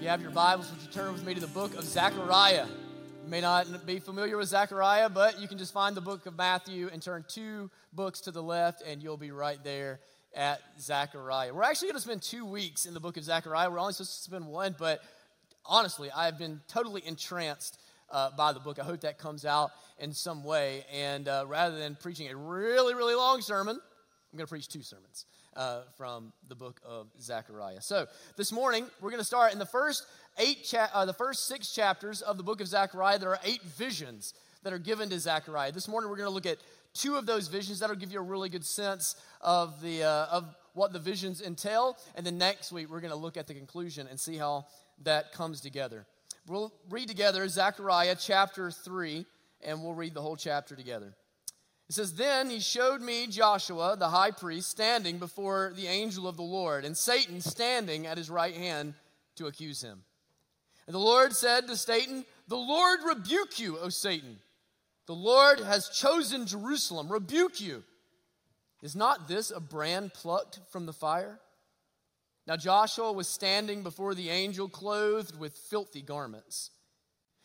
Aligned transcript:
You 0.00 0.08
have 0.08 0.22
your 0.22 0.30
Bibles, 0.30 0.70
would 0.70 0.80
you 0.80 0.88
turn 0.88 1.12
with 1.12 1.26
me 1.26 1.34
to 1.34 1.40
the 1.40 1.46
book 1.46 1.74
of 1.74 1.84
Zechariah? 1.84 2.64
You 3.22 3.30
may 3.30 3.42
not 3.42 3.84
be 3.84 3.98
familiar 3.98 4.38
with 4.38 4.48
Zechariah, 4.48 5.10
but 5.10 5.38
you 5.38 5.46
can 5.46 5.58
just 5.58 5.74
find 5.74 5.94
the 5.94 6.00
book 6.00 6.24
of 6.24 6.38
Matthew 6.38 6.88
and 6.90 7.02
turn 7.02 7.22
two 7.28 7.70
books 7.92 8.22
to 8.22 8.30
the 8.30 8.42
left, 8.42 8.80
and 8.80 9.02
you'll 9.02 9.18
be 9.18 9.30
right 9.30 9.62
there 9.62 10.00
at 10.34 10.62
Zechariah. 10.80 11.52
We're 11.52 11.64
actually 11.64 11.88
going 11.88 11.96
to 11.96 12.00
spend 12.00 12.22
two 12.22 12.46
weeks 12.46 12.86
in 12.86 12.94
the 12.94 13.00
book 13.00 13.18
of 13.18 13.24
Zechariah. 13.24 13.70
We're 13.70 13.78
only 13.78 13.92
supposed 13.92 14.16
to 14.16 14.22
spend 14.22 14.46
one, 14.46 14.74
but 14.78 15.02
honestly, 15.66 16.10
I've 16.10 16.38
been 16.38 16.62
totally 16.66 17.06
entranced 17.06 17.78
uh, 18.10 18.30
by 18.34 18.54
the 18.54 18.60
book. 18.60 18.78
I 18.78 18.84
hope 18.84 19.02
that 19.02 19.18
comes 19.18 19.44
out 19.44 19.70
in 19.98 20.14
some 20.14 20.44
way. 20.44 20.86
And 20.90 21.28
uh, 21.28 21.44
rather 21.46 21.76
than 21.78 21.94
preaching 21.94 22.30
a 22.30 22.36
really, 22.36 22.94
really 22.94 23.14
long 23.14 23.42
sermon, 23.42 23.76
I'm 23.76 24.36
going 24.38 24.46
to 24.46 24.50
preach 24.50 24.68
two 24.68 24.82
sermons 24.82 25.26
uh, 25.56 25.82
from 25.96 26.32
the 26.48 26.54
book 26.54 26.80
of 26.84 27.08
Zechariah. 27.20 27.80
So 27.80 28.06
this 28.36 28.52
morning 28.52 28.86
we're 29.00 29.10
going 29.10 29.20
to 29.20 29.24
start 29.24 29.52
in 29.52 29.58
the 29.58 29.66
first 29.66 30.06
eight, 30.38 30.64
cha- 30.64 30.90
uh, 30.92 31.04
the 31.04 31.12
first 31.12 31.46
six 31.46 31.74
chapters 31.74 32.22
of 32.22 32.36
the 32.36 32.42
book 32.42 32.60
of 32.60 32.68
Zechariah. 32.68 33.18
There 33.18 33.30
are 33.30 33.40
eight 33.44 33.62
visions 33.62 34.34
that 34.62 34.72
are 34.72 34.78
given 34.78 35.08
to 35.10 35.18
Zechariah. 35.18 35.72
This 35.72 35.88
morning 35.88 36.10
we're 36.10 36.16
going 36.16 36.28
to 36.28 36.34
look 36.34 36.46
at 36.46 36.58
two 36.94 37.16
of 37.16 37.26
those 37.26 37.48
visions. 37.48 37.80
That'll 37.80 37.96
give 37.96 38.12
you 38.12 38.20
a 38.20 38.22
really 38.22 38.48
good 38.48 38.64
sense 38.64 39.16
of 39.40 39.80
the 39.82 40.04
uh, 40.04 40.26
of 40.26 40.54
what 40.74 40.92
the 40.92 40.98
visions 40.98 41.42
entail. 41.42 41.96
And 42.14 42.24
then 42.24 42.38
next 42.38 42.72
week 42.72 42.90
we're 42.90 43.00
going 43.00 43.12
to 43.12 43.16
look 43.16 43.36
at 43.36 43.46
the 43.46 43.54
conclusion 43.54 44.06
and 44.08 44.18
see 44.18 44.36
how 44.36 44.66
that 45.02 45.32
comes 45.32 45.60
together. 45.60 46.06
We'll 46.46 46.72
read 46.88 47.08
together 47.08 47.46
Zechariah 47.48 48.16
chapter 48.18 48.70
three, 48.70 49.26
and 49.62 49.82
we'll 49.82 49.94
read 49.94 50.14
the 50.14 50.22
whole 50.22 50.36
chapter 50.36 50.76
together. 50.76 51.14
It 51.90 51.94
says, 51.94 52.14
Then 52.14 52.50
he 52.50 52.60
showed 52.60 53.00
me 53.00 53.26
Joshua, 53.26 53.96
the 53.98 54.10
high 54.10 54.30
priest, 54.30 54.70
standing 54.70 55.18
before 55.18 55.72
the 55.74 55.88
angel 55.88 56.28
of 56.28 56.36
the 56.36 56.42
Lord, 56.42 56.84
and 56.84 56.96
Satan 56.96 57.40
standing 57.40 58.06
at 58.06 58.16
his 58.16 58.30
right 58.30 58.54
hand 58.54 58.94
to 59.34 59.48
accuse 59.48 59.82
him. 59.82 60.04
And 60.86 60.94
the 60.94 61.00
Lord 61.00 61.32
said 61.34 61.66
to 61.66 61.76
Satan, 61.76 62.24
The 62.46 62.56
Lord 62.56 63.00
rebuke 63.04 63.58
you, 63.58 63.76
O 63.80 63.88
Satan. 63.88 64.38
The 65.06 65.16
Lord 65.16 65.58
has 65.58 65.88
chosen 65.88 66.46
Jerusalem. 66.46 67.10
Rebuke 67.10 67.60
you. 67.60 67.82
Is 68.82 68.94
not 68.94 69.26
this 69.26 69.50
a 69.50 69.58
brand 69.58 70.14
plucked 70.14 70.60
from 70.70 70.86
the 70.86 70.92
fire? 70.92 71.40
Now 72.46 72.56
Joshua 72.56 73.10
was 73.10 73.26
standing 73.26 73.82
before 73.82 74.14
the 74.14 74.30
angel, 74.30 74.68
clothed 74.68 75.36
with 75.36 75.56
filthy 75.56 76.02
garments. 76.02 76.70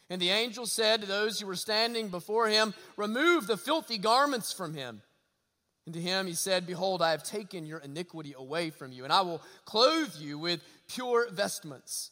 And 0.09 0.21
the 0.21 0.29
angel 0.29 0.65
said 0.65 1.01
to 1.01 1.07
those 1.07 1.39
who 1.39 1.47
were 1.47 1.55
standing 1.55 2.09
before 2.09 2.47
him, 2.47 2.73
Remove 2.95 3.47
the 3.47 3.57
filthy 3.57 3.97
garments 3.97 4.53
from 4.53 4.73
him. 4.73 5.01
And 5.85 5.93
to 5.93 6.01
him 6.01 6.27
he 6.27 6.33
said, 6.33 6.67
Behold, 6.67 7.01
I 7.01 7.11
have 7.11 7.23
taken 7.23 7.65
your 7.65 7.79
iniquity 7.79 8.33
away 8.37 8.69
from 8.69 8.91
you, 8.91 9.03
and 9.03 9.13
I 9.13 9.21
will 9.21 9.41
clothe 9.65 10.15
you 10.17 10.37
with 10.37 10.61
pure 10.87 11.29
vestments. 11.31 12.11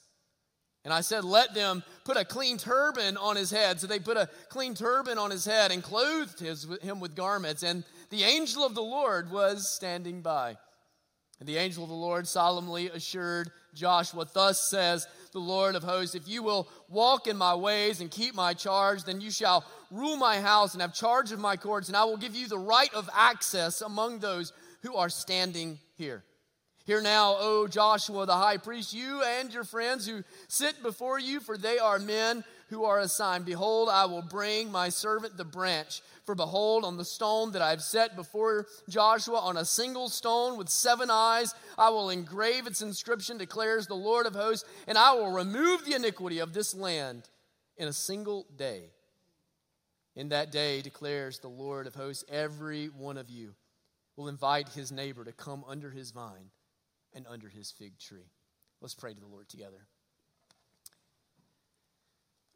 And 0.86 0.94
I 0.94 1.02
said, 1.02 1.24
Let 1.24 1.54
them 1.54 1.84
put 2.04 2.18
a 2.18 2.26
clean 2.26 2.58
turban 2.58 3.16
on 3.18 3.36
his 3.36 3.52
head. 3.52 3.80
So 3.80 3.88
they 3.88 4.00
put 4.00 4.18
a 4.18 4.30
clean 4.50 4.74
turban 4.74 5.18
on 5.18 5.32
his 5.32 5.46
head 5.46 5.72
and 5.72 5.82
clothed 5.82 6.40
his, 6.40 6.68
him 6.82 7.00
with 7.00 7.16
garments. 7.16 7.64
And 7.64 7.84
the 8.10 8.24
angel 8.24 8.66
of 8.66 8.76
the 8.76 8.82
Lord 8.82 9.32
was 9.32 9.70
standing 9.70 10.22
by. 10.22 10.58
And 11.40 11.50
the 11.50 11.58
angel 11.58 11.84
of 11.84 11.90
the 11.90 11.96
Lord 11.96 12.28
solemnly 12.28 12.90
assured 12.90 13.52
Joshua, 13.74 14.26
Thus 14.32 14.70
says 14.70 15.08
the 15.32 15.40
Lord 15.40 15.76
of 15.76 15.84
hosts, 15.84 16.16
if 16.16 16.28
you 16.28 16.44
will 16.44 16.68
walk 16.90 17.28
in 17.28 17.36
my 17.38 17.56
ways 17.56 18.02
and 18.02 18.10
keep 18.10 18.36
my 18.36 18.54
charge, 18.54 19.04
then 19.04 19.20
you 19.20 19.32
shall 19.32 19.66
rule 19.92 20.16
my 20.16 20.40
house 20.40 20.74
and 20.74 20.82
have 20.82 20.94
charge 20.94 21.32
of 21.32 21.40
my 21.40 21.58
courts, 21.58 21.88
and 21.88 21.98
I 21.98 22.06
will 22.06 22.18
give 22.18 22.36
you 22.36 22.48
the 22.48 22.58
right 22.58 22.94
of 22.94 23.10
access 23.14 23.82
among 23.82 24.20
those 24.20 24.54
who 24.84 24.96
are 24.96 25.10
standing 25.10 25.80
here. 25.96 26.24
Hear 26.86 27.02
now, 27.02 27.38
O 27.40 27.68
Joshua 27.68 28.26
the 28.26 28.36
high 28.36 28.58
priest, 28.58 28.94
you 28.94 29.24
and 29.24 29.54
your 29.54 29.64
friends 29.64 30.06
who 30.06 30.24
sit 30.50 30.84
before 30.84 31.18
you, 31.18 31.40
for 31.40 31.58
they 31.58 31.80
are 31.80 31.98
men 31.98 32.44
who 32.74 32.84
are 32.84 33.00
assigned. 33.00 33.46
Behold, 33.46 33.90
I 33.90 34.06
will 34.06 34.22
bring 34.22 34.72
my 34.72 34.90
servant 34.90 35.38
the 35.38 35.46
branch. 35.46 36.02
For 36.26 36.36
behold, 36.36 36.84
on 36.84 36.98
the 36.98 37.06
stone 37.06 37.52
that 37.52 37.62
I 37.62 37.70
have 37.70 37.82
set 37.82 38.16
before 38.16 38.66
Joshua, 38.90 39.40
on 39.40 39.58
a 39.58 39.66
single 39.66 40.10
stone 40.10 40.58
with 40.58 40.70
seven 40.70 41.10
eyes, 41.12 41.54
I 41.78 41.90
will 41.90 42.10
engrave 42.10 42.68
its 42.68 42.82
inscription, 42.82 43.38
declares 43.38 43.88
the 43.88 43.94
Lord 43.94 44.26
of 44.26 44.34
hosts, 44.34 44.68
and 44.88 44.98
I 44.98 45.14
will 45.14 45.32
remove 45.32 45.86
the 45.86 45.96
iniquity 45.96 46.40
of 46.40 46.54
this 46.54 46.74
land 46.74 47.30
in 47.78 47.88
a 47.88 47.94
single 47.94 48.48
day. 48.56 48.92
In 50.16 50.30
that 50.30 50.52
day, 50.52 50.82
declares 50.82 51.40
the 51.40 51.48
Lord 51.48 51.88
of 51.88 51.96
hosts, 51.96 52.24
every 52.30 52.88
one 52.88 53.18
of 53.18 53.30
you 53.30 53.56
will 54.16 54.28
invite 54.28 54.70
his 54.70 54.92
neighbor 54.92 55.24
to 55.24 55.32
come 55.32 55.64
under 55.68 55.90
his 55.90 56.12
vine 56.12 56.52
and 57.14 57.26
under 57.28 57.50
his 57.50 57.72
fig 57.72 57.98
tree. 57.98 58.32
Let's 58.82 58.96
pray 58.96 59.14
to 59.14 59.20
the 59.20 59.28
Lord 59.28 59.50
together. 59.50 59.88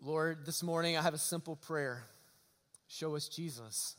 Lord, 0.01 0.45
this 0.45 0.61
morning 0.61 0.95
I 0.95 1.01
have 1.01 1.13
a 1.13 1.19
simple 1.19 1.55
prayer. 1.55 2.03
Show 2.87 3.15
us 3.15 3.27
Jesus. 3.27 3.95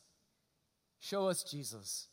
Show 1.00 1.28
us 1.28 1.42
Jesus. 1.42 2.06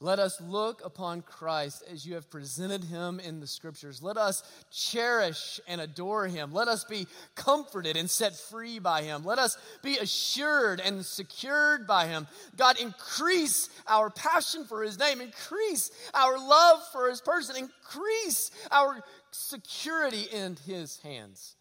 Let 0.00 0.20
us 0.20 0.40
look 0.40 0.84
upon 0.84 1.22
Christ 1.22 1.82
as 1.90 2.06
you 2.06 2.14
have 2.14 2.30
presented 2.30 2.84
him 2.84 3.18
in 3.18 3.40
the 3.40 3.48
scriptures. 3.48 4.00
Let 4.00 4.16
us 4.16 4.44
cherish 4.70 5.58
and 5.66 5.80
adore 5.80 6.28
him. 6.28 6.52
Let 6.52 6.68
us 6.68 6.84
be 6.84 7.08
comforted 7.34 7.96
and 7.96 8.08
set 8.08 8.36
free 8.36 8.78
by 8.78 9.02
him. 9.02 9.24
Let 9.24 9.40
us 9.40 9.58
be 9.82 9.98
assured 9.98 10.78
and 10.78 11.04
secured 11.04 11.88
by 11.88 12.06
him. 12.06 12.28
God, 12.56 12.80
increase 12.80 13.70
our 13.88 14.08
passion 14.08 14.64
for 14.64 14.84
his 14.84 15.00
name, 15.00 15.20
increase 15.20 15.90
our 16.14 16.38
love 16.38 16.80
for 16.92 17.08
his 17.08 17.20
person, 17.20 17.56
increase 17.56 18.52
our 18.70 19.00
security 19.32 20.28
in 20.32 20.56
his 20.64 20.98
hands. 20.98 21.56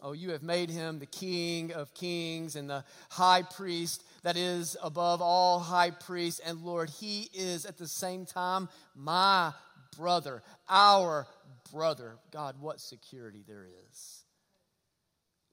Oh, 0.00 0.12
you 0.12 0.30
have 0.30 0.42
made 0.42 0.70
him 0.70 0.98
the 0.98 1.06
King 1.06 1.72
of 1.72 1.92
kings 1.92 2.54
and 2.54 2.70
the 2.70 2.84
high 3.10 3.42
priest 3.42 4.04
that 4.22 4.36
is 4.36 4.76
above 4.82 5.20
all 5.20 5.58
high 5.58 5.90
priests. 5.90 6.40
And 6.44 6.62
Lord, 6.62 6.88
he 6.88 7.28
is 7.34 7.66
at 7.66 7.78
the 7.78 7.88
same 7.88 8.24
time 8.24 8.68
my 8.94 9.52
brother, 9.96 10.42
our 10.68 11.26
brother. 11.72 12.16
God, 12.30 12.60
what 12.60 12.80
security 12.80 13.42
there 13.46 13.66
is. 13.88 14.24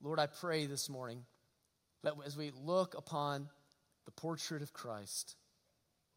Lord, 0.02 0.20
I 0.20 0.28
pray 0.28 0.68
this 0.68 0.90
morning 0.90 1.26
that 2.04 2.14
as 2.24 2.38
we 2.38 2.52
look 2.64 2.96
upon 2.96 3.50
the 4.06 4.12
portrait 4.12 4.62
of 4.62 4.74
Christ, 4.74 5.36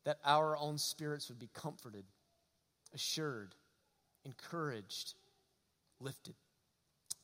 that 0.04 0.18
our 0.24 0.56
own 0.56 0.76
spirits 0.76 1.28
would 1.28 1.38
be 1.38 1.48
comforted, 1.54 2.04
assured, 2.94 3.54
encouraged, 4.24 5.14
lifted. 6.00 6.34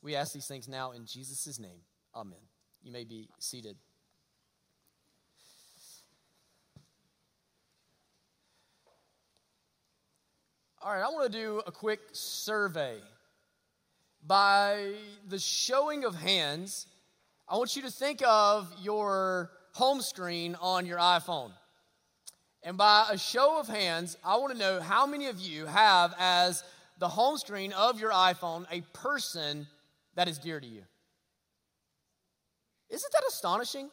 We 0.05 0.15
ask 0.15 0.33
these 0.33 0.45
things 0.45 0.67
now 0.67 0.91
in 0.91 1.07
Jesus' 1.07 1.57
name. 1.57 1.81
Amen. 2.15 2.37
You 2.83 2.91
may 2.91 3.05
be 3.05 3.27
seated. 3.39 3.75
All 10.79 10.93
right, 10.93 11.01
I 11.01 11.09
want 11.09 11.31
to 11.31 11.35
do 11.35 11.63
a 11.65 11.71
quick 11.71 12.01
survey. 12.11 12.97
By 14.23 14.91
the 15.27 15.39
showing 15.39 16.05
of 16.05 16.13
hands, 16.13 16.85
I 17.49 17.57
want 17.57 17.75
you 17.75 17.81
to 17.81 17.91
think 17.91 18.21
of 18.27 18.71
your 18.79 19.49
home 19.73 20.01
screen 20.01 20.55
on 20.61 20.85
your 20.85 20.99
iPhone. 20.99 21.51
And 22.61 22.77
by 22.77 23.07
a 23.09 23.17
show 23.17 23.59
of 23.59 23.67
hands, 23.67 24.17
I 24.23 24.37
want 24.37 24.53
to 24.53 24.59
know 24.59 24.81
how 24.81 25.07
many 25.07 25.25
of 25.29 25.39
you 25.39 25.65
have 25.65 26.13
as 26.19 26.63
the 26.99 27.07
home 27.07 27.39
screen 27.39 27.73
of 27.73 27.99
your 27.99 28.11
iPhone 28.11 28.67
a 28.71 28.81
person 28.93 29.65
that 30.15 30.27
is 30.27 30.37
dear 30.37 30.59
to 30.59 30.67
you. 30.67 30.83
Isn't 32.89 33.11
that 33.11 33.23
astonishing? 33.27 33.89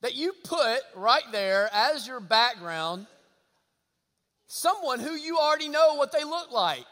That 0.00 0.14
you 0.14 0.32
put 0.44 0.80
right 0.94 1.24
there 1.32 1.68
as 1.72 2.06
your 2.06 2.20
background 2.20 3.06
someone 4.48 4.98
who 4.98 5.12
you 5.12 5.38
already 5.38 5.68
know 5.68 5.94
what 5.94 6.12
they 6.12 6.24
look 6.24 6.50
like. 6.50 6.86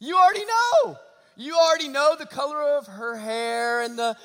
You 0.00 0.16
already 0.16 0.44
know. 0.44 0.98
You 1.36 1.56
already 1.56 1.88
know 1.88 2.16
the 2.18 2.26
color 2.26 2.60
of 2.78 2.86
her 2.88 3.16
hair 3.16 3.82
and 3.82 3.96
the 3.96 4.16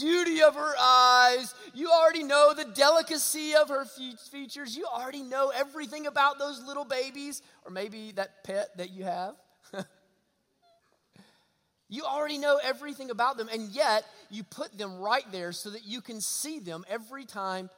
beauty 0.00 0.40
of 0.40 0.54
her 0.54 0.72
eyes. 0.78 1.52
You 1.74 1.90
already 1.90 2.22
know 2.22 2.54
the 2.54 2.64
delicacy 2.64 3.56
of 3.56 3.68
her 3.70 3.84
features. 4.30 4.76
You 4.76 4.86
already 4.86 5.22
know 5.22 5.50
everything 5.52 6.06
about 6.06 6.38
those 6.38 6.62
little 6.62 6.84
babies, 6.84 7.42
or 7.64 7.72
maybe 7.72 8.12
that 8.12 8.44
pet 8.44 8.76
that 8.76 8.90
you 8.90 9.02
have. 9.02 9.34
You 11.90 12.04
already 12.04 12.38
know 12.38 12.58
everything 12.62 13.10
about 13.10 13.36
them, 13.36 13.48
and 13.52 13.70
yet 13.70 14.04
you 14.30 14.44
put 14.44 14.78
them 14.78 14.98
right 14.98 15.24
there 15.32 15.52
so 15.52 15.70
that 15.70 15.84
you 15.84 16.00
can 16.00 16.20
see 16.22 16.60
them 16.60 16.84
every 16.88 17.26
time 17.26 17.68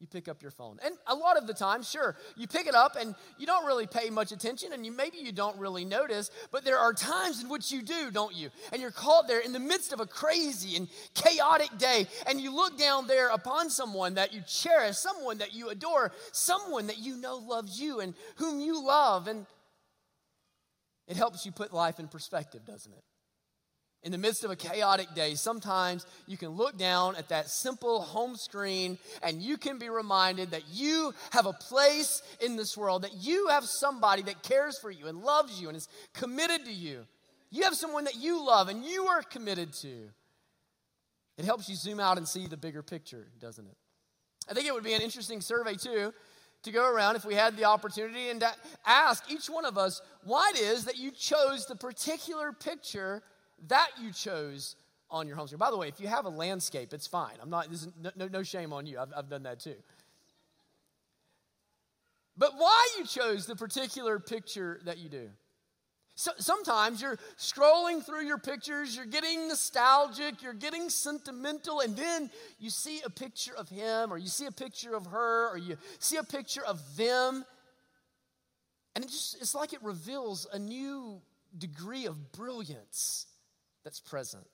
you 0.00 0.06
pick 0.06 0.28
up 0.28 0.42
your 0.42 0.50
phone. 0.50 0.78
And 0.82 0.94
a 1.06 1.14
lot 1.14 1.36
of 1.36 1.46
the 1.46 1.52
time, 1.52 1.82
sure, 1.82 2.16
you 2.34 2.46
pick 2.46 2.66
it 2.66 2.74
up 2.74 2.96
and 2.98 3.14
you 3.38 3.46
don't 3.46 3.66
really 3.66 3.86
pay 3.86 4.10
much 4.10 4.32
attention, 4.32 4.72
and 4.72 4.84
you, 4.84 4.90
maybe 4.90 5.18
you 5.18 5.30
don't 5.30 5.58
really 5.58 5.84
notice, 5.84 6.30
but 6.50 6.64
there 6.64 6.78
are 6.78 6.92
times 6.92 7.42
in 7.42 7.48
which 7.48 7.70
you 7.70 7.82
do, 7.82 8.10
don't 8.10 8.34
you? 8.34 8.48
And 8.72 8.80
you're 8.82 8.90
caught 8.90 9.28
there 9.28 9.40
in 9.40 9.52
the 9.52 9.60
midst 9.60 9.92
of 9.92 10.00
a 10.00 10.06
crazy 10.06 10.76
and 10.76 10.88
chaotic 11.14 11.76
day, 11.78 12.06
and 12.26 12.40
you 12.40 12.52
look 12.52 12.78
down 12.78 13.06
there 13.06 13.28
upon 13.28 13.70
someone 13.70 14.14
that 14.14 14.32
you 14.32 14.42
cherish, 14.48 14.96
someone 14.96 15.38
that 15.38 15.54
you 15.54 15.68
adore, 15.68 16.12
someone 16.32 16.88
that 16.88 16.98
you 16.98 17.16
know 17.16 17.36
loves 17.36 17.80
you 17.80 18.00
and 18.00 18.14
whom 18.36 18.58
you 18.58 18.84
love, 18.84 19.28
and 19.28 19.46
It 21.06 21.16
helps 21.16 21.44
you 21.44 21.50
put 21.50 21.72
life 21.72 21.98
in 21.98 22.06
perspective, 22.06 22.64
doesn't 22.64 22.92
it? 22.92 23.04
In 24.02 24.12
the 24.12 24.18
midst 24.18 24.44
of 24.44 24.50
a 24.50 24.56
chaotic 24.56 25.14
day, 25.14 25.34
sometimes 25.34 26.06
you 26.26 26.38
can 26.38 26.50
look 26.50 26.78
down 26.78 27.16
at 27.16 27.28
that 27.28 27.50
simple 27.50 28.00
home 28.00 28.34
screen 28.34 28.98
and 29.22 29.42
you 29.42 29.58
can 29.58 29.78
be 29.78 29.90
reminded 29.90 30.52
that 30.52 30.62
you 30.72 31.12
have 31.32 31.44
a 31.44 31.52
place 31.52 32.22
in 32.40 32.56
this 32.56 32.78
world, 32.78 33.02
that 33.02 33.14
you 33.14 33.48
have 33.48 33.64
somebody 33.66 34.22
that 34.22 34.42
cares 34.42 34.78
for 34.78 34.90
you 34.90 35.06
and 35.06 35.18
loves 35.18 35.60
you 35.60 35.68
and 35.68 35.76
is 35.76 35.86
committed 36.14 36.64
to 36.64 36.72
you. 36.72 37.06
You 37.50 37.64
have 37.64 37.74
someone 37.74 38.04
that 38.04 38.16
you 38.16 38.44
love 38.44 38.68
and 38.68 38.84
you 38.84 39.06
are 39.06 39.22
committed 39.22 39.74
to. 39.74 40.08
It 41.36 41.44
helps 41.44 41.68
you 41.68 41.74
zoom 41.74 42.00
out 42.00 42.16
and 42.16 42.26
see 42.26 42.46
the 42.46 42.56
bigger 42.56 42.82
picture, 42.82 43.26
doesn't 43.38 43.66
it? 43.66 43.76
I 44.48 44.54
think 44.54 44.66
it 44.66 44.72
would 44.72 44.84
be 44.84 44.94
an 44.94 45.02
interesting 45.02 45.40
survey, 45.40 45.74
too, 45.74 46.12
to 46.62 46.70
go 46.70 46.90
around 46.90 47.16
if 47.16 47.24
we 47.24 47.34
had 47.34 47.56
the 47.56 47.64
opportunity 47.64 48.30
and 48.30 48.42
ask 48.86 49.30
each 49.30 49.48
one 49.48 49.64
of 49.64 49.78
us 49.78 50.00
why 50.24 50.50
it 50.54 50.60
is 50.60 50.84
that 50.84 50.98
you 50.98 51.10
chose 51.10 51.66
the 51.66 51.76
particular 51.76 52.52
picture 52.52 53.22
that 53.68 53.88
you 54.00 54.12
chose 54.12 54.76
on 55.10 55.26
your 55.26 55.36
home 55.36 55.46
screen. 55.46 55.58
By 55.58 55.70
the 55.70 55.76
way, 55.76 55.88
if 55.88 56.00
you 56.00 56.08
have 56.08 56.24
a 56.24 56.30
landscape, 56.30 56.92
it's 56.92 57.06
fine. 57.06 57.34
I'm 57.42 57.50
not, 57.50 57.70
this 57.70 57.82
is 57.82 57.88
no, 58.16 58.28
no 58.28 58.42
shame 58.42 58.72
on 58.72 58.86
you. 58.86 58.98
I've, 58.98 59.12
I've 59.16 59.28
done 59.28 59.42
that 59.42 59.60
too. 59.60 59.76
But 62.36 62.52
why 62.56 62.88
you 62.98 63.04
chose 63.04 63.46
the 63.46 63.56
particular 63.56 64.18
picture 64.18 64.80
that 64.84 64.98
you 64.98 65.08
do? 65.08 65.28
So, 66.14 66.32
sometimes 66.38 67.00
you're 67.00 67.18
scrolling 67.38 68.04
through 68.04 68.26
your 68.26 68.36
pictures, 68.36 68.94
you're 68.94 69.06
getting 69.06 69.48
nostalgic, 69.48 70.42
you're 70.42 70.52
getting 70.52 70.90
sentimental, 70.90 71.80
and 71.80 71.96
then 71.96 72.30
you 72.58 72.68
see 72.68 73.00
a 73.06 73.10
picture 73.10 73.56
of 73.56 73.70
him, 73.70 74.12
or 74.12 74.18
you 74.18 74.28
see 74.28 74.44
a 74.44 74.52
picture 74.52 74.94
of 74.94 75.06
her, 75.06 75.48
or 75.48 75.56
you 75.56 75.78
see 75.98 76.18
a 76.18 76.22
picture 76.22 76.62
of 76.62 76.78
them, 76.96 77.44
and 78.94 79.04
it 79.04 79.08
just 79.08 79.40
it's 79.40 79.54
like 79.54 79.72
it 79.72 79.82
reveals 79.82 80.46
a 80.52 80.58
new 80.58 81.22
degree 81.56 82.04
of 82.04 82.32
brilliance 82.32 83.26
that's 83.84 84.00
present. 84.00 84.46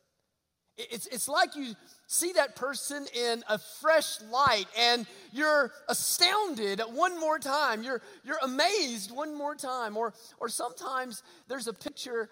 It's, 0.78 1.06
it's 1.06 1.26
like 1.26 1.56
you 1.56 1.74
see 2.06 2.32
that 2.32 2.54
person 2.54 3.06
in 3.14 3.42
a 3.48 3.58
fresh 3.80 4.20
light 4.30 4.66
and 4.78 5.06
you're 5.32 5.72
astounded 5.88 6.80
one 6.92 7.18
more 7.18 7.38
time. 7.38 7.82
You're, 7.82 8.02
you're 8.24 8.38
amazed 8.42 9.10
one 9.10 9.34
more 9.34 9.54
time. 9.54 9.96
Or, 9.96 10.12
or 10.38 10.50
sometimes 10.50 11.22
there's 11.48 11.66
a 11.66 11.72
picture 11.72 12.28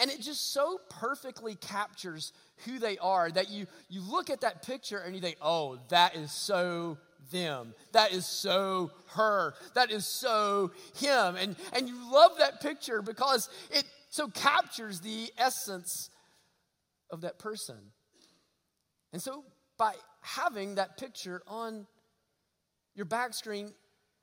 and 0.00 0.12
it 0.12 0.20
just 0.20 0.52
so 0.52 0.80
perfectly 0.88 1.56
captures 1.56 2.32
who 2.64 2.78
they 2.78 2.98
are 2.98 3.32
that 3.32 3.50
you, 3.50 3.66
you 3.88 4.00
look 4.00 4.30
at 4.30 4.42
that 4.42 4.64
picture 4.64 4.98
and 4.98 5.14
you 5.14 5.20
think, 5.20 5.36
oh, 5.42 5.78
that 5.88 6.14
is 6.14 6.30
so 6.30 6.98
them. 7.32 7.74
That 7.92 8.12
is 8.12 8.24
so 8.24 8.92
her. 9.08 9.54
That 9.74 9.90
is 9.90 10.06
so 10.06 10.70
him. 10.94 11.34
And, 11.34 11.56
and 11.72 11.88
you 11.88 12.12
love 12.12 12.38
that 12.38 12.60
picture 12.60 13.02
because 13.02 13.48
it 13.72 13.84
so 14.08 14.28
captures 14.28 15.00
the 15.00 15.30
essence 15.36 16.10
of 17.10 17.22
that 17.22 17.38
person. 17.38 17.76
And 19.12 19.22
so, 19.22 19.44
by 19.76 19.94
having 20.20 20.74
that 20.76 20.96
picture 20.96 21.42
on 21.46 21.86
your 22.94 23.06
back 23.06 23.32
screen, 23.34 23.72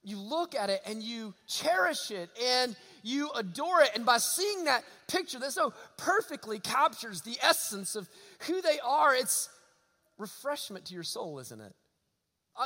you 0.04 0.20
look 0.20 0.54
at 0.54 0.70
it 0.70 0.82
and 0.86 1.02
you 1.02 1.34
cherish 1.48 2.12
it 2.12 2.30
and 2.44 2.76
you 3.02 3.32
adore 3.32 3.82
it. 3.82 3.92
And 3.96 4.06
by 4.06 4.18
seeing 4.18 4.66
that 4.66 4.84
picture 5.08 5.40
that 5.40 5.52
so 5.52 5.74
perfectly 5.98 6.60
captures 6.60 7.22
the 7.22 7.38
essence 7.42 7.96
of 7.96 8.08
who 8.42 8.62
they 8.62 8.80
are, 8.86 9.16
it's 9.16 9.50
refreshment 10.18 10.86
to 10.86 10.94
your 10.94 11.04
soul, 11.04 11.40
isn't 11.40 11.60
it? 11.60 11.74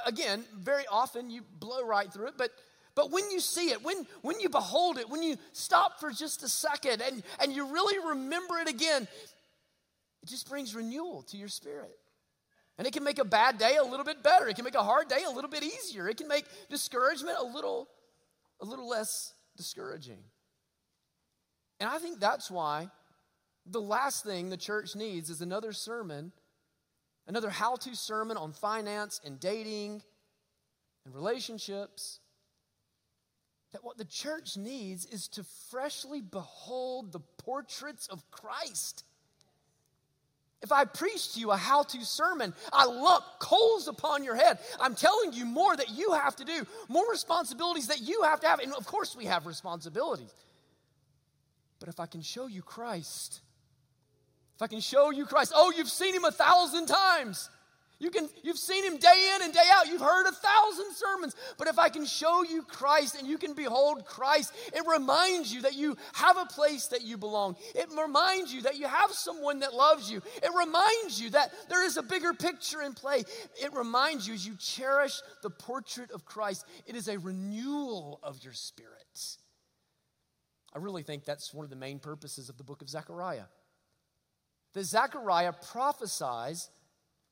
Again, 0.06 0.44
very 0.58 0.84
often 0.92 1.30
you 1.30 1.44
blow 1.60 1.84
right 1.84 2.12
through 2.12 2.28
it, 2.28 2.34
but 2.38 2.52
but 2.96 3.12
when 3.12 3.32
you 3.32 3.40
see 3.40 3.70
it, 3.70 3.82
when, 3.82 4.06
when 4.24 4.42
you 4.42 4.50
behold 4.50 4.98
it, 4.98 5.10
when 5.10 5.24
you 5.24 5.38
stop 5.54 6.02
for 6.02 6.12
just 6.12 6.44
a 6.44 6.50
second 6.50 7.02
and, 7.02 7.24
and 7.42 7.54
you 7.54 7.72
really 7.72 7.98
remember 8.10 8.58
it 8.58 8.68
again, 8.68 9.08
it 10.22 10.30
just 10.30 10.50
brings 10.50 10.76
renewal 10.76 11.24
to 11.24 11.38
your 11.38 11.48
spirit. 11.48 11.98
And 12.78 12.88
it 12.88 12.94
can 12.94 13.04
make 13.04 13.20
a 13.20 13.26
bad 13.26 13.58
day 13.58 13.76
a 13.76 13.84
little 13.84 14.06
bit 14.06 14.24
better. 14.24 14.48
It 14.48 14.56
can 14.56 14.64
make 14.64 14.76
a 14.76 14.84
hard 14.84 15.10
day 15.10 15.24
a 15.28 15.32
little 15.32 15.50
bit 15.50 15.64
easier. 15.64 16.08
It 16.08 16.18
can 16.18 16.30
make 16.30 16.46
discouragement 16.70 17.38
a 17.38 17.44
little, 17.44 17.90
a 18.62 18.66
little 18.66 18.88
less 18.88 19.34
discouraging. 19.58 20.20
And 21.82 21.90
I 21.90 21.98
think 21.98 22.20
that's 22.20 22.50
why 22.50 22.90
the 23.66 23.82
last 23.82 24.24
thing 24.24 24.50
the 24.50 24.58
church 24.58 24.96
needs 24.96 25.30
is 25.30 25.42
another 25.42 25.74
sermon, 25.74 26.32
another 27.28 27.50
how 27.50 27.76
to 27.76 27.96
sermon 27.96 28.38
on 28.38 28.54
finance 28.54 29.20
and 29.26 29.40
dating 29.40 30.02
and 31.06 31.14
relationships. 31.14 32.20
That 33.74 33.84
what 33.84 33.98
the 33.98 34.06
church 34.06 34.58
needs 34.58 35.06
is 35.06 35.28
to 35.30 35.44
freshly 35.70 36.22
behold 36.22 37.12
the 37.12 37.20
portraits 37.20 38.08
of 38.08 38.32
Christ 38.32 39.04
if 40.62 40.72
I 40.72 40.86
preach 40.86 41.34
to 41.34 41.40
you 41.40 41.52
a 41.52 41.58
how 41.58 41.84
to 41.84 42.04
sermon, 42.04 42.54
I 42.74 42.86
lump 42.86 43.24
coals 43.40 43.88
upon 43.88 44.24
your 44.24 44.36
head. 44.36 44.60
I'm 44.80 44.94
telling 44.94 45.32
you 45.34 45.46
more 45.46 45.76
that 45.76 45.90
you 45.90 46.12
have 46.14 46.36
to 46.38 46.46
do, 46.46 46.66
more 46.90 47.10
responsibilities 47.10 47.88
that 47.88 48.02
you 48.02 48.24
have 48.24 48.42
to 48.42 48.48
have. 48.48 48.60
And 48.60 48.74
of 48.74 48.86
course, 48.86 49.16
we 49.16 49.26
have 49.26 49.46
responsibilities. 49.46 50.34
But 51.80 51.88
if 51.88 52.00
I 52.00 52.08
can 52.08 52.22
show 52.22 52.48
you 52.48 52.62
Christ, 52.62 53.40
if 54.56 54.62
I 54.62 54.68
can 54.68 54.82
show 54.82 55.12
you 55.12 55.26
Christ, 55.26 55.54
oh, 55.56 55.72
you've 55.76 55.90
seen 55.90 56.14
him 56.14 56.26
a 56.26 56.32
thousand 56.32 56.88
times. 56.88 57.50
You 58.00 58.12
can, 58.12 58.30
you've 58.44 58.58
seen 58.58 58.86
him 58.86 58.98
day 58.98 59.32
in 59.36 59.42
and 59.42 59.54
day 59.54 59.68
out. 59.74 59.88
You've 59.88 60.00
heard 60.00 60.26
a 60.26 60.32
thousand 60.32 60.94
sermons. 60.94 61.36
But 61.58 61.68
if 61.68 61.78
I 61.78 61.90
can 61.90 62.06
show 62.06 62.44
you 62.44 62.64
Christ 62.64 63.16
and 63.20 63.28
you 63.28 63.38
can 63.38 63.54
behold 63.54 64.06
Christ, 64.06 64.54
it 64.74 64.88
reminds 64.88 65.54
you 65.54 65.64
that 65.64 65.76
you 65.76 65.98
have 66.14 66.38
a 66.38 66.46
place 66.46 66.88
that 66.88 67.02
you 67.02 67.18
belong. 67.18 67.58
It 67.76 67.90
reminds 68.02 68.54
you 68.54 68.62
that 68.62 68.78
you 68.78 68.88
have 68.88 69.12
someone 69.12 69.60
that 69.60 69.74
loves 69.74 70.10
you. 70.10 70.22
It 70.42 70.52
reminds 70.58 71.22
you 71.22 71.32
that 71.32 71.52
there 71.68 71.86
is 71.86 71.98
a 71.98 72.04
bigger 72.04 72.34
picture 72.34 72.82
in 72.82 72.94
play. 72.94 73.26
It 73.62 73.74
reminds 73.74 74.26
you 74.26 74.34
as 74.34 74.48
you 74.48 74.56
cherish 74.56 75.20
the 75.44 75.50
portrait 75.50 76.12
of 76.12 76.24
Christ, 76.24 76.66
it 76.86 76.96
is 76.96 77.10
a 77.10 77.20
renewal 77.20 78.22
of 78.24 78.42
your 78.44 78.54
spirit. 78.54 78.96
I 80.74 80.78
really 80.78 81.04
think 81.04 81.26
that's 81.26 81.54
one 81.54 81.66
of 81.66 81.70
the 81.70 81.76
main 81.76 82.00
purposes 82.00 82.48
of 82.48 82.58
the 82.58 82.64
book 82.64 82.82
of 82.82 82.90
Zechariah. 82.90 83.46
That 84.74 84.84
Zechariah 84.84 85.54
prophesies 85.72 86.70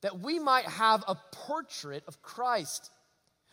that 0.02 0.20
we 0.20 0.38
might 0.38 0.66
have 0.66 1.04
a 1.08 1.16
portrait 1.32 2.04
of 2.06 2.22
Christ, 2.22 2.90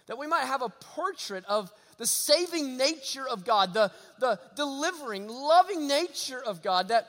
that 0.08 0.18
we 0.18 0.28
might 0.28 0.46
have 0.46 0.62
a 0.62 0.70
portrait 0.70 1.44
of 1.48 1.72
the 1.98 2.06
saving 2.06 2.78
nature 2.78 3.28
of 3.28 3.46
God, 3.46 3.74
the, 3.74 3.92
the 4.20 4.40
delivering, 4.56 5.28
loving 5.28 5.88
nature 5.88 6.42
of 6.44 6.62
God, 6.62 6.90
that 6.90 7.08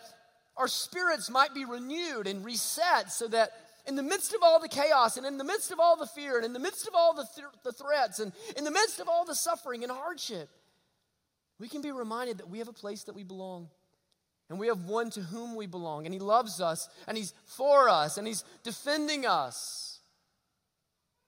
our 0.57 0.69
spirits 0.69 1.29
might 1.29 1.53
be 1.53 1.65
renewed 1.65 2.27
and 2.27 2.45
reset 2.45 3.13
so 3.13 3.29
that 3.29 3.51
in 3.87 3.95
the 3.95 4.03
midst 4.03 4.35
of 4.35 4.41
all 4.43 4.59
the 4.59 4.69
chaos 4.69 5.17
and 5.17 5.27
in 5.27 5.39
the 5.39 5.45
midst 5.45 5.71
of 5.71 5.79
all 5.79 5.97
the 5.97 6.07
fear 6.07 6.37
and 6.37 6.45
in 6.45 6.53
the 6.53 6.59
midst 6.59 6.89
of 6.89 6.95
all 6.95 7.15
the, 7.15 7.27
th- 7.35 7.47
the 7.63 7.73
threats 7.73 8.19
and 8.19 8.33
in 8.57 8.65
the 8.65 8.71
midst 8.71 9.01
of 9.01 9.09
all 9.09 9.25
the 9.25 9.35
suffering 9.35 9.83
and 9.83 9.93
hardship, 9.93 10.49
we 11.59 11.69
can 11.69 11.83
be 11.83 11.93
reminded 11.93 12.39
that 12.39 12.49
we 12.49 12.59
have 12.59 12.69
a 12.69 12.73
place 12.73 13.05
that 13.05 13.15
we 13.15 13.23
belong. 13.23 13.69
And 14.49 14.59
we 14.61 14.69
have 14.69 14.85
one 14.85 15.11
to 15.11 15.21
whom 15.21 15.57
we 15.57 15.67
belong, 15.67 16.07
and 16.07 16.15
He 16.15 16.21
loves 16.21 16.61
us, 16.61 16.89
and 17.09 17.17
He's 17.17 17.35
for 17.45 17.89
us, 17.89 18.17
and 18.17 18.27
He's 18.27 18.45
defending 18.63 19.27
us. 19.27 20.01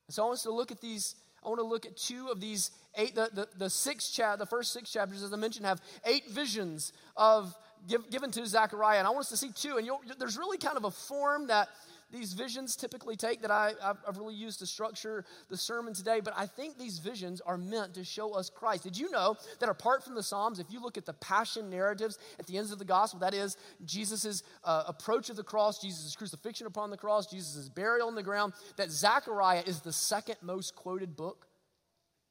And 0.07 0.15
so 0.15 0.23
I 0.23 0.27
want 0.27 0.37
us 0.39 0.43
to 0.45 0.53
look 0.53 0.71
at 0.71 0.81
these. 0.81 1.17
I 1.45 1.49
want 1.49 1.61
to 1.61 1.67
look 1.67 1.87
at 1.87 1.97
two 1.97 2.29
of 2.29 2.41
these 2.41 2.71
eight, 2.97 3.15
the, 3.15 3.31
the, 3.33 3.49
the 3.57 3.71
six 3.71 4.11
chap, 4.11 4.39
the 4.39 4.47
first 4.47 4.73
six 4.73 4.91
chapters, 4.91 5.23
as 5.23 5.33
I 5.33 5.37
mentioned, 5.37 5.67
have 5.67 5.81
eight 6.05 6.31
visions 6.31 6.93
of 7.17 7.55
give, 7.87 8.11
given 8.11 8.31
to 8.33 8.47
Zechariah. 8.47 8.99
And 8.99 9.07
I 9.07 9.11
want 9.11 9.21
us 9.21 9.29
to 9.31 9.37
see 9.37 9.51
two. 9.55 9.77
And 9.77 9.89
there's 10.19 10.37
really 10.37 10.59
kind 10.59 10.77
of 10.77 10.85
a 10.85 10.91
form 10.91 11.47
that 11.49 11.69
these 12.11 12.33
visions 12.33 12.75
typically 12.75 13.17
take 13.17 13.43
that 13.43 13.51
I, 13.51 13.73
have 13.83 14.17
really 14.17 14.35
used 14.35 14.61
to 14.61 14.67
structure 14.67 15.25
the 15.49 15.57
sermon 15.57 15.93
today, 15.93 16.21
but 16.21 16.33
I 16.37 16.47
think 16.47 16.79
these 16.79 16.99
visions 16.99 17.41
are 17.43 17.59
meant 17.59 17.95
to 17.95 18.05
show 18.05 18.33
us 18.33 18.49
Christ. 18.49 18.85
Did 18.85 18.97
you 18.97 19.11
know 19.11 19.37
that 19.61 19.69
apart 19.69 20.03
from 20.03 20.15
the 20.15 20.23
Psalms, 20.23 20.59
if 20.59 20.71
you 20.71 20.81
look 20.81 20.97
at 20.97 21.05
the 21.05 21.13
passion 21.13 21.69
narratives 21.69 22.19
at 22.39 22.47
the 22.47 22.57
ends 22.57 22.73
of 22.73 22.79
the 22.79 22.85
gospel, 22.85 23.21
that 23.21 23.35
is 23.35 23.57
Jesus' 23.85 24.43
uh, 24.65 24.85
approach 24.87 25.29
of 25.29 25.37
the 25.37 25.43
cross, 25.43 25.81
Jesus' 25.81 26.17
crucifixion 26.17 26.67
upon 26.67 26.91
the 26.91 26.97
cross, 26.97 27.27
Jesus' 27.27 27.69
burial 27.69 28.09
on 28.09 28.15
the 28.15 28.23
ground, 28.23 28.55
that 28.77 28.91
Zechariah 28.91 29.63
is 29.67 29.81
the 29.81 29.93
second 29.93 30.37
most 30.41 30.75
quoted 30.75 31.15
book 31.15 31.47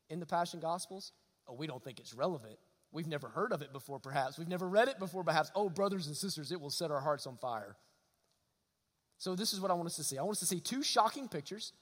in 0.09 0.19
the 0.19 0.25
Passion 0.25 0.59
Gospels? 0.59 1.11
Oh, 1.47 1.53
we 1.53 1.67
don't 1.67 1.83
think 1.83 1.99
it's 1.99 2.13
relevant. 2.13 2.57
We've 2.91 3.07
never 3.07 3.27
heard 3.27 3.51
of 3.51 3.61
it 3.61 3.71
before, 3.73 3.99
perhaps. 3.99 4.39
We've 4.39 4.47
never 4.47 4.67
read 4.67 4.87
it 4.87 4.97
before, 4.97 5.23
perhaps. 5.23 5.51
Oh, 5.53 5.69
brothers 5.69 6.07
and 6.07 6.15
sisters, 6.15 6.51
it 6.51 6.59
will 6.59 6.69
set 6.69 6.89
our 6.89 7.01
hearts 7.01 7.27
on 7.27 7.37
fire. 7.37 7.75
So, 9.17 9.35
this 9.35 9.53
is 9.53 9.59
what 9.59 9.71
I 9.71 9.73
want 9.73 9.87
us 9.87 9.95
to 9.95 10.03
see. 10.03 10.17
I 10.17 10.21
want 10.23 10.35
us 10.35 10.39
to 10.39 10.45
see 10.45 10.59
two 10.59 10.83
shocking 10.83 11.27
pictures 11.27 11.73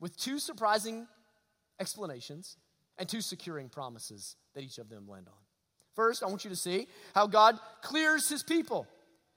with 0.00 0.16
two 0.16 0.38
surprising 0.38 1.06
explanations 1.78 2.56
and 2.98 3.08
two 3.08 3.20
securing 3.20 3.68
promises 3.68 4.36
that 4.54 4.62
each 4.62 4.78
of 4.78 4.88
them 4.88 5.08
land 5.08 5.26
on. 5.28 5.34
First, 5.94 6.22
I 6.22 6.26
want 6.26 6.44
you 6.44 6.50
to 6.50 6.56
see 6.56 6.86
how 7.14 7.26
God 7.26 7.58
clears 7.82 8.28
his 8.28 8.42
people. 8.42 8.86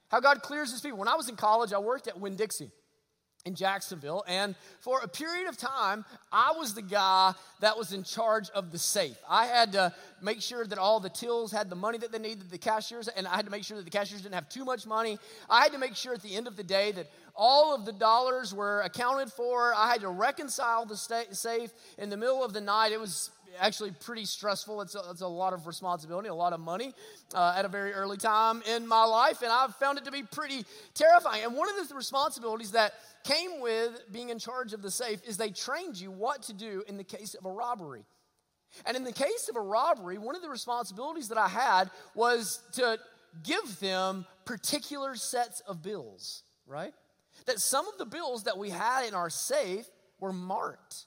How 0.10 0.20
God 0.20 0.42
clears 0.42 0.72
his 0.72 0.82
people. 0.82 1.00
When 1.00 1.08
I 1.08 1.16
was 1.16 1.28
in 1.28 1.36
college, 1.36 1.74
I 1.74 1.80
worked 1.80 2.08
at 2.08 2.20
Winn 2.20 2.36
Dixie. 2.36 2.72
In 3.46 3.56
Jacksonville. 3.56 4.24
And 4.28 4.56
for 4.80 5.02
a 5.02 5.08
period 5.08 5.48
of 5.48 5.58
time, 5.58 6.06
I 6.32 6.54
was 6.58 6.74
the 6.74 6.82
guy 6.82 7.34
that 7.60 7.78
was 7.78 7.92
in 7.92 8.04
charge 8.04 8.50
of 8.52 8.72
the 8.72 8.80
safe. 8.80 9.18
I 9.30 9.46
had 9.46 9.74
to 9.74 9.94
make 10.22 10.42
sure 10.42 10.66
that 10.66 10.78
all 10.78 11.00
the 11.00 11.10
tills 11.10 11.52
had 11.52 11.70
the 11.70 11.76
money 11.76 11.98
that 11.98 12.12
they 12.12 12.20
needed, 12.20 12.50
the 12.50 12.58
cashiers, 12.58 13.08
and 13.10 13.28
I 13.28 13.36
had 13.36 13.46
to 13.46 13.52
make 13.52 13.64
sure 13.64 13.78
that 13.78 13.84
the 13.84 13.92
cashiers 13.92 14.22
didn't 14.22 14.36
have 14.36 14.50
too 14.50 14.64
much 14.64 14.86
money. 14.86 15.20
I 15.50 15.62
had 15.62 15.74
to 15.74 15.78
make 15.78 15.96
sure 15.96 16.14
at 16.14 16.22
the 16.22 16.36
end 16.36 16.48
of 16.48 16.56
the 16.56 16.64
day 16.64 16.94
that 16.94 17.10
all 17.36 17.76
of 17.76 17.86
the 17.86 17.92
dollars 17.92 18.54
were 18.54 18.82
accounted 18.82 19.32
for. 19.32 19.74
I 19.76 19.92
had 19.92 20.02
to 20.02 20.10
reconcile 20.10 20.86
the 20.86 20.96
safe 20.96 21.72
in 21.98 22.10
the 22.10 22.18
middle 22.18 22.44
of 22.44 22.54
the 22.54 22.62
night. 22.62 22.92
It 22.92 23.00
was 23.00 23.32
actually 23.60 23.92
pretty 23.92 24.26
stressful. 24.26 24.82
It's 24.82 24.96
a, 24.96 25.02
it's 25.10 25.22
a 25.22 25.28
lot 25.28 25.54
of 25.54 25.68
responsibility, 25.68 26.30
a 26.30 26.34
lot 26.34 26.54
of 26.54 26.60
money 26.60 26.94
uh, 27.34 27.56
at 27.58 27.66
a 27.66 27.68
very 27.68 27.94
early 27.94 28.18
time 28.18 28.62
in 28.68 28.88
my 28.88 29.04
life, 29.04 29.42
and 29.42 29.52
I've 29.52 29.76
found 29.76 29.98
it 29.98 30.06
to 30.06 30.12
be 30.12 30.24
pretty 30.24 30.66
terrifying. 30.94 31.44
And 31.44 31.56
one 31.56 31.70
of 31.70 31.88
the 31.88 31.96
responsibilities 31.96 32.72
that 32.72 32.94
came 33.24 33.62
with 33.62 34.02
being 34.12 34.30
in 34.30 34.40
charge 34.40 34.74
of 34.74 34.82
the 34.82 34.92
safe 34.92 35.22
is 35.28 35.38
they 35.38 35.50
trained 35.50 36.00
you 36.00 36.12
what 36.12 36.44
to 36.44 36.54
do 36.54 36.84
in 36.88 36.98
the 36.98 37.04
case 37.04 37.36
of 37.36 37.46
a 37.46 37.52
robbery. 37.52 38.06
And 38.86 38.98
in 38.98 39.04
the 39.04 39.14
case 39.14 39.50
of 39.50 39.56
a 39.56 39.62
robbery, 39.62 40.18
one 40.18 40.36
of 40.36 40.42
the 40.42 40.50
responsibilities 40.50 41.30
that 41.30 41.38
I 41.38 41.48
had 41.48 41.92
was 42.16 42.62
to 42.74 42.98
give 43.44 43.80
them 43.80 44.26
particular 44.46 45.16
sets 45.16 45.62
of 45.62 45.82
bills, 45.82 46.44
right? 46.68 46.94
That 47.46 47.60
some 47.60 47.88
of 47.88 47.98
the 47.98 48.06
bills 48.06 48.44
that 48.44 48.58
we 48.58 48.70
had 48.70 49.06
in 49.08 49.14
our 49.14 49.30
safe 49.30 49.86
were 50.20 50.34
marked. 50.34 51.06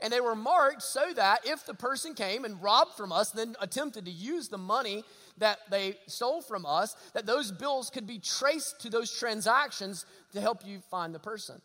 And 0.00 0.12
they 0.12 0.20
were 0.20 0.36
marked 0.36 0.82
so 0.82 1.12
that 1.14 1.46
if 1.46 1.64
the 1.64 1.74
person 1.74 2.14
came 2.14 2.44
and 2.44 2.62
robbed 2.62 2.94
from 2.94 3.10
us, 3.10 3.30
then 3.30 3.56
attempted 3.60 4.04
to 4.04 4.10
use 4.10 4.48
the 4.48 4.58
money 4.58 5.02
that 5.38 5.58
they 5.70 5.96
stole 6.06 6.42
from 6.42 6.66
us, 6.66 6.94
that 7.14 7.26
those 7.26 7.50
bills 7.50 7.90
could 7.90 8.06
be 8.06 8.18
traced 8.18 8.80
to 8.80 8.90
those 8.90 9.10
transactions 9.10 10.04
to 10.32 10.40
help 10.40 10.66
you 10.66 10.80
find 10.90 11.14
the 11.14 11.18
person. 11.18 11.60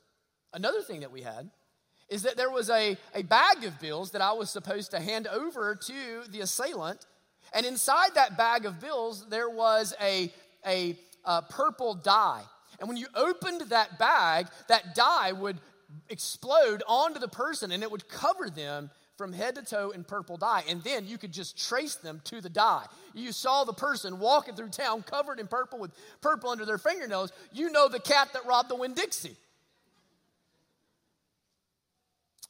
Another 0.54 0.82
thing 0.82 1.02
that 1.02 1.12
we 1.12 1.22
had 1.22 1.50
is 2.10 2.24
that 2.24 2.38
there 2.38 2.52
was 2.52 2.70
a, 2.70 2.96
a 3.16 3.24
bag 3.24 3.64
of 3.64 3.80
bills 3.80 4.12
that 4.12 4.22
I 4.22 4.34
was 4.34 4.50
supposed 4.50 4.92
to 4.92 5.00
hand 5.00 5.28
over 5.28 5.76
to 5.76 6.24
the 6.30 6.42
assailant. 6.42 7.06
And 7.54 7.66
inside 7.66 8.16
that 8.16 8.38
bag 8.38 8.66
of 8.66 8.80
bills, 8.80 9.26
there 9.30 9.50
was 9.50 9.94
a, 10.02 10.32
a, 10.66 10.98
a 11.26 11.42
purple 11.42 11.96
dye. 11.96 12.44
And 12.80 12.88
when 12.88 12.98
you 12.98 13.08
opened 13.16 13.62
that 13.70 13.98
bag, 14.00 14.48
that 14.68 14.96
dye 14.96 15.32
would 15.32 15.60
explode 16.10 16.84
onto 16.88 17.20
the 17.20 17.28
person 17.28 17.72
and 17.72 17.84
it 17.84 17.92
would 17.92 18.08
cover 18.08 18.50
them 18.50 18.90
from 19.18 19.32
head 19.32 19.56
to 19.56 19.62
toe 19.64 19.92
in 19.92 20.04
purple 20.04 20.38
dye. 20.38 20.64
And 20.68 20.82
then 20.84 21.08
you 21.08 21.18
could 21.18 21.32
just 21.32 21.58
trace 21.58 21.96
them 21.96 22.22
to 22.26 22.42
the 22.42 22.50
dye. 22.50 22.86
You 23.14 23.32
saw 23.32 23.64
the 23.64 23.74
person 23.74 24.20
walking 24.20 24.56
through 24.56 24.70
town 24.70 25.04
covered 25.04 25.40
in 25.40 25.48
purple 25.48 25.80
with 25.80 25.92
purple 26.22 26.50
under 26.50 26.66
their 26.66 26.78
fingernails. 26.78 27.32
You 27.52 27.70
know 27.70 27.88
the 27.88 28.00
cat 28.00 28.30
that 28.34 28.46
robbed 28.46 28.70
the 28.70 28.76
Winn 28.76 28.94
Dixie. 28.94 29.38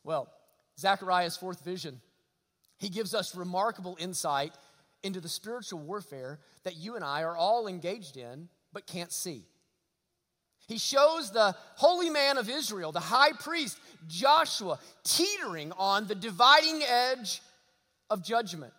Well, 0.04 0.30
Zechariah's 0.80 1.38
fourth 1.38 1.64
vision, 1.64 2.02
he 2.78 2.90
gives 2.90 3.14
us 3.14 3.36
remarkable 3.36 3.98
insight 4.00 4.54
into 5.04 5.20
the 5.20 5.30
spiritual 5.30 5.80
warfare 5.80 6.40
that 6.64 6.78
you 6.78 6.96
and 6.96 7.04
I 7.04 7.24
are 7.24 7.36
all 7.36 7.68
engaged 7.68 8.18
in 8.18 8.50
but 8.72 8.88
can't 8.88 9.12
see. 9.12 9.44
He 10.68 10.78
shows 10.78 11.32
the 11.32 11.56
holy 11.76 12.10
man 12.10 12.38
of 12.38 12.50
Israel, 12.50 12.92
the 12.92 13.00
high 13.00 13.34
priest 13.34 13.78
Joshua, 14.08 14.80
teetering 15.04 15.72
on 15.74 16.08
the 16.08 16.16
dividing 16.16 16.82
edge 16.84 17.42
of 18.10 18.24
judgment. 18.24 18.74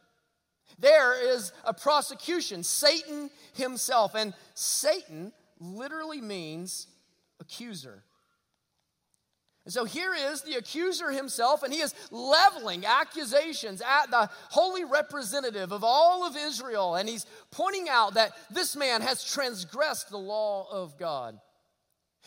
There 0.78 1.34
is 1.34 1.52
a 1.64 1.74
prosecution, 1.74 2.62
Satan 2.62 3.30
himself, 3.54 4.14
and 4.14 4.34
Satan 4.54 5.32
literally 5.60 6.20
means 6.20 6.86
accuser. 7.40 8.02
And 9.64 9.72
so 9.72 9.84
here 9.84 10.14
is 10.14 10.42
the 10.42 10.56
accuser 10.56 11.10
himself, 11.10 11.62
and 11.62 11.72
he 11.72 11.80
is 11.80 11.94
leveling 12.10 12.84
accusations 12.84 13.80
at 13.80 14.10
the 14.10 14.28
holy 14.50 14.84
representative 14.84 15.72
of 15.72 15.82
all 15.82 16.26
of 16.26 16.36
Israel, 16.36 16.96
and 16.96 17.08
he's 17.08 17.24
pointing 17.50 17.88
out 17.88 18.14
that 18.14 18.32
this 18.50 18.76
man 18.76 19.00
has 19.00 19.24
transgressed 19.24 20.10
the 20.10 20.18
law 20.18 20.66
of 20.70 20.98
God. 20.98 21.38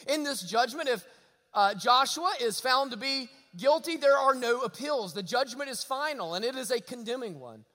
In 0.06 0.24
this 0.24 0.42
judgment, 0.42 0.90
if 0.90 1.06
uh, 1.54 1.74
Joshua 1.74 2.32
is 2.40 2.60
found 2.60 2.92
to 2.92 2.98
be 2.98 3.30
guilty, 3.56 3.98
there 3.98 4.18
are 4.18 4.36
no 4.36 4.62
appeals. 4.62 5.14
The 5.14 5.24
judgment 5.24 5.70
is 5.70 5.84
final, 5.84 6.36
and 6.36 6.46
it 6.46 6.56
is 6.56 6.72
a 6.72 6.80
condemning 6.80 7.40
one. 7.40 7.66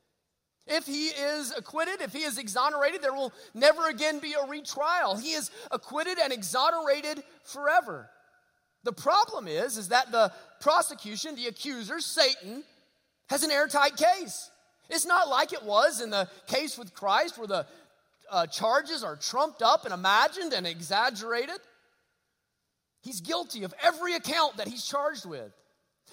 If 0.66 0.86
he 0.86 1.06
is 1.08 1.52
acquitted, 1.56 2.00
if 2.00 2.12
he 2.12 2.20
is 2.20 2.38
exonerated, 2.38 3.02
there 3.02 3.12
will 3.12 3.32
never 3.52 3.88
again 3.88 4.20
be 4.20 4.34
a 4.34 4.46
retrial. 4.46 5.16
He 5.16 5.32
is 5.32 5.50
acquitted 5.72 6.18
and 6.18 6.32
exonerated 6.32 7.24
forever. 7.42 8.08
The 8.84 8.92
problem 8.92 9.48
is, 9.48 9.76
is 9.76 9.88
that 9.88 10.12
the 10.12 10.32
prosecution, 10.60 11.34
the 11.34 11.46
accuser, 11.46 12.00
Satan, 12.00 12.62
has 13.28 13.42
an 13.42 13.50
airtight 13.50 13.96
case. 13.96 14.50
It's 14.88 15.06
not 15.06 15.28
like 15.28 15.52
it 15.52 15.62
was 15.62 16.00
in 16.00 16.10
the 16.10 16.28
case 16.46 16.78
with 16.78 16.94
Christ 16.94 17.38
where 17.38 17.46
the 17.46 17.66
uh, 18.30 18.46
charges 18.46 19.02
are 19.02 19.16
trumped 19.16 19.62
up 19.62 19.84
and 19.84 19.94
imagined 19.94 20.52
and 20.52 20.66
exaggerated. 20.66 21.58
He's 23.02 23.20
guilty 23.20 23.64
of 23.64 23.74
every 23.82 24.14
account 24.14 24.56
that 24.56 24.68
he's 24.68 24.84
charged 24.84 25.26
with. 25.26 25.52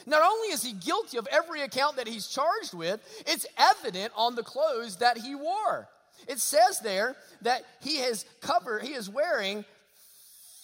Not 0.05 0.21
only 0.21 0.49
is 0.49 0.63
he 0.63 0.73
guilty 0.73 1.17
of 1.17 1.27
every 1.31 1.61
account 1.61 1.97
that 1.97 2.07
he's 2.07 2.27
charged 2.27 2.73
with, 2.73 2.99
it's 3.27 3.45
evident 3.57 4.13
on 4.15 4.35
the 4.35 4.43
clothes 4.43 4.97
that 4.97 5.17
he 5.17 5.35
wore. 5.35 5.87
It 6.27 6.39
says 6.39 6.79
there 6.79 7.15
that 7.41 7.63
he 7.81 7.97
has 7.97 8.25
covered, 8.41 8.83
he 8.83 8.93
is 8.93 9.09
wearing 9.09 9.65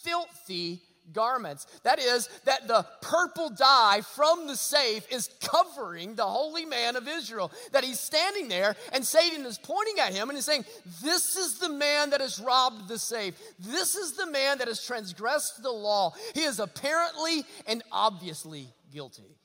filthy 0.04 0.82
garments. 1.14 1.68
That 1.84 2.00
is, 2.00 2.30
that 2.46 2.68
the 2.68 2.86
purple 3.02 3.50
dye 3.50 4.02
from 4.16 4.48
the 4.48 4.56
safe 4.56 5.06
is 5.12 5.30
covering 5.42 6.16
the 6.16 6.26
holy 6.26 6.66
man 6.66 6.96
of 6.96 7.08
Israel. 7.08 7.52
That 7.72 7.84
he's 7.84 8.00
standing 8.00 8.48
there 8.48 8.76
and 8.94 9.06
Satan 9.06 9.46
is 9.46 9.58
pointing 9.58 10.00
at 10.00 10.14
him 10.14 10.30
and 10.30 10.38
he's 10.38 10.46
saying, 10.46 10.66
This 11.02 11.36
is 11.36 11.60
the 11.60 11.70
man 11.70 12.12
that 12.12 12.22
has 12.22 12.40
robbed 12.40 12.88
the 12.88 13.00
safe. 13.00 13.36
This 13.60 13.96
is 13.96 14.14
the 14.14 14.28
man 14.28 14.60
that 14.60 14.68
has 14.68 14.86
transgressed 14.86 15.64
the 15.64 15.72
law. 15.72 16.14
He 16.34 16.42
is 16.42 16.60
apparently 16.60 17.44
and 17.68 17.84
obviously 17.92 18.68
guilty. 18.92 19.38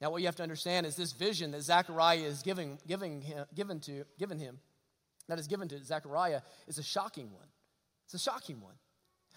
Now, 0.00 0.10
what 0.10 0.20
you 0.20 0.26
have 0.26 0.36
to 0.36 0.42
understand 0.42 0.84
is 0.84 0.96
this 0.96 1.12
vision 1.12 1.52
that 1.52 1.62
Zechariah 1.62 2.18
is 2.18 2.42
giving, 2.42 2.78
giving 2.88 3.20
him, 3.20 3.46
given, 3.54 3.78
to, 3.80 4.04
given 4.18 4.36
him, 4.36 4.58
that 5.28 5.38
is 5.38 5.46
given 5.46 5.68
to 5.68 5.78
Zechariah, 5.78 6.40
is 6.66 6.78
a 6.78 6.82
shocking 6.82 7.32
one. 7.32 7.46
It's 8.04 8.14
a 8.14 8.18
shocking 8.18 8.60
one. 8.60 8.74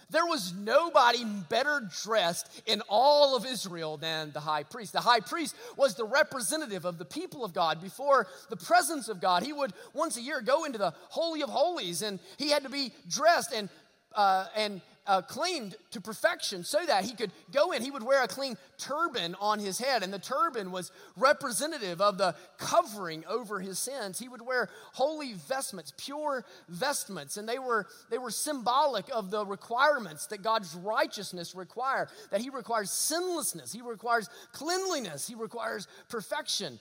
There 0.10 0.25
was 0.25 0.54
nobody 0.54 1.24
better 1.50 1.82
dressed 2.04 2.64
in 2.66 2.82
all 2.88 3.36
of 3.36 3.46
Israel 3.46 3.98
than 3.98 4.32
the 4.32 4.40
high 4.40 4.64
priest. 4.64 4.94
The 4.94 5.00
high 5.00 5.20
priest 5.20 5.56
was 5.78 5.96
the 5.96 6.06
representative 6.06 6.86
of 6.86 6.98
the 6.98 7.06
people 7.06 7.44
of 7.44 7.54
God 7.54 7.82
before 7.82 8.28
the 8.50 8.58
presence 8.58 9.10
of 9.10 9.20
God. 9.20 9.44
He 9.44 9.54
would 9.54 9.74
once 9.94 10.18
a 10.18 10.22
year 10.22 10.42
go 10.42 10.64
into 10.64 10.78
the 10.78 10.94
Holy 11.10 11.42
of 11.42 11.50
Holies 11.50 12.02
and 12.02 12.20
he 12.38 12.50
had 12.50 12.64
to 12.64 12.70
be 12.70 12.92
dressed 13.10 13.52
and, 13.54 13.70
uh, 14.14 14.46
and 14.56 14.82
uh, 15.07 15.21
cleaned 15.21 15.75
to 15.91 16.01
perfection 16.01 16.63
so 16.63 16.83
that 16.85 17.03
he 17.05 17.13
could 17.13 17.31
go 17.51 17.71
in. 17.71 17.81
He 17.81 17.91
would 17.91 18.03
wear 18.03 18.24
a 18.24 18.27
clean 18.27 18.57
turban 18.77 19.35
on 19.39 19.59
his 19.59 19.77
head, 19.77 20.03
and 20.03 20.12
the 20.12 20.19
turban 20.19 20.71
was 20.71 20.91
representative 21.15 22.01
of 22.01 22.17
the 22.17 22.35
covering 22.57 23.24
over 23.27 23.59
his 23.59 23.79
sins. 23.79 24.19
He 24.19 24.27
would 24.27 24.41
wear 24.41 24.69
holy 24.93 25.33
vestments, 25.33 25.93
pure 25.97 26.45
vestments, 26.69 27.38
and 27.38 27.47
they 27.47 27.59
were, 27.59 27.88
they 28.09 28.17
were 28.17 28.31
symbolic 28.31 29.05
of 29.13 29.31
the 29.31 29.45
requirements 29.45 30.27
that 30.27 30.43
God's 30.43 30.75
righteousness 30.75 31.55
require, 31.55 32.07
that 32.31 32.41
he 32.41 32.50
requires 32.50 32.91
sinlessness, 32.91 33.71
he 33.71 33.81
requires 33.81 34.29
cleanliness, 34.51 35.27
he 35.27 35.35
requires 35.35 35.88
perfection. 36.09 36.79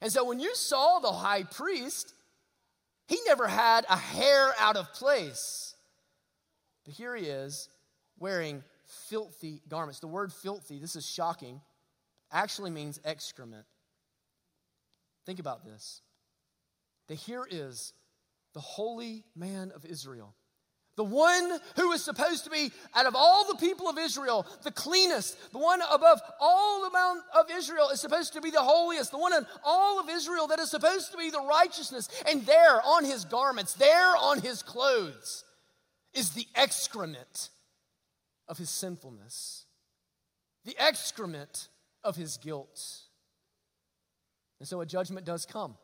And 0.00 0.12
so 0.12 0.24
when 0.24 0.40
you 0.40 0.54
saw 0.54 0.98
the 0.98 1.12
high 1.12 1.44
priest, 1.44 2.12
he 3.06 3.18
never 3.26 3.46
had 3.46 3.84
a 3.88 3.96
hair 3.96 4.52
out 4.58 4.76
of 4.76 4.92
place. 4.92 5.73
But 6.84 6.94
here 6.94 7.14
he 7.16 7.26
is 7.26 7.68
wearing 8.18 8.62
filthy 9.08 9.62
garments. 9.68 10.00
The 10.00 10.06
word 10.06 10.32
filthy, 10.32 10.78
this 10.78 10.96
is 10.96 11.06
shocking, 11.06 11.60
actually 12.30 12.70
means 12.70 13.00
excrement. 13.04 13.64
Think 15.26 15.38
about 15.38 15.64
this. 15.64 16.02
That 17.08 17.14
here 17.14 17.46
is 17.48 17.92
the 18.52 18.60
holy 18.60 19.24
man 19.34 19.72
of 19.74 19.84
Israel. 19.84 20.34
The 20.96 21.04
one 21.04 21.58
who 21.76 21.90
is 21.90 22.04
supposed 22.04 22.44
to 22.44 22.50
be, 22.50 22.70
out 22.94 23.06
of 23.06 23.16
all 23.16 23.48
the 23.48 23.56
people 23.56 23.88
of 23.88 23.98
Israel, 23.98 24.46
the 24.62 24.70
cleanest, 24.70 25.36
the 25.50 25.58
one 25.58 25.80
above 25.90 26.20
all 26.38 26.82
the 26.82 26.88
amount 26.88 27.22
of 27.36 27.46
Israel 27.50 27.88
is 27.88 28.00
supposed 28.00 28.32
to 28.34 28.40
be 28.40 28.50
the 28.50 28.62
holiest, 28.62 29.10
the 29.10 29.18
one 29.18 29.34
in 29.34 29.44
all 29.64 29.98
of 29.98 30.08
Israel 30.08 30.46
that 30.48 30.60
is 30.60 30.70
supposed 30.70 31.10
to 31.10 31.18
be 31.18 31.30
the 31.30 31.40
righteousness. 31.40 32.08
And 32.30 32.46
there 32.46 32.80
on 32.84 33.04
his 33.04 33.24
garments, 33.24 33.74
there 33.74 34.16
on 34.16 34.40
his 34.40 34.62
clothes, 34.62 35.44
is 36.14 36.30
the 36.30 36.46
excrement 36.54 37.50
of 38.48 38.58
his 38.58 38.70
sinfulness, 38.70 39.66
the 40.64 40.76
excrement 40.78 41.68
of 42.02 42.16
his 42.16 42.36
guilt. 42.36 42.80
And 44.60 44.68
so 44.68 44.80
a 44.80 44.86
judgment 44.86 45.26
does 45.26 45.44
come. 45.44 45.76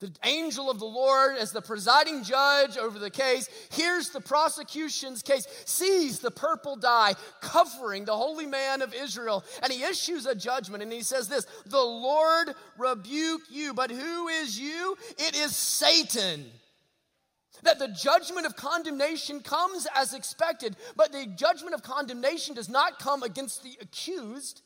The 0.00 0.12
angel 0.24 0.70
of 0.70 0.78
the 0.78 0.84
Lord, 0.84 1.36
as 1.36 1.50
the 1.50 1.60
presiding 1.60 2.22
judge 2.22 2.76
over 2.76 3.00
the 3.00 3.10
case, 3.10 3.48
hears 3.72 4.10
the 4.10 4.20
prosecution's 4.20 5.22
case, 5.22 5.44
sees 5.64 6.20
the 6.20 6.30
purple 6.30 6.76
dye 6.76 7.14
covering 7.40 8.04
the 8.04 8.16
holy 8.16 8.46
man 8.46 8.80
of 8.80 8.94
Israel, 8.94 9.44
and 9.60 9.72
he 9.72 9.82
issues 9.82 10.24
a 10.26 10.36
judgment. 10.36 10.84
And 10.84 10.92
he 10.92 11.02
says 11.02 11.28
this 11.28 11.46
The 11.66 11.82
Lord 11.82 12.54
rebuke 12.76 13.42
you. 13.50 13.74
But 13.74 13.90
who 13.90 14.28
is 14.28 14.58
you? 14.58 14.96
It 15.18 15.36
is 15.36 15.56
Satan. 15.56 16.46
That 17.62 17.78
the 17.78 17.88
judgment 17.88 18.46
of 18.46 18.56
condemnation 18.56 19.40
comes 19.40 19.86
as 19.94 20.14
expected, 20.14 20.76
but 20.96 21.12
the 21.12 21.26
judgment 21.26 21.74
of 21.74 21.82
condemnation 21.82 22.54
does 22.54 22.68
not 22.68 22.98
come 22.98 23.22
against 23.22 23.62
the 23.62 23.76
accused, 23.80 24.62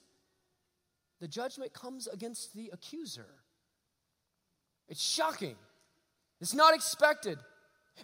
the 1.21 1.29
judgment 1.29 1.73
comes 1.73 2.07
against 2.09 2.55
the 2.55 2.71
accuser. 2.73 3.29
It's 4.89 5.03
shocking. 5.03 5.57
It's 6.41 6.55
not 6.55 6.75
expected. 6.75 7.39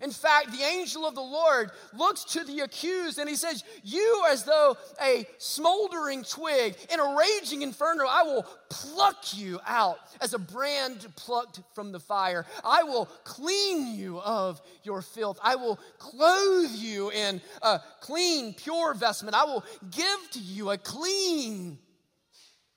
In 0.00 0.10
fact, 0.12 0.52
the 0.52 0.62
angel 0.62 1.06
of 1.06 1.14
the 1.14 1.20
Lord 1.20 1.70
looks 1.92 2.24
to 2.24 2.44
the 2.44 2.60
accused 2.60 3.18
and 3.18 3.28
he 3.28 3.34
says, 3.34 3.64
You, 3.82 4.24
as 4.28 4.44
though 4.44 4.76
a 5.02 5.26
smoldering 5.38 6.22
twig 6.22 6.76
in 6.92 7.00
a 7.00 7.16
raging 7.16 7.62
inferno, 7.62 8.04
I 8.08 8.22
will 8.22 8.46
pluck 8.70 9.36
you 9.36 9.58
out 9.66 9.98
as 10.20 10.34
a 10.34 10.38
brand 10.38 11.06
plucked 11.16 11.60
from 11.74 11.90
the 11.90 11.98
fire. 11.98 12.46
I 12.64 12.84
will 12.84 13.06
clean 13.24 13.94
you 13.94 14.20
of 14.20 14.60
your 14.84 15.02
filth. 15.02 15.40
I 15.42 15.56
will 15.56 15.80
clothe 15.98 16.70
you 16.70 17.10
in 17.10 17.40
a 17.62 17.80
clean, 18.00 18.54
pure 18.54 18.94
vestment. 18.94 19.34
I 19.34 19.44
will 19.44 19.64
give 19.90 20.30
to 20.32 20.38
you 20.38 20.70
a 20.70 20.78
clean 20.78 21.78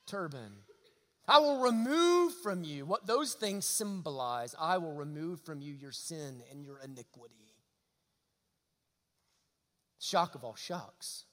turban. 0.08 0.61
I 1.32 1.40
will 1.40 1.62
remove 1.62 2.34
from 2.44 2.66
you 2.66 2.86
what 2.86 3.08
those 3.08 3.36
things 3.36 3.64
symbolize. 3.66 4.54
I 4.60 4.80
will 4.80 4.92
remove 4.92 5.40
from 5.40 5.62
you 5.62 5.74
your 5.74 5.94
sin 5.94 6.44
and 6.52 6.62
your 6.62 6.78
iniquity. 6.80 7.54
Shock 9.98 10.36
of 10.36 10.44
all 10.44 10.56
shocks. 10.56 11.24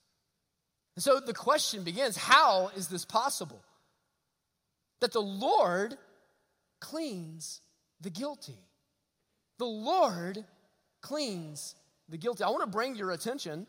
And 0.95 1.03
so 1.03 1.19
the 1.19 1.33
question 1.33 1.83
begins 1.83 2.15
how 2.15 2.71
is 2.77 2.87
this 2.87 3.03
possible? 3.03 3.61
That 5.01 5.11
the 5.11 5.21
Lord 5.21 5.97
cleans 6.79 7.59
the 7.99 8.09
guilty. 8.09 8.69
The 9.57 9.65
Lord 9.65 10.45
cleans 11.01 11.75
the 12.07 12.17
guilty. 12.17 12.45
I 12.45 12.49
want 12.51 12.61
to 12.61 12.67
bring 12.67 12.95
your 12.95 13.11
attention 13.11 13.67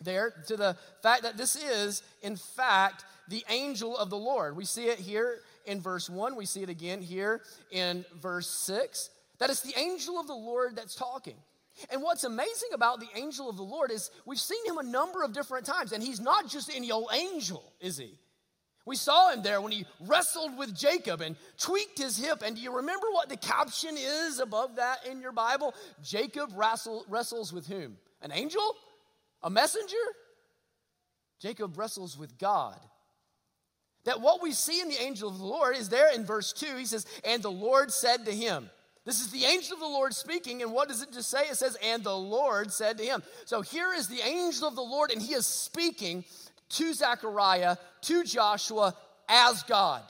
there 0.00 0.34
to 0.48 0.56
the 0.56 0.76
fact 1.04 1.22
that 1.22 1.36
this 1.36 1.54
is, 1.54 2.02
in 2.20 2.34
fact, 2.34 3.04
the 3.28 3.44
angel 3.48 3.96
of 3.96 4.10
the 4.10 4.18
Lord. 4.18 4.56
We 4.56 4.64
see 4.64 4.86
it 4.86 4.98
here 4.98 5.38
in 5.66 5.80
verse 5.80 6.08
1, 6.08 6.36
we 6.36 6.46
see 6.46 6.62
it 6.62 6.68
again 6.68 7.02
here 7.02 7.42
in 7.70 8.04
verse 8.20 8.48
6. 8.48 9.10
That 9.38 9.50
it's 9.50 9.62
the 9.62 9.78
angel 9.78 10.20
of 10.20 10.26
the 10.26 10.34
Lord 10.34 10.76
that's 10.76 10.94
talking. 10.94 11.36
And 11.90 12.02
what's 12.02 12.24
amazing 12.24 12.70
about 12.74 13.00
the 13.00 13.08
angel 13.16 13.48
of 13.48 13.56
the 13.56 13.62
Lord 13.62 13.90
is 13.90 14.10
we've 14.26 14.38
seen 14.38 14.64
him 14.66 14.78
a 14.78 14.82
number 14.82 15.22
of 15.22 15.32
different 15.32 15.66
times, 15.66 15.92
and 15.92 16.02
he's 16.02 16.20
not 16.20 16.48
just 16.48 16.70
any 16.74 16.90
old 16.90 17.08
angel, 17.12 17.72
is 17.80 17.96
he? 17.96 18.18
We 18.84 18.96
saw 18.96 19.30
him 19.30 19.42
there 19.42 19.60
when 19.60 19.72
he 19.72 19.86
wrestled 20.00 20.58
with 20.58 20.76
Jacob 20.76 21.20
and 21.20 21.36
tweaked 21.56 21.98
his 21.98 22.16
hip. 22.16 22.42
And 22.44 22.56
do 22.56 22.62
you 22.62 22.76
remember 22.76 23.06
what 23.12 23.28
the 23.28 23.36
caption 23.36 23.96
is 23.96 24.40
above 24.40 24.76
that 24.76 25.06
in 25.06 25.20
your 25.20 25.32
Bible? 25.32 25.74
Jacob 26.02 26.50
wrestle, 26.56 27.04
wrestles 27.08 27.52
with 27.52 27.66
whom? 27.66 27.96
An 28.22 28.32
angel? 28.32 28.74
A 29.42 29.50
messenger? 29.50 29.96
Jacob 31.40 31.78
wrestles 31.78 32.18
with 32.18 32.38
God. 32.38 32.78
That 34.04 34.20
what 34.20 34.42
we 34.42 34.52
see 34.52 34.80
in 34.80 34.88
the 34.88 35.00
angel 35.00 35.28
of 35.28 35.38
the 35.38 35.44
Lord 35.44 35.76
is 35.76 35.88
there 35.88 36.12
in 36.12 36.24
verse 36.24 36.52
2. 36.52 36.76
He 36.76 36.84
says, 36.86 37.06
And 37.24 37.42
the 37.42 37.50
Lord 37.50 37.92
said 37.92 38.24
to 38.26 38.32
him, 38.32 38.68
this 39.04 39.20
is 39.20 39.30
the 39.30 39.44
angel 39.44 39.74
of 39.74 39.80
the 39.80 39.86
Lord 39.86 40.14
speaking, 40.14 40.62
and 40.62 40.72
what 40.72 40.88
does 40.88 41.02
it 41.02 41.12
just 41.12 41.28
say? 41.28 41.42
It 41.48 41.56
says, 41.56 41.76
And 41.82 42.04
the 42.04 42.16
Lord 42.16 42.72
said 42.72 42.98
to 42.98 43.04
him. 43.04 43.22
So 43.46 43.60
here 43.60 43.92
is 43.92 44.06
the 44.06 44.20
angel 44.20 44.68
of 44.68 44.76
the 44.76 44.82
Lord, 44.82 45.10
and 45.10 45.20
he 45.20 45.34
is 45.34 45.46
speaking 45.46 46.24
to 46.70 46.94
Zechariah, 46.94 47.76
to 48.02 48.24
Joshua, 48.24 48.94
as 49.28 49.64
God. 49.64 50.02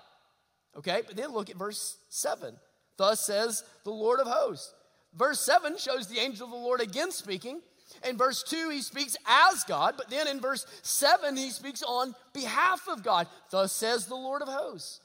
Okay, 0.76 1.02
but 1.06 1.16
then 1.16 1.32
look 1.32 1.48
at 1.48 1.56
verse 1.56 1.96
7. 2.10 2.54
Thus 2.98 3.24
says 3.24 3.64
the 3.84 3.90
Lord 3.90 4.20
of 4.20 4.26
hosts. 4.26 4.74
Verse 5.14 5.40
7 5.40 5.78
shows 5.78 6.06
the 6.06 6.18
angel 6.18 6.46
of 6.46 6.52
the 6.52 6.58
Lord 6.58 6.80
again 6.80 7.10
speaking. 7.10 7.60
In 8.08 8.16
verse 8.16 8.42
2, 8.42 8.70
he 8.70 8.82
speaks 8.82 9.16
as 9.26 9.64
God, 9.64 9.94
but 9.96 10.10
then 10.10 10.26
in 10.26 10.40
verse 10.40 10.66
7, 10.82 11.36
he 11.36 11.50
speaks 11.50 11.82
on 11.82 12.14
behalf 12.32 12.88
of 12.88 13.02
God. 13.02 13.28
Thus 13.50 13.72
says 13.72 14.06
the 14.06 14.14
Lord 14.14 14.42
of 14.42 14.48
hosts. 14.48 15.00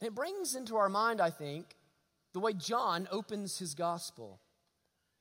It 0.00 0.14
brings 0.14 0.54
into 0.54 0.76
our 0.76 0.88
mind, 0.88 1.20
I 1.20 1.30
think, 1.30 1.74
the 2.32 2.40
way 2.40 2.52
John 2.52 3.08
opens 3.10 3.58
his 3.58 3.74
gospel. 3.74 4.38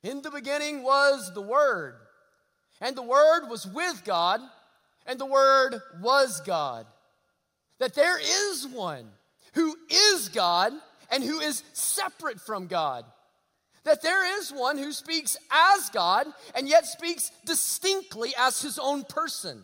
In 0.04 0.22
the 0.22 0.30
beginning 0.30 0.84
was 0.84 1.34
the 1.34 1.42
Word, 1.42 1.96
and 2.82 2.96
the 2.96 3.02
Word 3.02 3.48
was 3.50 3.66
with 3.66 4.04
God, 4.04 4.42
and 5.06 5.20
the 5.20 5.26
Word 5.26 5.82
was 6.02 6.42
God. 6.42 6.86
That 7.80 7.94
there 7.94 8.20
is 8.20 8.68
one 8.68 9.08
who 9.54 9.76
is 9.90 10.30
God 10.30 10.74
and 11.10 11.24
who 11.24 11.40
is 11.40 11.64
separate 11.74 12.42
from 12.42 12.68
God 12.68 13.06
that 13.88 14.02
there 14.02 14.38
is 14.38 14.52
one 14.52 14.78
who 14.78 14.92
speaks 14.92 15.38
as 15.50 15.90
God 15.90 16.28
and 16.54 16.68
yet 16.68 16.86
speaks 16.86 17.32
distinctly 17.46 18.34
as 18.38 18.62
his 18.62 18.78
own 18.78 19.06
person. 19.06 19.64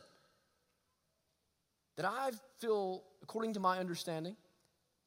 That 1.97 2.05
I 2.05 2.31
feel, 2.59 3.03
according 3.21 3.53
to 3.55 3.59
my 3.59 3.79
understanding, 3.79 4.37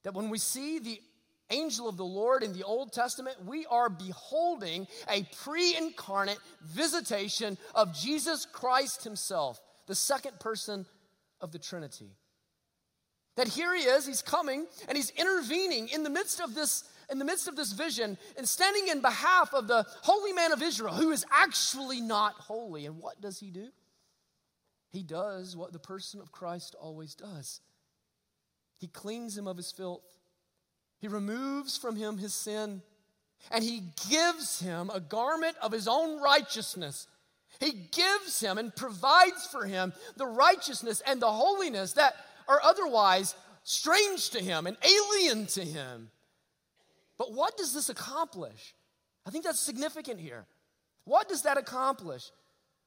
that 0.04 0.12
when 0.12 0.28
we 0.28 0.36
see 0.36 0.78
the 0.78 1.00
angel 1.48 1.88
of 1.88 1.96
the 1.96 2.04
Lord 2.04 2.42
in 2.42 2.52
the 2.52 2.62
Old 2.62 2.92
Testament, 2.92 3.42
we 3.46 3.64
are 3.66 3.88
beholding 3.88 4.86
a 5.08 5.26
pre 5.42 5.74
incarnate 5.74 6.38
visitation 6.62 7.56
of 7.74 7.94
Jesus 7.94 8.44
Christ 8.44 9.02
himself, 9.02 9.58
the 9.86 9.94
second 9.94 10.38
person 10.40 10.84
of 11.40 11.52
the 11.52 11.58
Trinity. 11.58 12.10
That 13.36 13.48
here 13.48 13.74
he 13.74 13.82
is, 13.82 14.06
he's 14.06 14.22
coming, 14.22 14.66
and 14.88 14.96
he's 14.96 15.10
intervening 15.10 15.88
in 15.88 16.02
the 16.02 16.10
midst 16.10 16.40
of 16.40 16.54
this 16.54 16.84
in 17.10 17.18
the 17.18 17.24
midst 17.24 17.48
of 17.48 17.56
this 17.56 17.72
vision 17.72 18.18
and 18.36 18.48
standing 18.48 18.88
in 18.88 19.00
behalf 19.00 19.54
of 19.54 19.68
the 19.68 19.86
holy 20.02 20.32
man 20.32 20.52
of 20.52 20.62
Israel 20.62 20.94
who 20.94 21.10
is 21.10 21.24
actually 21.30 22.00
not 22.00 22.34
holy. 22.34 22.86
And 22.86 22.98
what 22.98 23.20
does 23.20 23.38
he 23.38 23.50
do? 23.50 23.68
He 24.90 25.02
does 25.02 25.56
what 25.56 25.72
the 25.72 25.78
person 25.78 26.20
of 26.20 26.32
Christ 26.32 26.74
always 26.80 27.14
does 27.14 27.60
he 28.78 28.88
cleans 28.88 29.36
him 29.36 29.46
of 29.46 29.56
his 29.56 29.72
filth, 29.72 30.04
he 30.98 31.08
removes 31.08 31.76
from 31.76 31.96
him 31.96 32.18
his 32.18 32.34
sin, 32.34 32.82
and 33.50 33.62
he 33.62 33.82
gives 34.08 34.60
him 34.60 34.90
a 34.92 35.00
garment 35.00 35.56
of 35.62 35.72
his 35.72 35.88
own 35.88 36.20
righteousness. 36.20 37.06
He 37.60 37.72
gives 37.72 38.40
him 38.40 38.58
and 38.58 38.74
provides 38.74 39.46
for 39.46 39.64
him 39.64 39.92
the 40.16 40.26
righteousness 40.26 41.02
and 41.06 41.20
the 41.20 41.30
holiness 41.30 41.92
that 41.94 42.14
are 42.48 42.60
otherwise 42.62 43.34
strange 43.62 44.30
to 44.30 44.40
him 44.40 44.66
and 44.66 44.76
alien 44.82 45.46
to 45.46 45.64
him. 45.64 46.10
But 47.18 47.32
what 47.32 47.56
does 47.56 47.72
this 47.72 47.88
accomplish? 47.88 48.74
I 49.26 49.30
think 49.30 49.44
that's 49.44 49.60
significant 49.60 50.20
here. 50.20 50.46
What 51.04 51.28
does 51.28 51.42
that 51.42 51.56
accomplish? 51.58 52.30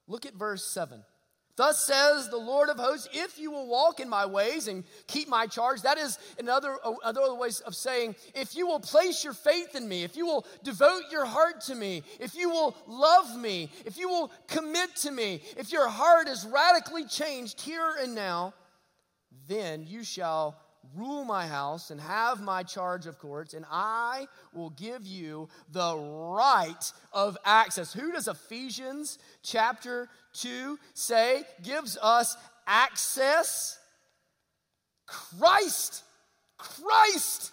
Look 0.08 0.26
at 0.26 0.34
verse 0.34 0.66
7. 0.66 1.04
Thus 1.60 1.86
says 1.86 2.30
the 2.30 2.38
Lord 2.38 2.70
of 2.70 2.78
hosts, 2.78 3.10
if 3.12 3.38
you 3.38 3.52
will 3.52 3.68
walk 3.68 4.00
in 4.00 4.08
my 4.08 4.26
ways 4.26 4.70
and 4.70 4.86
keep 5.08 5.28
my 5.28 5.46
charge, 5.46 5.82
that 5.82 5.98
is 5.98 6.18
another, 6.40 6.78
another 7.04 7.34
way 7.34 7.50
of 7.66 7.76
saying, 7.76 8.16
if 8.34 8.56
you 8.56 8.66
will 8.66 8.80
place 8.80 9.26
your 9.26 9.34
faith 9.34 9.76
in 9.76 9.86
me, 9.86 10.04
if 10.04 10.16
you 10.16 10.26
will 10.26 10.46
devote 10.64 11.04
your 11.12 11.26
heart 11.26 11.60
to 11.64 11.76
me, 11.76 12.04
if 12.18 12.34
you 12.34 12.50
will 12.50 12.78
love 12.88 13.38
me, 13.38 13.70
if 13.86 13.98
you 13.98 14.08
will 14.08 14.32
commit 14.48 14.96
to 14.98 15.12
me, 15.12 15.42
if 15.58 15.74
your 15.74 15.90
heart 15.90 16.30
is 16.30 16.46
radically 16.46 17.04
changed 17.04 17.60
here 17.60 17.94
and 18.02 18.16
now, 18.16 18.54
then 19.50 19.86
you 19.86 20.02
shall 20.02 20.56
rule 20.96 21.26
my 21.26 21.48
house 21.48 21.92
and 21.92 22.00
have 22.02 22.42
my 22.42 22.64
charge 22.64 23.06
of 23.06 23.20
courts, 23.20 23.54
and 23.54 23.66
I 23.72 24.28
will 24.54 24.72
give 24.72 25.06
you 25.06 25.50
the 25.72 25.96
right 25.98 26.92
of 27.14 27.38
access. 27.46 27.94
Who 27.94 28.12
does 28.12 28.28
Ephesians 28.28 29.20
chapter 29.44 30.10
2 30.34 30.78
say 30.94 31.44
gives 31.64 31.98
us 32.02 32.38
access? 32.68 33.80
Christ. 35.06 36.04
Christ. 36.58 37.52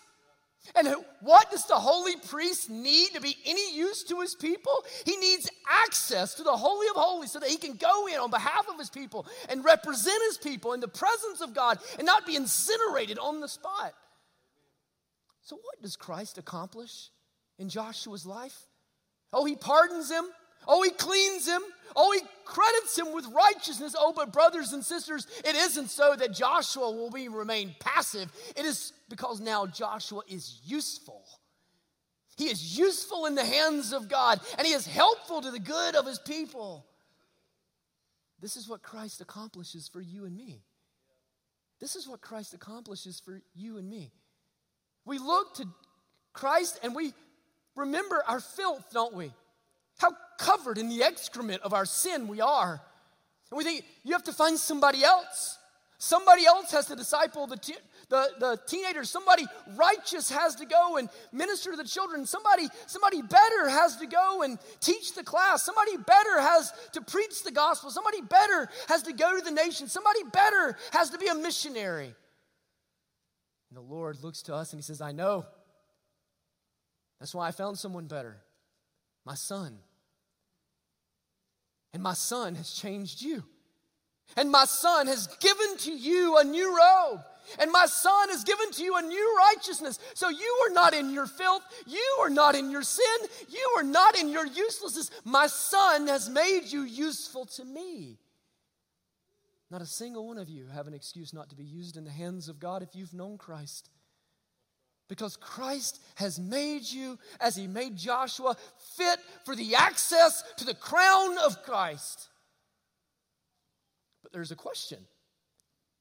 And 0.74 0.88
what 1.20 1.50
does 1.50 1.66
the 1.66 1.74
holy 1.74 2.16
priest 2.16 2.70
need 2.70 3.10
to 3.14 3.20
be 3.20 3.36
any 3.44 3.74
use 3.74 4.02
to 4.04 4.20
his 4.20 4.34
people? 4.34 4.84
He 5.04 5.16
needs 5.16 5.48
access 5.68 6.34
to 6.34 6.42
the 6.42 6.56
Holy 6.56 6.88
of 6.88 6.96
Holies 6.96 7.32
so 7.32 7.40
that 7.40 7.48
he 7.48 7.56
can 7.56 7.76
go 7.76 8.06
in 8.08 8.18
on 8.18 8.30
behalf 8.30 8.66
of 8.68 8.78
his 8.78 8.90
people 8.90 9.26
and 9.48 9.64
represent 9.64 10.20
his 10.28 10.38
people 10.38 10.72
in 10.72 10.80
the 10.80 10.88
presence 10.88 11.40
of 11.40 11.54
God 11.54 11.78
and 11.98 12.06
not 12.06 12.26
be 12.26 12.36
incinerated 12.36 13.18
on 13.18 13.40
the 13.40 13.48
spot. 13.48 13.94
So, 15.42 15.56
what 15.56 15.80
does 15.80 15.96
Christ 15.96 16.38
accomplish 16.38 17.10
in 17.58 17.68
Joshua's 17.68 18.26
life? 18.26 18.66
Oh, 19.32 19.44
he 19.44 19.54
pardons 19.54 20.10
him. 20.10 20.24
Oh, 20.66 20.82
he 20.82 20.90
cleans 20.90 21.46
him. 21.46 21.62
Oh, 21.94 22.12
he 22.12 22.20
credits 22.44 22.98
him 22.98 23.12
with 23.12 23.26
righteousness. 23.26 23.94
Oh, 23.98 24.12
but 24.14 24.32
brothers 24.32 24.72
and 24.72 24.84
sisters, 24.84 25.26
it 25.44 25.54
isn't 25.54 25.88
so 25.90 26.16
that 26.16 26.32
Joshua 26.32 26.90
will 26.90 27.10
be 27.10 27.28
remain 27.28 27.74
passive. 27.78 28.32
It 28.56 28.64
is 28.64 28.92
because 29.08 29.40
now 29.40 29.66
Joshua 29.66 30.22
is 30.28 30.60
useful. 30.64 31.22
He 32.36 32.46
is 32.46 32.76
useful 32.76 33.26
in 33.26 33.34
the 33.34 33.44
hands 33.44 33.92
of 33.92 34.08
God, 34.08 34.40
and 34.58 34.66
he 34.66 34.74
is 34.74 34.86
helpful 34.86 35.40
to 35.40 35.50
the 35.50 35.58
good 35.58 35.94
of 35.94 36.06
his 36.06 36.18
people. 36.18 36.84
This 38.40 38.56
is 38.56 38.68
what 38.68 38.82
Christ 38.82 39.20
accomplishes 39.20 39.88
for 39.88 40.00
you 40.00 40.26
and 40.26 40.36
me. 40.36 40.62
This 41.80 41.96
is 41.96 42.08
what 42.08 42.20
Christ 42.20 42.54
accomplishes 42.54 43.20
for 43.20 43.40
you 43.54 43.78
and 43.78 43.88
me. 43.88 44.12
We 45.04 45.18
look 45.18 45.54
to 45.54 45.66
Christ 46.32 46.80
and 46.82 46.94
we 46.94 47.14
remember 47.74 48.22
our 48.26 48.40
filth, 48.40 48.84
don't 48.92 49.14
we? 49.14 49.32
How 49.98 50.10
covered 50.38 50.78
in 50.78 50.88
the 50.88 51.02
excrement 51.02 51.62
of 51.62 51.72
our 51.72 51.86
sin 51.86 52.28
we 52.28 52.40
are. 52.40 52.80
And 53.50 53.58
we 53.58 53.64
think 53.64 53.84
you 54.04 54.12
have 54.12 54.24
to 54.24 54.32
find 54.32 54.58
somebody 54.58 55.02
else. 55.02 55.58
Somebody 55.98 56.44
else 56.44 56.70
has 56.72 56.86
to 56.86 56.96
disciple 56.96 57.46
the, 57.46 57.56
the, 58.10 58.28
the 58.38 58.60
teenagers. 58.66 59.08
Somebody 59.08 59.46
righteous 59.76 60.30
has 60.30 60.54
to 60.56 60.66
go 60.66 60.98
and 60.98 61.08
minister 61.32 61.70
to 61.70 61.76
the 61.76 61.84
children. 61.84 62.26
Somebody, 62.26 62.68
somebody 62.86 63.22
better 63.22 63.68
has 63.70 63.96
to 63.96 64.06
go 64.06 64.42
and 64.42 64.58
teach 64.80 65.14
the 65.14 65.24
class. 65.24 65.64
Somebody 65.64 65.96
better 65.96 66.40
has 66.40 66.72
to 66.92 67.00
preach 67.00 67.42
the 67.44 67.50
gospel. 67.50 67.90
Somebody 67.90 68.20
better 68.20 68.68
has 68.88 69.04
to 69.04 69.14
go 69.14 69.38
to 69.38 69.42
the 69.42 69.50
nation. 69.50 69.88
Somebody 69.88 70.20
better 70.30 70.76
has 70.92 71.10
to 71.10 71.18
be 71.18 71.28
a 71.28 71.34
missionary. 71.34 72.14
And 73.70 73.76
the 73.76 73.80
Lord 73.80 74.22
looks 74.22 74.42
to 74.42 74.54
us 74.54 74.74
and 74.74 74.78
He 74.78 74.82
says, 74.82 75.00
I 75.00 75.12
know. 75.12 75.46
That's 77.20 77.34
why 77.34 77.48
I 77.48 77.52
found 77.52 77.78
someone 77.78 78.06
better 78.06 78.36
my 79.26 79.34
son. 79.34 79.78
And 81.96 82.02
my 82.02 82.12
son 82.12 82.56
has 82.56 82.72
changed 82.72 83.22
you. 83.22 83.42
And 84.36 84.50
my 84.50 84.66
son 84.66 85.06
has 85.06 85.28
given 85.40 85.78
to 85.78 85.90
you 85.90 86.36
a 86.36 86.44
new 86.44 86.76
robe. 86.76 87.22
And 87.58 87.72
my 87.72 87.86
son 87.86 88.28
has 88.28 88.44
given 88.44 88.70
to 88.72 88.84
you 88.84 88.98
a 88.98 89.00
new 89.00 89.36
righteousness. 89.38 89.98
So 90.12 90.28
you 90.28 90.66
are 90.66 90.74
not 90.74 90.92
in 90.92 91.08
your 91.08 91.26
filth. 91.26 91.62
You 91.86 92.18
are 92.20 92.28
not 92.28 92.54
in 92.54 92.70
your 92.70 92.82
sin. 92.82 93.16
You 93.48 93.76
are 93.78 93.82
not 93.82 94.14
in 94.14 94.28
your 94.28 94.44
uselessness. 94.44 95.10
My 95.24 95.46
son 95.46 96.06
has 96.08 96.28
made 96.28 96.64
you 96.66 96.82
useful 96.82 97.46
to 97.46 97.64
me. 97.64 98.18
Not 99.70 99.80
a 99.80 99.86
single 99.86 100.28
one 100.28 100.36
of 100.36 100.50
you 100.50 100.66
have 100.66 100.86
an 100.86 100.92
excuse 100.92 101.32
not 101.32 101.48
to 101.48 101.56
be 101.56 101.64
used 101.64 101.96
in 101.96 102.04
the 102.04 102.10
hands 102.10 102.50
of 102.50 102.60
God 102.60 102.82
if 102.82 102.94
you've 102.94 103.14
known 103.14 103.38
Christ. 103.38 103.88
Because 105.08 105.36
Christ 105.36 106.00
has 106.16 106.40
made 106.40 106.82
you, 106.82 107.18
as 107.40 107.54
he 107.54 107.66
made 107.66 107.96
Joshua, 107.96 108.56
fit 108.96 109.18
for 109.44 109.54
the 109.54 109.74
access 109.76 110.42
to 110.56 110.64
the 110.64 110.74
crown 110.74 111.38
of 111.38 111.62
Christ. 111.62 112.28
But 114.22 114.32
there's 114.32 114.50
a 114.50 114.56
question 114.56 114.98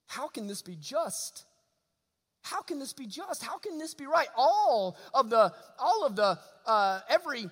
how 0.08 0.28
can 0.28 0.48
this 0.48 0.62
be 0.62 0.76
just? 0.80 1.46
How 2.42 2.62
can 2.62 2.78
this 2.78 2.94
be 2.94 3.08
just? 3.08 3.44
How 3.44 3.58
can 3.58 3.80
this 3.80 3.94
be 3.94 4.06
right? 4.06 4.28
All 4.38 4.98
of 5.14 5.30
the, 5.30 5.52
all 5.80 6.06
of 6.06 6.16
the, 6.16 6.38
uh, 6.66 7.00
every 7.10 7.50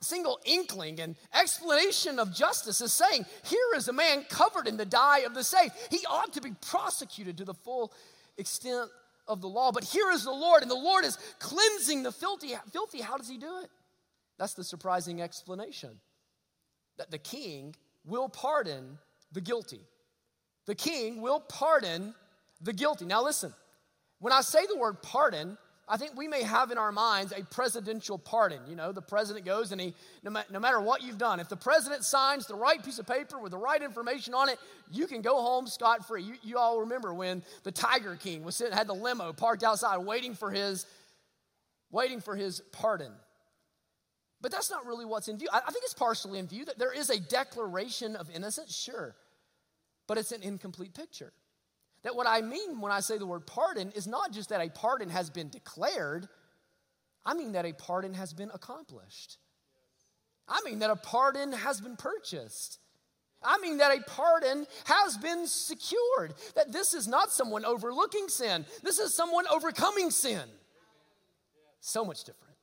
single 0.00 0.38
inkling 0.44 1.00
and 1.00 1.16
explanation 1.34 2.18
of 2.18 2.32
justice 2.32 2.80
is 2.80 2.92
saying, 2.92 3.26
here 3.44 3.58
is 3.76 3.88
a 3.88 3.92
man 3.92 4.24
covered 4.28 4.66
in 4.66 4.76
the 4.76 4.84
dye 4.84 5.20
of 5.20 5.34
the 5.34 5.44
safe. 5.44 5.72
He 5.90 5.98
ought 6.08 6.32
to 6.34 6.40
be 6.40 6.52
prosecuted 6.64 7.38
to 7.38 7.44
the 7.44 7.54
full 7.54 7.92
extent 8.38 8.88
of 9.30 9.40
the 9.40 9.48
law. 9.48 9.72
But 9.72 9.84
here 9.84 10.10
is 10.10 10.24
the 10.24 10.30
Lord, 10.32 10.62
and 10.62 10.70
the 10.70 10.74
Lord 10.74 11.04
is 11.04 11.16
cleansing 11.38 12.02
the 12.02 12.12
filthy. 12.12 12.54
Filthy, 12.72 13.00
how 13.00 13.16
does 13.16 13.28
he 13.28 13.38
do 13.38 13.60
it? 13.62 13.70
That's 14.38 14.54
the 14.54 14.64
surprising 14.64 15.22
explanation 15.22 16.00
that 16.98 17.10
the 17.10 17.18
king 17.18 17.74
will 18.04 18.28
pardon 18.28 18.98
the 19.32 19.40
guilty 19.40 19.80
the 20.70 20.74
king 20.76 21.20
will 21.20 21.40
pardon 21.40 22.14
the 22.60 22.72
guilty. 22.72 23.04
Now, 23.04 23.24
listen, 23.24 23.52
when 24.20 24.32
I 24.32 24.40
say 24.40 24.66
the 24.66 24.76
word 24.76 25.02
pardon, 25.02 25.58
I 25.90 25.96
think 25.96 26.16
we 26.16 26.28
may 26.28 26.42
have 26.42 26.70
in 26.70 26.78
our 26.78 26.92
minds 26.92 27.32
a 27.32 27.42
presidential 27.44 28.16
pardon. 28.16 28.60
You 28.68 28.76
know, 28.76 28.92
the 28.92 29.02
president 29.02 29.44
goes 29.44 29.72
and 29.72 29.80
he, 29.80 29.94
no, 30.22 30.30
ma- 30.30 30.44
no, 30.50 30.60
matter 30.60 30.80
what 30.80 31.02
you've 31.02 31.18
done, 31.18 31.40
if 31.40 31.48
the 31.48 31.56
president 31.56 32.04
signs 32.04 32.46
the 32.46 32.54
right 32.54 32.82
piece 32.82 32.98
of 33.00 33.06
paper 33.06 33.38
with 33.38 33.50
the 33.50 33.58
right 33.58 33.82
information 33.82 34.32
on 34.32 34.48
it, 34.48 34.58
you 34.92 35.06
can 35.06 35.20
go 35.20 35.42
home 35.42 35.66
scot 35.66 36.06
free. 36.06 36.22
You, 36.22 36.34
you, 36.42 36.58
all 36.58 36.80
remember 36.80 37.12
when 37.12 37.42
the 37.64 37.72
Tiger 37.72 38.14
King 38.14 38.44
was 38.44 38.54
sitting, 38.54 38.72
had 38.72 38.86
the 38.86 38.94
limo 38.94 39.32
parked 39.32 39.64
outside 39.64 39.98
waiting 39.98 40.34
for 40.34 40.50
his, 40.50 40.86
waiting 41.90 42.20
for 42.20 42.36
his 42.36 42.60
pardon. 42.72 43.12
But 44.40 44.52
that's 44.52 44.70
not 44.70 44.86
really 44.86 45.04
what's 45.04 45.28
in 45.28 45.38
view. 45.38 45.48
I, 45.52 45.58
I 45.58 45.70
think 45.72 45.84
it's 45.84 45.94
partially 45.94 46.38
in 46.38 46.46
view 46.46 46.64
that 46.66 46.78
there 46.78 46.92
is 46.92 47.10
a 47.10 47.18
declaration 47.18 48.14
of 48.14 48.30
innocence, 48.30 48.74
sure 48.74 49.16
but 50.10 50.18
it's 50.18 50.32
an 50.32 50.42
incomplete 50.42 50.92
picture. 50.92 51.32
That 52.02 52.16
what 52.16 52.26
I 52.26 52.40
mean 52.40 52.80
when 52.80 52.92
I 52.92 53.00
say 53.00 53.18
the 53.18 53.26
word 53.26 53.46
pardon 53.46 53.92
is 53.92 54.06
not 54.06 54.32
just 54.32 54.48
that 54.48 54.60
a 54.60 54.70
pardon 54.70 55.10
has 55.10 55.28
been 55.28 55.50
declared, 55.50 56.28
I 57.24 57.34
mean 57.34 57.52
that 57.52 57.66
a 57.66 57.72
pardon 57.72 58.14
has 58.14 58.32
been 58.32 58.50
accomplished. 58.54 59.36
I 60.48 60.60
mean 60.64 60.78
that 60.80 60.90
a 60.90 60.96
pardon 60.96 61.52
has 61.52 61.80
been 61.80 61.96
purchased. 61.96 62.78
I 63.42 63.58
mean 63.58 63.78
that 63.78 63.96
a 63.96 64.02
pardon 64.02 64.66
has 64.84 65.16
been 65.16 65.46
secured. 65.46 66.34
That 66.54 66.72
this 66.72 66.92
is 66.94 67.06
not 67.06 67.30
someone 67.30 67.64
overlooking 67.64 68.28
sin, 68.28 68.66
this 68.82 68.98
is 68.98 69.14
someone 69.14 69.46
overcoming 69.48 70.10
sin. 70.10 70.48
So 71.80 72.04
much 72.04 72.24
different. 72.24 72.56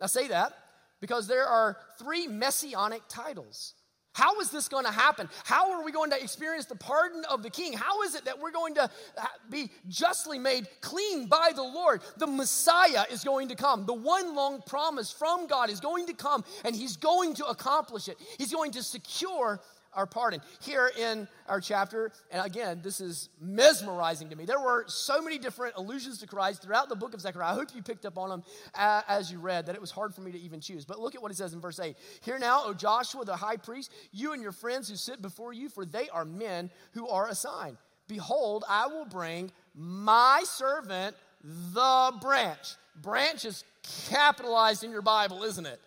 I 0.00 0.06
say 0.06 0.28
that 0.28 0.52
because 1.00 1.26
there 1.26 1.46
are 1.46 1.76
three 1.98 2.26
messianic 2.26 3.02
titles 3.08 3.74
how 4.18 4.40
is 4.40 4.50
this 4.50 4.68
going 4.68 4.84
to 4.84 4.90
happen? 4.90 5.28
How 5.44 5.70
are 5.70 5.84
we 5.84 5.92
going 5.92 6.10
to 6.10 6.20
experience 6.20 6.64
the 6.64 6.74
pardon 6.74 7.24
of 7.30 7.44
the 7.44 7.50
king? 7.50 7.72
How 7.72 8.02
is 8.02 8.16
it 8.16 8.24
that 8.24 8.40
we're 8.40 8.50
going 8.50 8.74
to 8.74 8.82
uh, 8.82 9.26
be 9.48 9.70
justly 9.88 10.40
made 10.40 10.66
clean 10.80 11.26
by 11.26 11.52
the 11.54 11.62
Lord? 11.62 12.00
The 12.16 12.26
Messiah 12.26 13.04
is 13.12 13.22
going 13.22 13.46
to 13.48 13.54
come. 13.54 13.86
The 13.86 13.94
one 13.94 14.34
long 14.34 14.60
promise 14.66 15.12
from 15.12 15.46
God 15.46 15.70
is 15.70 15.78
going 15.78 16.06
to 16.06 16.14
come, 16.14 16.44
and 16.64 16.74
he's 16.74 16.96
going 16.96 17.34
to 17.34 17.46
accomplish 17.46 18.08
it. 18.08 18.18
He's 18.38 18.52
going 18.52 18.72
to 18.72 18.82
secure 18.82 19.60
our 19.94 20.06
pardon. 20.06 20.40
Here 20.60 20.90
in 20.98 21.28
our 21.48 21.60
chapter, 21.60 22.12
and 22.30 22.44
again, 22.44 22.80
this 22.82 23.00
is 23.00 23.28
mesmerizing 23.40 24.28
to 24.30 24.36
me. 24.36 24.44
There 24.44 24.60
were 24.60 24.84
so 24.86 25.20
many 25.20 25.38
different 25.38 25.74
allusions 25.76 26.18
to 26.18 26.26
Christ 26.26 26.62
throughout 26.62 26.88
the 26.88 26.96
book 26.96 27.14
of 27.14 27.20
Zechariah. 27.20 27.52
I 27.52 27.54
hope 27.54 27.74
you 27.74 27.82
picked 27.82 28.06
up 28.06 28.18
on 28.18 28.28
them 28.28 28.42
uh, 28.74 29.02
as 29.08 29.32
you 29.32 29.38
read, 29.38 29.66
that 29.66 29.74
it 29.74 29.80
was 29.80 29.90
hard 29.90 30.14
for 30.14 30.20
me 30.20 30.32
to 30.32 30.38
even 30.38 30.60
choose. 30.60 30.84
But 30.84 31.00
look 31.00 31.14
at 31.14 31.22
what 31.22 31.30
it 31.30 31.36
says 31.36 31.52
in 31.52 31.60
verse 31.60 31.80
8. 31.80 31.96
Hear 32.22 32.38
now, 32.38 32.62
O 32.64 32.74
Joshua 32.74 33.24
the 33.24 33.36
high 33.36 33.56
priest, 33.56 33.92
you 34.12 34.32
and 34.32 34.42
your 34.42 34.52
friends 34.52 34.88
who 34.88 34.96
sit 34.96 35.20
before 35.22 35.52
you, 35.52 35.68
for 35.68 35.84
they 35.84 36.08
are 36.10 36.24
men 36.24 36.70
who 36.92 37.08
are 37.08 37.28
a 37.28 37.34
sign. 37.34 37.76
Behold, 38.08 38.64
I 38.68 38.86
will 38.86 39.04
bring 39.04 39.52
my 39.74 40.42
servant, 40.44 41.14
the 41.42 42.12
branch. 42.20 42.74
Branch 43.02 43.44
is 43.44 43.64
capitalized 44.08 44.82
in 44.82 44.90
your 44.90 45.02
Bible, 45.02 45.44
isn't 45.44 45.66
it? 45.66 45.80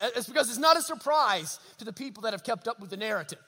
It's 0.00 0.28
because 0.28 0.48
it's 0.48 0.58
not 0.58 0.76
a 0.76 0.82
surprise 0.82 1.58
to 1.78 1.84
the 1.84 1.92
people 1.92 2.22
that 2.22 2.32
have 2.32 2.44
kept 2.44 2.68
up 2.68 2.78
with 2.78 2.90
the 2.90 2.96
narrative. 2.96 3.38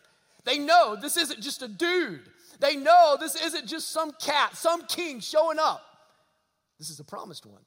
They 0.44 0.58
know 0.58 0.96
this 1.00 1.16
isn't 1.16 1.40
just 1.40 1.62
a 1.62 1.68
dude. 1.68 2.28
They 2.60 2.76
know 2.76 3.16
this 3.18 3.34
isn't 3.34 3.66
just 3.66 3.90
some 3.90 4.12
cat, 4.20 4.56
some 4.56 4.86
king 4.86 5.20
showing 5.20 5.58
up. 5.58 5.82
This 6.78 6.90
is 6.90 6.96
the 6.96 7.04
promised 7.04 7.46
one. 7.46 7.62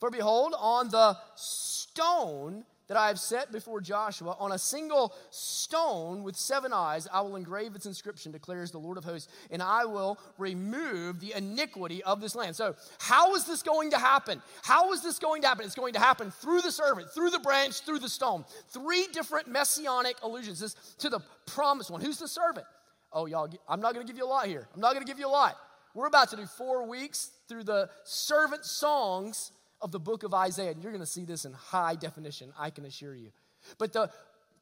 For 0.00 0.10
behold, 0.10 0.54
on 0.58 0.88
the 0.88 1.16
stone 1.36 2.64
that 2.88 2.96
I 2.96 3.08
have 3.08 3.18
set 3.18 3.50
before 3.50 3.80
Joshua, 3.80 4.36
on 4.38 4.52
a 4.52 4.58
single 4.58 5.14
stone 5.30 6.22
with 6.22 6.36
seven 6.36 6.72
eyes, 6.72 7.08
I 7.12 7.22
will 7.22 7.36
engrave 7.36 7.74
its 7.74 7.86
inscription, 7.86 8.30
declares 8.30 8.70
the 8.70 8.78
Lord 8.78 8.98
of 8.98 9.04
hosts, 9.04 9.32
and 9.50 9.62
I 9.62 9.84
will 9.84 10.18
remove 10.38 11.20
the 11.20 11.32
iniquity 11.36 12.02
of 12.02 12.20
this 12.20 12.34
land. 12.34 12.56
So, 12.56 12.74
how 12.98 13.34
is 13.34 13.46
this 13.46 13.62
going 13.62 13.90
to 13.90 13.98
happen? 13.98 14.42
How 14.62 14.92
is 14.92 15.02
this 15.02 15.18
going 15.18 15.42
to 15.42 15.48
happen? 15.48 15.64
It's 15.64 15.74
going 15.74 15.94
to 15.94 16.00
happen 16.00 16.30
through 16.30 16.60
the 16.60 16.72
servant, 16.72 17.10
through 17.10 17.30
the 17.30 17.38
branch, 17.38 17.80
through 17.80 18.00
the 18.00 18.08
stone. 18.08 18.44
Three 18.68 19.06
different 19.12 19.48
messianic 19.48 20.16
allusions 20.22 20.60
this 20.60 20.74
to 20.98 21.08
the 21.08 21.20
promised 21.46 21.90
one. 21.90 22.00
Who's 22.00 22.18
the 22.18 22.28
servant? 22.28 22.66
Oh, 23.12 23.26
y'all, 23.26 23.48
I'm 23.68 23.80
not 23.80 23.94
going 23.94 24.06
to 24.06 24.12
give 24.12 24.18
you 24.18 24.26
a 24.26 24.28
lot 24.28 24.46
here. 24.46 24.68
I'm 24.74 24.80
not 24.80 24.92
going 24.92 25.04
to 25.04 25.10
give 25.10 25.18
you 25.18 25.26
a 25.26 25.30
lot. 25.30 25.56
We're 25.94 26.08
about 26.08 26.30
to 26.30 26.36
do 26.36 26.46
four 26.46 26.86
weeks 26.86 27.30
through 27.48 27.64
the 27.64 27.88
servant 28.02 28.64
songs 28.64 29.52
of 29.80 29.92
the 29.92 30.00
book 30.00 30.22
of 30.22 30.34
Isaiah. 30.34 30.70
And 30.70 30.82
you're 30.82 30.92
going 30.92 31.00
to 31.00 31.06
see 31.06 31.24
this 31.24 31.44
in 31.44 31.52
high 31.52 31.94
definition, 31.94 32.52
I 32.58 32.70
can 32.70 32.84
assure 32.84 33.14
you. 33.14 33.30
But 33.78 33.92
the 33.92 34.10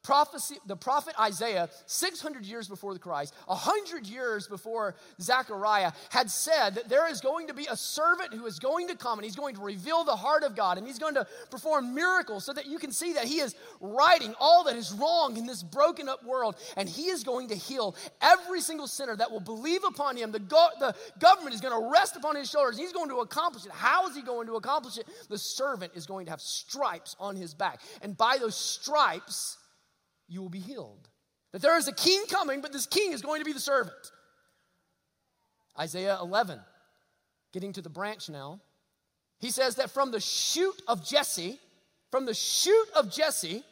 prophecy, 0.03 0.57
the 0.67 0.75
prophet 0.75 1.15
Isaiah, 1.19 1.69
600 1.85 2.45
years 2.45 2.67
before 2.67 2.93
the 2.93 2.99
Christ, 2.99 3.33
100 3.45 4.05
years 4.05 4.47
before 4.47 4.95
Zechariah, 5.21 5.93
had 6.09 6.29
said 6.29 6.71
that 6.75 6.89
there 6.89 7.09
is 7.09 7.21
going 7.21 7.47
to 7.47 7.53
be 7.53 7.67
a 7.71 7.77
servant 7.77 8.33
who 8.33 8.45
is 8.45 8.59
going 8.59 8.89
to 8.89 8.95
come 8.95 9.17
and 9.17 9.25
he's 9.25 9.35
going 9.35 9.55
to 9.55 9.61
reveal 9.61 10.03
the 10.03 10.15
heart 10.15 10.43
of 10.43 10.55
God 10.55 10.77
and 10.77 10.85
he's 10.85 10.99
going 10.99 11.15
to 11.15 11.25
perform 11.49 11.95
miracles 11.95 12.43
so 12.43 12.53
that 12.53 12.67
you 12.67 12.79
can 12.79 12.91
see 12.91 13.13
that 13.13 13.25
he 13.25 13.39
is 13.39 13.55
righting 13.79 14.35
all 14.39 14.65
that 14.65 14.75
is 14.75 14.91
wrong 14.91 15.37
in 15.37 15.45
this 15.45 15.63
broken 15.63 16.09
up 16.09 16.23
world 16.25 16.55
and 16.75 16.89
he 16.89 17.03
is 17.03 17.23
going 17.23 17.47
to 17.47 17.55
heal 17.55 17.95
every 18.21 18.59
single 18.59 18.87
sinner 18.87 19.15
that 19.15 19.31
will 19.31 19.39
believe 19.39 19.83
upon 19.85 20.17
him. 20.17 20.31
The, 20.31 20.39
go- 20.39 20.69
the 20.79 20.95
government 21.19 21.55
is 21.55 21.61
going 21.61 21.81
to 21.81 21.89
rest 21.91 22.17
upon 22.17 22.35
his 22.35 22.49
shoulders. 22.49 22.77
He's 22.77 22.93
going 22.93 23.09
to 23.09 23.17
accomplish 23.17 23.65
it. 23.65 23.71
How 23.71 24.07
is 24.07 24.15
he 24.15 24.21
going 24.21 24.47
to 24.47 24.55
accomplish 24.55 24.97
it? 24.97 25.07
The 25.29 25.37
servant 25.37 25.93
is 25.95 26.05
going 26.05 26.25
to 26.25 26.31
have 26.31 26.41
stripes 26.41 27.15
on 27.19 27.35
his 27.35 27.53
back. 27.53 27.79
And 28.01 28.17
by 28.17 28.37
those 28.37 28.55
stripes, 28.55 29.57
you 30.33 30.41
will 30.41 30.49
be 30.49 30.59
healed. 30.59 31.07
That 31.51 31.61
there 31.61 31.77
is 31.77 31.87
a 31.87 31.93
king 31.93 32.25
coming, 32.27 32.61
but 32.61 32.73
this 32.73 32.87
king 32.87 33.13
is 33.13 33.21
going 33.21 33.41
to 33.41 33.45
be 33.45 33.53
the 33.53 33.59
servant. 33.59 34.11
Isaiah 35.79 36.17
11, 36.21 36.59
getting 37.51 37.73
to 37.73 37.81
the 37.81 37.89
branch 37.89 38.29
now. 38.29 38.59
He 39.39 39.51
says 39.51 39.75
that 39.75 39.91
from 39.91 40.11
the 40.11 40.19
shoot 40.19 40.81
of 40.87 41.05
Jesse, 41.05 41.59
from 42.11 42.25
the 42.25 42.33
shoot 42.33 42.87
of 42.95 43.11
Jesse, 43.11 43.63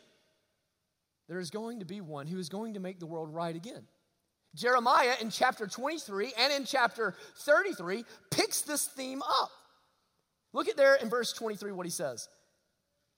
there 1.28 1.40
is 1.40 1.50
going 1.50 1.80
to 1.80 1.86
be 1.86 2.02
one 2.02 2.28
who 2.28 2.38
is 2.38 2.50
going 2.50 2.74
to 2.74 2.80
make 2.80 3.00
the 3.00 3.06
world 3.06 3.34
right 3.34 3.56
again. 3.56 3.84
Jeremiah 4.54 5.14
in 5.22 5.30
chapter 5.30 5.66
23 5.66 6.34
and 6.38 6.52
in 6.52 6.66
chapter 6.66 7.16
33 7.38 8.04
picks 8.30 8.62
this 8.62 8.86
theme 8.86 9.22
up. 9.22 9.50
Look 10.54 10.68
at 10.68 10.76
there 10.76 10.96
in 10.96 11.10
verse 11.10 11.32
23 11.32 11.72
what 11.72 11.86
he 11.86 11.92
says. 11.92 12.28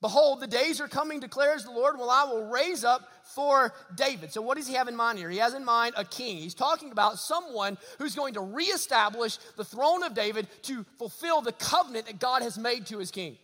Behold, 0.00 0.40
the 0.40 0.46
days 0.46 0.80
are 0.80 0.88
coming, 0.88 1.18
declares 1.18 1.64
the 1.64 1.70
Lord, 1.70 1.98
when 1.98 2.08
I 2.10 2.24
will 2.24 2.46
raise 2.46 2.84
up 2.84 3.08
for 3.22 3.72
David. 3.94 4.32
So, 4.32 4.42
what 4.42 4.58
does 4.58 4.66
he 4.66 4.74
have 4.74 4.88
in 4.88 4.96
mind 4.96 5.18
here? 5.18 5.30
He 5.30 5.38
has 5.38 5.54
in 5.54 5.64
mind 5.64 5.94
a 5.96 6.04
king. 6.04 6.36
He's 6.36 6.54
talking 6.54 6.92
about 6.92 7.18
someone 7.18 7.78
who's 7.98 8.14
going 8.14 8.34
to 8.34 8.40
reestablish 8.40 9.38
the 9.56 9.64
throne 9.64 10.02
of 10.02 10.14
David 10.14 10.46
to 10.64 10.84
fulfill 10.98 11.40
the 11.40 11.52
covenant 11.52 12.06
that 12.06 12.18
God 12.18 12.42
has 12.42 12.58
made 12.58 12.86
to 12.86 12.98
his 12.98 13.10
king. 13.10 13.38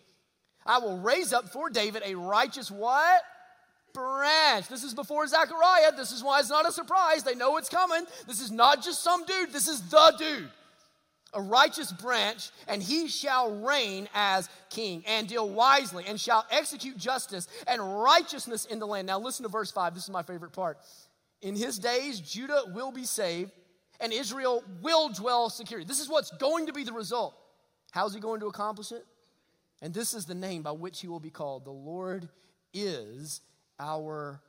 I 0.67 0.79
will 0.79 0.99
raise 0.99 1.33
up 1.33 1.49
for 1.49 1.71
David 1.71 2.03
a 2.05 2.15
righteous 2.15 2.71
what? 2.71 3.23
Branch. 3.95 4.69
This 4.69 4.85
is 4.85 4.93
before 4.93 5.27
Zechariah. 5.27 5.93
This 5.97 6.13
is 6.13 6.23
why 6.23 6.41
it's 6.41 6.51
not 6.51 6.69
a 6.69 6.73
surprise. 6.73 7.23
They 7.23 7.35
know 7.35 7.57
it's 7.57 7.71
coming. 7.71 8.05
This 8.27 8.41
is 8.41 8.51
not 8.51 8.85
just 8.85 9.03
some 9.03 9.25
dude, 9.25 9.53
this 9.53 9.67
is 9.67 9.81
the 9.89 10.15
dude 10.19 10.51
a 11.33 11.40
righteous 11.40 11.93
branch, 11.93 12.51
and 12.66 12.83
he 12.83 13.09
shall 13.09 13.55
reign 13.61 14.09
as 14.14 14.49
king 14.69 15.05
and 15.07 15.29
deal 15.29 15.49
wisely 15.49 16.05
and 16.07 16.21
shall 16.21 16.45
execute 16.51 16.97
justice 16.97 17.47
and 17.66 17.81
righteousness 18.03 18.64
in 18.64 18.79
the 18.79 18.87
land. 18.87 19.07
Now, 19.07 19.19
listen 19.19 19.45
to 19.45 19.49
verse 19.49 19.71
5. 19.71 19.95
This 19.95 20.05
is 20.05 20.11
my 20.11 20.23
favorite 20.23 20.53
part. 20.53 20.79
In 21.43 21.55
his 21.55 21.79
days, 21.79 22.21
Judah 22.21 22.62
will 22.69 22.93
be 22.93 23.05
saved 23.05 23.53
and 24.01 24.12
Israel 24.12 24.64
will 24.83 25.11
dwell 25.11 25.51
securely. 25.51 25.85
This 25.85 26.01
is 26.01 26.09
what's 26.09 26.31
going 26.38 26.66
to 26.66 26.73
be 26.73 26.85
the 26.85 26.93
result. 26.93 27.35
How's 27.93 28.14
he 28.14 28.21
going 28.21 28.40
to 28.40 28.47
accomplish 28.47 28.93
it? 28.93 29.05
And 29.83 29.95
this 29.95 30.14
is 30.14 30.27
the 30.27 30.35
name 30.35 30.62
by 30.62 30.73
which 30.73 31.01
he 31.01 31.09
will 31.09 31.21
be 31.21 31.31
called. 31.31 31.64
The 31.64 31.71
Lord 31.71 32.29
is 32.73 33.40
our 33.79 34.40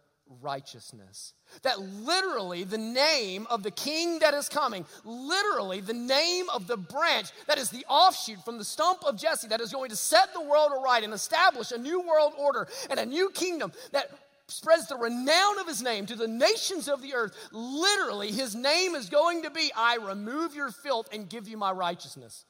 righteousness. 0.42 1.34
That 1.64 1.80
literally 1.80 2.64
the 2.64 2.78
name 2.78 3.48
of 3.50 3.64
the 3.64 3.72
king 3.72 4.20
that 4.20 4.34
is 4.34 4.48
coming, 4.48 4.86
literally 5.04 5.82
the 5.82 5.94
name 5.94 6.50
of 6.50 6.68
the 6.68 6.78
branch 6.78 7.30
that 7.48 7.58
is 7.58 7.70
the 7.70 7.86
offshoot 7.90 8.44
from 8.46 8.58
the 8.58 8.64
stump 8.64 9.04
of 9.06 9.18
Jesse 9.18 9.48
that 9.50 9.62
is 9.62 9.74
going 9.74 9.90
to 9.90 9.96
set 9.96 10.34
the 10.34 10.42
world 10.42 10.72
aright 10.72 11.04
and 11.04 11.14
establish 11.14 11.72
a 11.72 11.78
new 11.78 12.02
world 12.02 12.34
order 12.38 12.68
and 12.90 13.00
a 13.00 13.06
new 13.06 13.30
kingdom 13.32 13.72
that 13.92 14.10
spreads 14.48 14.88
the 14.88 14.98
renown 14.98 15.60
of 15.60 15.68
his 15.68 15.82
name 15.82 16.06
to 16.06 16.16
the 16.16 16.28
nations 16.28 16.88
of 16.88 17.02
the 17.02 17.14
earth. 17.14 17.36
Literally, 17.52 18.32
his 18.32 18.56
name 18.56 18.96
is 18.96 19.10
going 19.10 19.44
to 19.44 19.50
be 19.50 19.72
I 19.76 19.96
remove 19.96 20.56
your 20.56 20.72
filth 20.72 21.10
and 21.14 21.30
give 21.30 21.48
you 21.48 21.58
my 21.58 21.72
righteousness. 21.72 22.46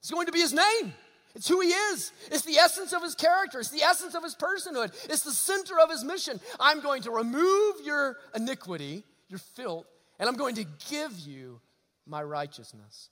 It's 0.00 0.10
going 0.10 0.26
to 0.26 0.32
be 0.32 0.40
his 0.40 0.52
name. 0.52 0.94
It's 1.34 1.48
who 1.48 1.60
he 1.60 1.68
is. 1.68 2.12
It's 2.30 2.42
the 2.42 2.58
essence 2.58 2.92
of 2.92 3.02
his 3.02 3.14
character. 3.14 3.58
It's 3.58 3.70
the 3.70 3.82
essence 3.82 4.14
of 4.14 4.22
his 4.22 4.36
personhood. 4.36 4.94
It's 5.10 5.22
the 5.22 5.32
center 5.32 5.80
of 5.80 5.90
his 5.90 6.04
mission. 6.04 6.40
I'm 6.60 6.80
going 6.80 7.02
to 7.02 7.10
remove 7.10 7.76
your 7.84 8.18
iniquity, 8.34 9.04
your 9.28 9.40
filth, 9.40 9.86
and 10.18 10.28
I'm 10.28 10.36
going 10.36 10.54
to 10.56 10.64
give 10.88 11.18
you 11.18 11.60
my 12.06 12.22
righteousness. 12.22 13.10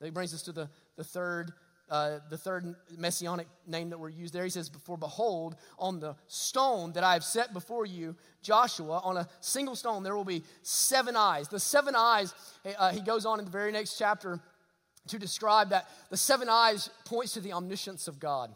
That 0.00 0.12
brings 0.12 0.34
us 0.34 0.42
to 0.42 0.52
the, 0.52 0.68
the 0.96 1.04
third 1.04 1.52
uh, 1.88 2.18
the 2.30 2.36
third 2.36 2.74
messianic 2.98 3.46
name 3.64 3.90
that 3.90 3.98
we're 3.98 4.08
used 4.08 4.34
there. 4.34 4.42
He 4.42 4.50
says, 4.50 4.68
Before 4.68 4.96
behold, 4.96 5.54
on 5.78 6.00
the 6.00 6.16
stone 6.26 6.92
that 6.94 7.04
I 7.04 7.12
have 7.12 7.22
set 7.22 7.52
before 7.52 7.86
you, 7.86 8.16
Joshua, 8.42 9.00
on 9.04 9.16
a 9.16 9.28
single 9.40 9.76
stone, 9.76 10.02
there 10.02 10.16
will 10.16 10.24
be 10.24 10.42
seven 10.62 11.14
eyes. 11.14 11.46
The 11.46 11.60
seven 11.60 11.94
eyes, 11.96 12.34
uh, 12.76 12.90
he 12.90 13.00
goes 13.00 13.24
on 13.24 13.38
in 13.38 13.44
the 13.44 13.52
very 13.52 13.70
next 13.70 13.98
chapter 13.98 14.40
to 15.08 15.18
describe 15.18 15.70
that 15.70 15.88
the 16.10 16.16
seven 16.16 16.48
eyes 16.48 16.90
points 17.04 17.34
to 17.34 17.40
the 17.40 17.52
omniscience 17.52 18.08
of 18.08 18.20
God. 18.20 18.54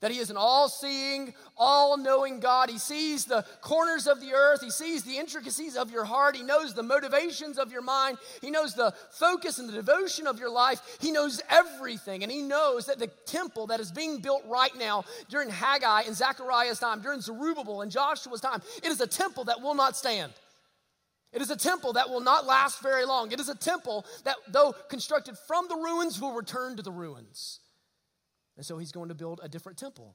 That 0.00 0.10
he 0.10 0.18
is 0.18 0.28
an 0.28 0.36
all 0.36 0.68
seeing, 0.68 1.32
all 1.56 1.96
knowing 1.96 2.40
God. 2.40 2.68
He 2.68 2.78
sees 2.78 3.24
the 3.24 3.42
corners 3.62 4.06
of 4.06 4.20
the 4.20 4.34
earth. 4.34 4.60
He 4.60 4.70
sees 4.70 5.02
the 5.02 5.16
intricacies 5.16 5.76
of 5.76 5.90
your 5.90 6.04
heart. 6.04 6.36
He 6.36 6.42
knows 6.42 6.74
the 6.74 6.82
motivations 6.82 7.58
of 7.58 7.72
your 7.72 7.80
mind. 7.80 8.18
He 8.42 8.50
knows 8.50 8.74
the 8.74 8.92
focus 9.12 9.58
and 9.58 9.66
the 9.66 9.72
devotion 9.72 10.26
of 10.26 10.38
your 10.38 10.50
life. 10.50 10.98
He 11.00 11.10
knows 11.10 11.40
everything. 11.48 12.22
And 12.22 12.30
he 12.30 12.42
knows 12.42 12.84
that 12.86 12.98
the 12.98 13.06
temple 13.24 13.68
that 13.68 13.80
is 13.80 13.92
being 13.92 14.18
built 14.18 14.42
right 14.46 14.76
now 14.76 15.04
during 15.30 15.48
Haggai 15.48 16.02
and 16.02 16.14
Zechariah's 16.14 16.80
time, 16.80 17.00
during 17.00 17.22
Zerubbabel 17.22 17.80
and 17.80 17.90
Joshua's 17.90 18.42
time, 18.42 18.60
it 18.82 18.90
is 18.90 19.00
a 19.00 19.06
temple 19.06 19.44
that 19.44 19.62
will 19.62 19.74
not 19.74 19.96
stand. 19.96 20.32
It 21.34 21.42
is 21.42 21.50
a 21.50 21.56
temple 21.56 21.94
that 21.94 22.08
will 22.08 22.20
not 22.20 22.46
last 22.46 22.80
very 22.80 23.04
long. 23.04 23.32
It 23.32 23.40
is 23.40 23.48
a 23.48 23.56
temple 23.56 24.06
that, 24.22 24.36
though 24.48 24.72
constructed 24.88 25.36
from 25.36 25.66
the 25.68 25.74
ruins, 25.74 26.20
will 26.20 26.32
return 26.32 26.76
to 26.76 26.82
the 26.82 26.92
ruins. 26.92 27.58
And 28.56 28.64
so 28.64 28.78
he's 28.78 28.92
going 28.92 29.08
to 29.08 29.16
build 29.16 29.40
a 29.42 29.48
different 29.48 29.76
temple. 29.76 30.14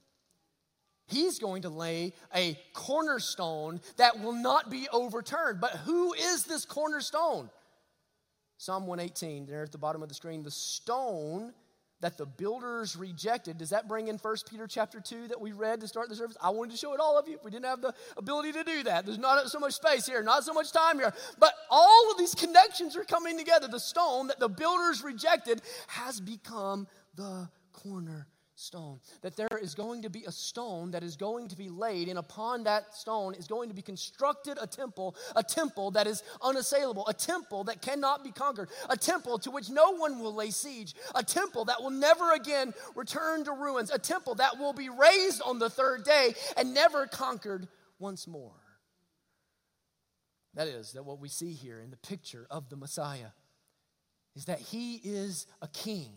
He's 1.06 1.38
going 1.38 1.62
to 1.62 1.68
lay 1.68 2.14
a 2.34 2.58
cornerstone 2.72 3.80
that 3.98 4.20
will 4.20 4.32
not 4.32 4.70
be 4.70 4.88
overturned. 4.92 5.60
But 5.60 5.72
who 5.72 6.14
is 6.14 6.44
this 6.44 6.64
cornerstone? 6.64 7.50
Psalm 8.56 8.86
118, 8.86 9.46
there 9.46 9.62
at 9.62 9.72
the 9.72 9.78
bottom 9.78 10.02
of 10.02 10.08
the 10.08 10.14
screen, 10.14 10.42
the 10.42 10.50
stone 10.50 11.52
that 12.00 12.16
the 12.16 12.26
builders 12.26 12.96
rejected. 12.96 13.58
Does 13.58 13.70
that 13.70 13.88
bring 13.88 14.08
in 14.08 14.16
1 14.16 14.36
Peter 14.48 14.66
chapter 14.66 15.00
2 15.00 15.28
that 15.28 15.40
we 15.40 15.52
read 15.52 15.80
to 15.80 15.88
start 15.88 16.08
the 16.08 16.16
service? 16.16 16.36
I 16.42 16.50
wanted 16.50 16.72
to 16.72 16.76
show 16.76 16.94
it 16.94 17.00
all 17.00 17.18
of 17.18 17.28
you 17.28 17.38
we 17.44 17.50
didn't 17.50 17.66
have 17.66 17.80
the 17.80 17.94
ability 18.16 18.52
to 18.52 18.64
do 18.64 18.82
that. 18.84 19.06
There's 19.06 19.18
not 19.18 19.50
so 19.50 19.58
much 19.58 19.74
space 19.74 20.06
here, 20.06 20.22
not 20.22 20.44
so 20.44 20.52
much 20.52 20.72
time 20.72 20.98
here. 20.98 21.12
But 21.38 21.54
all 21.70 22.10
of 22.10 22.18
these 22.18 22.34
connections 22.34 22.96
are 22.96 23.04
coming 23.04 23.38
together. 23.38 23.68
The 23.68 23.80
stone 23.80 24.28
that 24.28 24.38
the 24.38 24.48
builders 24.48 25.02
rejected 25.02 25.62
has 25.88 26.20
become 26.20 26.86
the 27.14 27.48
corner 27.72 28.26
stone. 28.60 29.00
That 29.22 29.36
there 29.36 29.58
is 29.60 29.74
going 29.74 30.02
to 30.02 30.10
be 30.10 30.24
a 30.24 30.32
stone 30.32 30.90
that 30.92 31.02
is 31.02 31.16
going 31.16 31.48
to 31.48 31.56
be 31.56 31.68
laid, 31.68 32.08
and 32.08 32.18
upon 32.18 32.64
that 32.64 32.94
stone 32.94 33.34
is 33.34 33.46
going 33.46 33.68
to 33.68 33.74
be 33.74 33.82
constructed 33.82 34.58
a 34.60 34.66
temple, 34.66 35.16
a 35.34 35.42
temple 35.42 35.90
that 35.92 36.06
is 36.06 36.22
unassailable, 36.42 37.06
a 37.08 37.14
temple 37.14 37.64
that 37.64 37.82
cannot 37.82 38.22
be 38.22 38.30
conquered, 38.30 38.68
a 38.88 38.96
temple 38.96 39.38
to 39.38 39.50
which 39.50 39.70
no 39.70 39.92
one 39.92 40.20
will 40.20 40.34
lay 40.34 40.50
siege, 40.50 40.94
a 41.14 41.22
temple 41.22 41.64
that 41.64 41.80
will 41.80 41.90
never 41.90 42.32
again 42.32 42.72
return 42.94 43.44
to 43.44 43.52
ruins, 43.52 43.90
a 43.90 43.98
temple 43.98 44.34
that 44.36 44.58
will 44.58 44.72
be 44.72 44.88
raised 44.88 45.42
on 45.42 45.58
the 45.58 45.70
third 45.70 46.04
day 46.04 46.34
and 46.56 46.74
never 46.74 47.06
conquered 47.06 47.66
once 47.98 48.26
more. 48.26 48.52
That 50.54 50.68
is, 50.68 50.92
that 50.92 51.04
what 51.04 51.20
we 51.20 51.28
see 51.28 51.52
here 51.52 51.80
in 51.80 51.90
the 51.90 51.96
picture 51.96 52.46
of 52.50 52.68
the 52.68 52.76
Messiah 52.76 53.30
is 54.34 54.46
that 54.46 54.58
he 54.58 54.96
is 54.96 55.46
a 55.62 55.68
king 55.68 56.10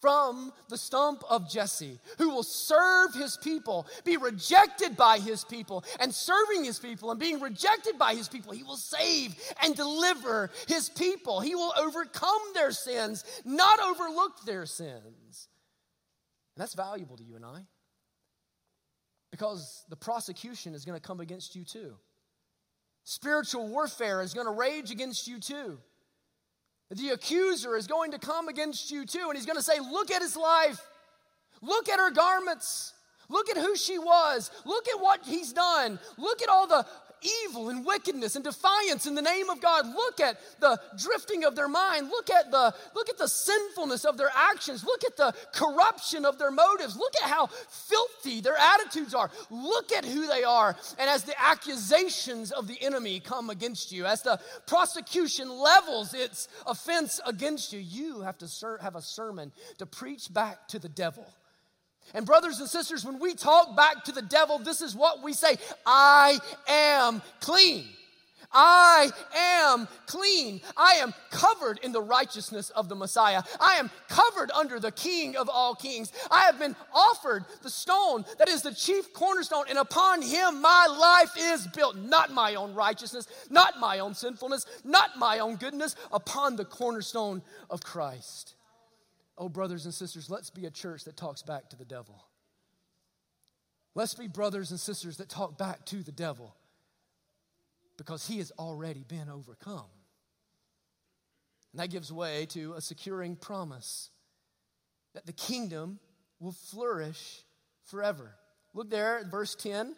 from 0.00 0.52
the 0.68 0.78
stump 0.78 1.24
of 1.28 1.50
Jesse, 1.50 1.98
who 2.18 2.30
will 2.30 2.42
serve 2.42 3.14
his 3.14 3.36
people, 3.36 3.86
be 4.04 4.16
rejected 4.16 4.96
by 4.96 5.18
his 5.18 5.44
people, 5.44 5.84
and 5.98 6.14
serving 6.14 6.64
his 6.64 6.78
people 6.78 7.10
and 7.10 7.18
being 7.18 7.40
rejected 7.40 7.98
by 7.98 8.14
his 8.14 8.28
people, 8.28 8.52
he 8.52 8.62
will 8.62 8.76
save 8.76 9.34
and 9.62 9.74
deliver 9.74 10.50
his 10.68 10.88
people. 10.88 11.40
He 11.40 11.54
will 11.54 11.72
overcome 11.76 12.40
their 12.54 12.70
sins, 12.70 13.24
not 13.44 13.80
overlook 13.80 14.44
their 14.44 14.66
sins. 14.66 15.48
And 16.56 16.62
that's 16.62 16.74
valuable 16.74 17.16
to 17.16 17.24
you 17.24 17.36
and 17.36 17.44
I 17.44 17.66
because 19.30 19.84
the 19.88 19.96
prosecution 19.96 20.74
is 20.74 20.84
going 20.84 20.98
to 20.98 21.06
come 21.06 21.20
against 21.20 21.54
you 21.54 21.64
too. 21.64 21.94
Spiritual 23.04 23.68
warfare 23.68 24.20
is 24.22 24.34
going 24.34 24.46
to 24.46 24.52
rage 24.52 24.90
against 24.90 25.26
you 25.28 25.40
too. 25.40 25.78
The 26.90 27.10
accuser 27.10 27.76
is 27.76 27.86
going 27.86 28.12
to 28.12 28.18
come 28.18 28.48
against 28.48 28.90
you 28.90 29.04
too, 29.04 29.26
and 29.28 29.36
he's 29.36 29.46
going 29.46 29.58
to 29.58 29.62
say, 29.62 29.78
Look 29.78 30.10
at 30.10 30.22
his 30.22 30.36
life. 30.36 30.80
Look 31.60 31.88
at 31.88 31.98
her 31.98 32.10
garments. 32.10 32.94
Look 33.28 33.50
at 33.50 33.56
who 33.56 33.76
she 33.76 33.98
was. 33.98 34.50
Look 34.64 34.88
at 34.88 35.00
what 35.00 35.20
he's 35.24 35.52
done. 35.52 35.98
Look 36.16 36.40
at 36.40 36.48
all 36.48 36.66
the 36.66 36.86
evil 37.44 37.68
and 37.68 37.84
wickedness 37.84 38.36
and 38.36 38.44
defiance 38.44 39.06
in 39.06 39.14
the 39.14 39.22
name 39.22 39.50
of 39.50 39.60
God. 39.60 39.86
Look 39.86 40.20
at 40.20 40.38
the 40.60 40.80
drifting 40.96 41.44
of 41.44 41.56
their 41.56 41.68
mind. 41.68 42.08
Look 42.08 42.30
at 42.30 42.50
the 42.50 42.74
look 42.94 43.08
at 43.08 43.18
the 43.18 43.28
sinfulness 43.28 44.04
of 44.04 44.16
their 44.16 44.30
actions. 44.34 44.84
Look 44.84 45.04
at 45.04 45.16
the 45.16 45.34
corruption 45.52 46.24
of 46.24 46.38
their 46.38 46.50
motives. 46.50 46.96
Look 46.96 47.14
at 47.22 47.28
how 47.28 47.46
filthy 47.46 48.40
their 48.40 48.56
attitudes 48.56 49.14
are. 49.14 49.30
Look 49.50 49.92
at 49.92 50.04
who 50.04 50.26
they 50.26 50.44
are. 50.44 50.76
And 50.98 51.10
as 51.10 51.24
the 51.24 51.40
accusations 51.40 52.52
of 52.52 52.66
the 52.66 52.80
enemy 52.82 53.20
come 53.20 53.50
against 53.50 53.92
you, 53.92 54.06
as 54.06 54.22
the 54.22 54.40
prosecution 54.66 55.50
levels 55.50 56.14
its 56.14 56.48
offense 56.66 57.20
against 57.26 57.72
you, 57.72 57.80
you 57.80 58.20
have 58.20 58.38
to 58.38 58.48
ser- 58.48 58.78
have 58.78 58.96
a 58.96 59.02
sermon 59.02 59.52
to 59.78 59.86
preach 59.86 60.32
back 60.32 60.68
to 60.68 60.78
the 60.78 60.88
devil 60.88 61.26
and, 62.14 62.26
brothers 62.26 62.60
and 62.60 62.68
sisters, 62.68 63.04
when 63.04 63.18
we 63.18 63.34
talk 63.34 63.76
back 63.76 64.04
to 64.04 64.12
the 64.12 64.22
devil, 64.22 64.58
this 64.58 64.80
is 64.80 64.94
what 64.94 65.22
we 65.22 65.32
say 65.32 65.56
I 65.86 66.38
am 66.68 67.22
clean. 67.40 67.84
I 68.52 69.10
am 69.36 69.88
clean. 70.06 70.60
I 70.76 70.94
am 70.94 71.12
covered 71.30 71.80
in 71.82 71.92
the 71.92 72.00
righteousness 72.00 72.70
of 72.70 72.88
the 72.88 72.94
Messiah. 72.94 73.42
I 73.60 73.74
am 73.74 73.90
covered 74.08 74.50
under 74.52 74.80
the 74.80 74.92
King 74.92 75.36
of 75.36 75.48
all 75.48 75.74
kings. 75.74 76.12
I 76.30 76.44
have 76.44 76.58
been 76.58 76.74
offered 76.94 77.44
the 77.62 77.70
stone 77.70 78.24
that 78.38 78.48
is 78.48 78.62
the 78.62 78.74
chief 78.74 79.12
cornerstone, 79.12 79.64
and 79.68 79.78
upon 79.78 80.22
him 80.22 80.60
my 80.62 80.86
life 80.86 81.32
is 81.36 81.66
built. 81.66 81.96
Not 81.96 82.32
my 82.32 82.54
own 82.54 82.74
righteousness, 82.74 83.26
not 83.50 83.78
my 83.80 83.98
own 83.98 84.14
sinfulness, 84.14 84.64
not 84.84 85.18
my 85.18 85.40
own 85.40 85.56
goodness, 85.56 85.94
upon 86.10 86.56
the 86.56 86.64
cornerstone 86.64 87.42
of 87.68 87.82
Christ. 87.82 88.54
Oh, 89.38 89.48
brothers 89.48 89.84
and 89.84 89.94
sisters, 89.94 90.28
let's 90.28 90.50
be 90.50 90.66
a 90.66 90.70
church 90.70 91.04
that 91.04 91.16
talks 91.16 91.42
back 91.42 91.70
to 91.70 91.76
the 91.76 91.84
devil. 91.84 92.24
Let's 93.94 94.14
be 94.14 94.26
brothers 94.26 94.72
and 94.72 94.80
sisters 94.80 95.16
that 95.18 95.28
talk 95.28 95.56
back 95.56 95.86
to 95.86 96.02
the 96.02 96.12
devil 96.12 96.56
because 97.96 98.26
he 98.26 98.38
has 98.38 98.52
already 98.58 99.04
been 99.06 99.28
overcome. 99.30 99.86
And 101.72 101.80
that 101.80 101.90
gives 101.90 102.12
way 102.12 102.46
to 102.50 102.74
a 102.74 102.80
securing 102.80 103.36
promise 103.36 104.10
that 105.14 105.26
the 105.26 105.32
kingdom 105.32 106.00
will 106.40 106.52
flourish 106.52 107.42
forever. 107.84 108.34
Look 108.74 108.90
there 108.90 109.18
at 109.18 109.30
verse 109.30 109.54
10. 109.54 109.94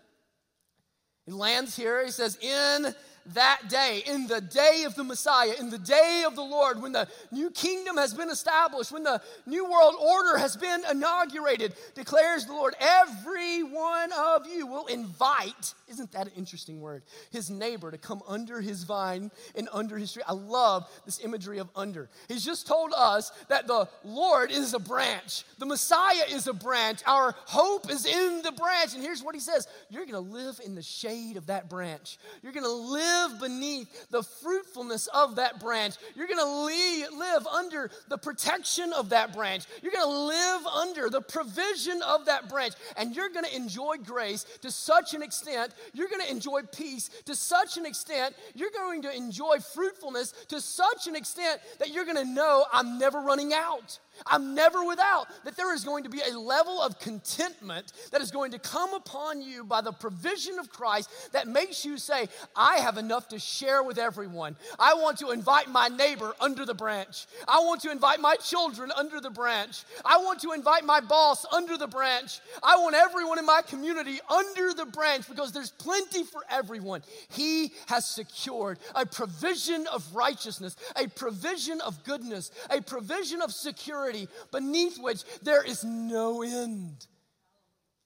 He 1.27 1.33
lands 1.33 1.77
here. 1.77 2.05
He 2.05 2.11
says, 2.11 2.37
In 2.37 2.95
that 3.35 3.69
day, 3.69 4.03
in 4.07 4.27
the 4.27 4.41
day 4.41 4.85
of 4.87 4.95
the 4.95 5.05
Messiah, 5.05 5.53
in 5.59 5.71
the 5.71 5.79
day 5.79 6.25
of 6.27 6.35
the 6.35 6.43
Lord, 6.43 6.83
when 6.83 6.93
the 6.93 7.09
new 7.31 7.51
kingdom 7.51 7.97
has 7.97 8.15
been 8.15 8.31
established, 8.31 8.93
when 8.93 9.05
the 9.05 9.21
new 9.47 9.71
world 9.71 9.95
order 10.01 10.39
has 10.39 10.57
been 10.57 10.83
inaugurated, 10.91 11.75
declares 11.95 12.47
the 12.47 12.53
Lord, 12.53 12.75
every 12.81 13.63
one 13.63 14.11
of 14.13 14.47
you 14.47 14.67
will 14.67 14.87
invite, 14.87 15.75
isn't 15.89 16.13
that 16.13 16.27
an 16.27 16.33
interesting 16.37 16.81
word, 16.81 17.03
his 17.31 17.51
neighbor 17.51 17.91
to 17.91 17.99
come 17.99 18.23
under 18.27 18.61
his 18.61 18.85
vine 18.85 19.31
and 19.55 19.69
under 19.73 19.97
his 19.97 20.13
tree. 20.13 20.23
I 20.27 20.33
love 20.33 20.89
this 21.05 21.23
imagery 21.23 21.59
of 21.59 21.69
under. 21.77 22.09
He's 22.29 22.45
just 22.45 22.67
told 22.67 22.93
us 22.97 23.31
that 23.49 23.67
the 23.67 23.89
Lord 24.05 24.51
is 24.51 24.75
a 24.75 24.79
branch, 24.79 25.45
the 25.59 25.67
Messiah 25.67 26.25
is 26.31 26.47
a 26.47 26.53
branch, 26.53 27.03
our 27.07 27.35
hope 27.47 27.91
is 27.91 28.07
in 28.07 28.43
the 28.43 28.53
branch. 28.53 28.95
And 28.95 29.03
here's 29.03 29.23
what 29.23 29.35
he 29.35 29.41
says 29.41 29.67
You're 29.89 30.07
going 30.07 30.25
to 30.25 30.33
live 30.33 30.61
in 30.65 30.75
the 30.75 30.83
shade 30.83 31.37
of 31.37 31.47
that 31.47 31.69
branch. 31.69 32.19
You're 32.43 32.53
going 32.53 32.65
to 32.65 32.71
live 32.71 33.10
live 33.11 33.41
beneath 33.41 34.11
the 34.11 34.23
fruitfulness 34.23 35.07
of 35.09 35.37
that 35.37 35.61
branch. 35.61 35.97
You're 36.15 36.27
going 36.27 36.39
to 36.39 37.17
live 37.17 37.47
under 37.47 37.91
the 38.09 38.19
protection 38.19 38.93
of 38.93 39.11
that 39.11 39.35
branch. 39.35 39.65
You're 39.83 39.93
going 39.93 40.09
to 40.09 40.19
live 40.19 40.67
under 40.67 41.11
the 41.11 41.21
provision 41.21 42.03
of 42.03 42.27
that 42.27 42.49
branch. 42.49 42.75
And 42.97 43.15
you're 43.15 43.29
going 43.29 43.45
to 43.45 43.55
enjoy 43.55 43.97
grace 44.05 44.45
to 44.63 44.71
such 44.71 45.15
an 45.15 45.23
extent. 45.23 45.73
You're 45.93 46.09
going 46.09 46.23
to 46.23 46.31
enjoy 46.31 46.63
peace 46.63 47.11
to 47.27 47.35
such 47.35 47.77
an 47.77 47.87
extent. 47.87 48.35
You're 48.55 48.71
going 48.71 49.03
to 49.03 49.15
enjoy 49.15 49.59
fruitfulness 49.59 50.33
to 50.49 50.61
such 50.61 51.07
an 51.07 51.17
extent 51.17 51.61
that 51.79 51.93
you're 51.93 52.05
going 52.05 52.17
to 52.17 52.25
know 52.25 52.65
I'm 52.73 52.99
never 52.99 53.21
running 53.21 53.53
out. 53.53 53.99
I'm 54.27 54.55
never 54.55 54.85
without. 54.85 55.27
That 55.45 55.57
there 55.57 55.75
is 55.75 55.85
going 55.85 56.05
to 56.05 56.11
be 56.11 56.21
a 56.21 56.39
level 56.39 56.81
of 56.81 56.99
contentment 56.99 57.93
that 58.11 58.21
is 58.21 58.31
going 58.31 58.53
to 58.53 58.59
come 58.59 58.95
upon 58.95 59.43
you 59.43 59.65
by 59.65 59.81
the 59.81 59.93
provision 59.93 60.59
of 60.59 60.71
Christ 60.71 61.11
that 61.33 61.49
makes 61.49 61.85
you 61.85 61.99
say, 61.99 62.29
I 62.57 62.79
have 62.79 62.99
enough 62.99 63.29
to 63.29 63.39
share 63.39 63.83
with 63.83 63.99
everyone. 63.99 64.57
I 64.79 64.95
want 64.95 65.19
to 65.19 65.31
invite 65.31 65.69
my 65.69 65.89
neighbor 65.89 66.35
under 66.41 66.65
the 66.65 66.75
branch. 66.75 67.27
I 67.49 67.61
want 67.61 67.81
to 67.83 67.91
invite 67.91 68.21
my 68.21 68.37
children 68.37 68.93
under 68.97 69.21
the 69.21 69.31
branch. 69.31 69.85
I 70.05 70.19
want 70.19 70.41
to 70.41 70.53
invite 70.53 70.85
my 70.85 71.01
boss 71.01 71.47
under 71.53 71.77
the 71.77 71.87
branch. 71.87 72.41
I 72.63 72.77
want 72.77 72.95
everyone 72.95 73.39
in 73.39 73.47
my 73.47 73.63
community 73.67 74.21
under 74.29 74.75
the 74.75 74.87
branch 74.87 75.29
because 75.29 75.53
there's 75.53 75.71
plenty 75.71 76.25
for 76.25 76.43
everyone. 76.51 77.03
He 77.31 77.73
has 77.87 78.07
secured 78.07 78.79
a 78.95 79.07
provision 79.07 79.87
of 79.93 80.05
righteousness, 80.15 80.77
a 80.97 81.09
provision 81.09 81.81
of 81.81 82.03
goodness, 82.05 82.51
a 82.71 82.81
provision 82.81 83.43
of 83.43 83.53
security 83.53 84.10
beneath 84.53 84.99
which 84.99 85.23
there 85.43 85.65
is 85.65 85.85
no 85.85 86.43
end. 86.43 87.07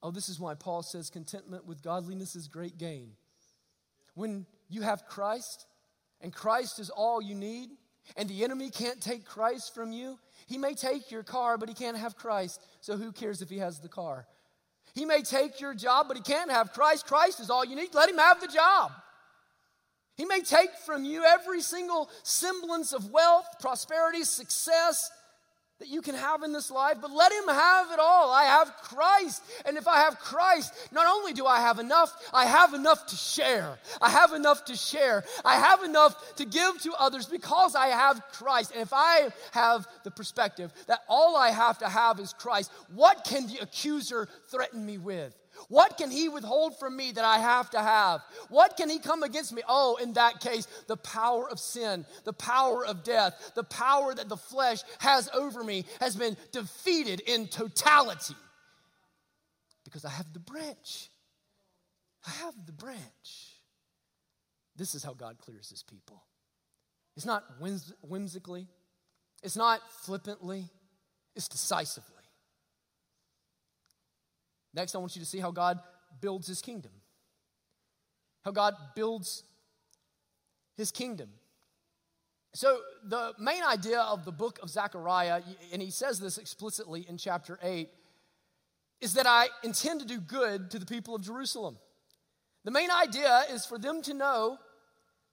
Oh, 0.03 0.11
this 0.11 0.29
is 0.29 0.39
why 0.39 0.53
Paul 0.53 0.83
says 0.83 1.09
contentment 1.09 1.65
with 1.65 1.81
godliness 1.81 2.35
is 2.35 2.47
great 2.47 2.77
gain. 2.77 3.11
When 4.13 4.45
you 4.69 4.81
have 4.81 5.07
Christ 5.07 5.65
and 6.21 6.33
Christ 6.33 6.79
is 6.79 6.89
all 6.89 7.21
you 7.21 7.35
need, 7.35 7.69
and 8.15 8.29
the 8.29 8.43
enemy 8.43 8.69
can't 8.69 9.01
take 9.01 9.25
Christ 9.25 9.73
from 9.73 9.91
you, 9.91 10.19
he 10.45 10.57
may 10.57 10.73
take 10.75 11.09
your 11.09 11.23
car, 11.23 11.57
but 11.57 11.69
he 11.69 11.75
can't 11.75 11.97
have 11.97 12.15
Christ. 12.15 12.61
So 12.81 12.97
who 12.97 13.11
cares 13.11 13.41
if 13.41 13.49
he 13.49 13.57
has 13.57 13.79
the 13.79 13.89
car? 13.89 14.27
He 14.93 15.05
may 15.05 15.23
take 15.23 15.59
your 15.59 15.73
job, 15.73 16.07
but 16.07 16.15
he 16.15 16.23
can't 16.23 16.51
have 16.51 16.71
Christ. 16.71 17.07
Christ 17.07 17.39
is 17.39 17.49
all 17.49 17.65
you 17.65 17.75
need. 17.75 17.93
Let 17.93 18.09
him 18.09 18.17
have 18.17 18.39
the 18.39 18.47
job. 18.47 18.91
He 20.15 20.25
may 20.25 20.41
take 20.41 20.69
from 20.85 21.03
you 21.03 21.23
every 21.25 21.61
single 21.61 22.09
semblance 22.23 22.93
of 22.93 23.11
wealth, 23.11 23.47
prosperity, 23.59 24.23
success, 24.23 25.09
that 25.79 25.89
you 25.89 26.01
can 26.01 26.15
have 26.15 26.43
in 26.43 26.53
this 26.53 26.71
life, 26.71 26.97
but 27.01 27.11
let 27.11 27.31
him 27.31 27.47
have 27.47 27.91
it 27.91 27.99
all. 27.99 28.31
I 28.31 28.43
have 28.45 28.73
Christ. 28.81 29.43
And 29.65 29.77
if 29.77 29.87
I 29.87 29.97
have 29.97 30.19
Christ, 30.19 30.73
not 30.91 31.05
only 31.05 31.33
do 31.33 31.45
I 31.45 31.59
have 31.59 31.79
enough, 31.79 32.15
I 32.33 32.45
have 32.45 32.73
enough 32.73 33.05
to 33.07 33.15
share. 33.15 33.77
I 34.01 34.09
have 34.09 34.31
enough 34.31 34.63
to 34.65 34.75
share. 34.75 35.25
I 35.43 35.55
have 35.55 35.83
enough 35.83 36.35
to 36.35 36.45
give 36.45 36.81
to 36.83 36.93
others 36.97 37.25
because 37.25 37.75
I 37.75 37.87
have 37.87 38.21
Christ. 38.31 38.71
And 38.71 38.81
if 38.81 38.93
I 38.93 39.29
have 39.51 39.85
the 40.03 40.11
perspective 40.11 40.71
that 40.87 41.01
all 41.09 41.35
I 41.35 41.51
have 41.51 41.79
to 41.79 41.89
have 41.89 42.19
is 42.21 42.33
Christ, 42.33 42.71
what 42.93 43.25
can 43.25 43.47
the 43.47 43.59
accuser 43.61 44.29
threaten 44.47 44.85
me 44.85 44.97
with? 44.97 45.35
What 45.67 45.97
can 45.97 46.11
he 46.11 46.29
withhold 46.29 46.77
from 46.77 46.95
me 46.95 47.11
that 47.11 47.25
I 47.25 47.39
have 47.39 47.69
to 47.71 47.79
have? 47.79 48.21
What 48.49 48.77
can 48.77 48.89
he 48.89 48.99
come 48.99 49.23
against 49.23 49.51
me? 49.53 49.61
Oh, 49.67 49.95
in 49.95 50.13
that 50.13 50.39
case, 50.39 50.67
the 50.87 50.97
power 50.97 51.49
of 51.49 51.59
sin, 51.59 52.05
the 52.23 52.33
power 52.33 52.85
of 52.85 53.03
death, 53.03 53.53
the 53.55 53.63
power 53.63 54.13
that 54.13 54.29
the 54.29 54.37
flesh 54.37 54.79
has 54.99 55.29
over 55.33 55.63
me 55.63 55.85
has 55.99 56.15
been 56.15 56.37
defeated 56.51 57.19
in 57.21 57.47
totality. 57.47 58.35
Because 59.83 60.05
I 60.05 60.09
have 60.09 60.31
the 60.33 60.39
branch. 60.39 61.09
I 62.27 62.31
have 62.43 62.53
the 62.65 62.71
branch. 62.71 62.99
This 64.75 64.93
is 64.93 65.03
how 65.03 65.13
God 65.13 65.37
clears 65.39 65.69
his 65.69 65.83
people. 65.83 66.23
It's 67.15 67.25
not 67.25 67.43
whimsically, 68.01 68.67
it's 69.41 69.55
not 69.55 69.79
flippantly, 70.03 70.65
it's 71.35 71.47
decisively. 71.47 72.14
Next, 74.75 74.93
I 74.93 74.97
want 74.97 75.15
you 75.15 75.21
to 75.21 75.27
see 75.27 75.39
how 75.39 75.51
God 75.51 75.79
builds 76.21 76.47
his 76.47 76.61
kingdom. 76.61 76.91
How 78.43 78.51
God 78.51 78.75
builds 78.95 79.43
his 80.75 80.91
kingdom. 80.91 81.29
So, 82.53 82.79
the 83.03 83.33
main 83.39 83.63
idea 83.63 83.99
of 83.99 84.23
the 84.23 84.31
book 84.31 84.59
of 84.61 84.69
Zechariah, 84.69 85.41
and 85.73 85.81
he 85.81 85.89
says 85.89 86.19
this 86.19 86.37
explicitly 86.37 87.05
in 87.07 87.17
chapter 87.17 87.59
8, 87.61 87.89
is 89.01 89.13
that 89.13 89.27
I 89.27 89.47
intend 89.63 90.01
to 90.01 90.05
do 90.05 90.19
good 90.19 90.71
to 90.71 90.79
the 90.79 90.85
people 90.85 91.15
of 91.15 91.21
Jerusalem. 91.21 91.77
The 92.63 92.71
main 92.71 92.89
idea 92.91 93.43
is 93.51 93.65
for 93.65 93.77
them 93.77 94.01
to 94.03 94.13
know 94.13 94.57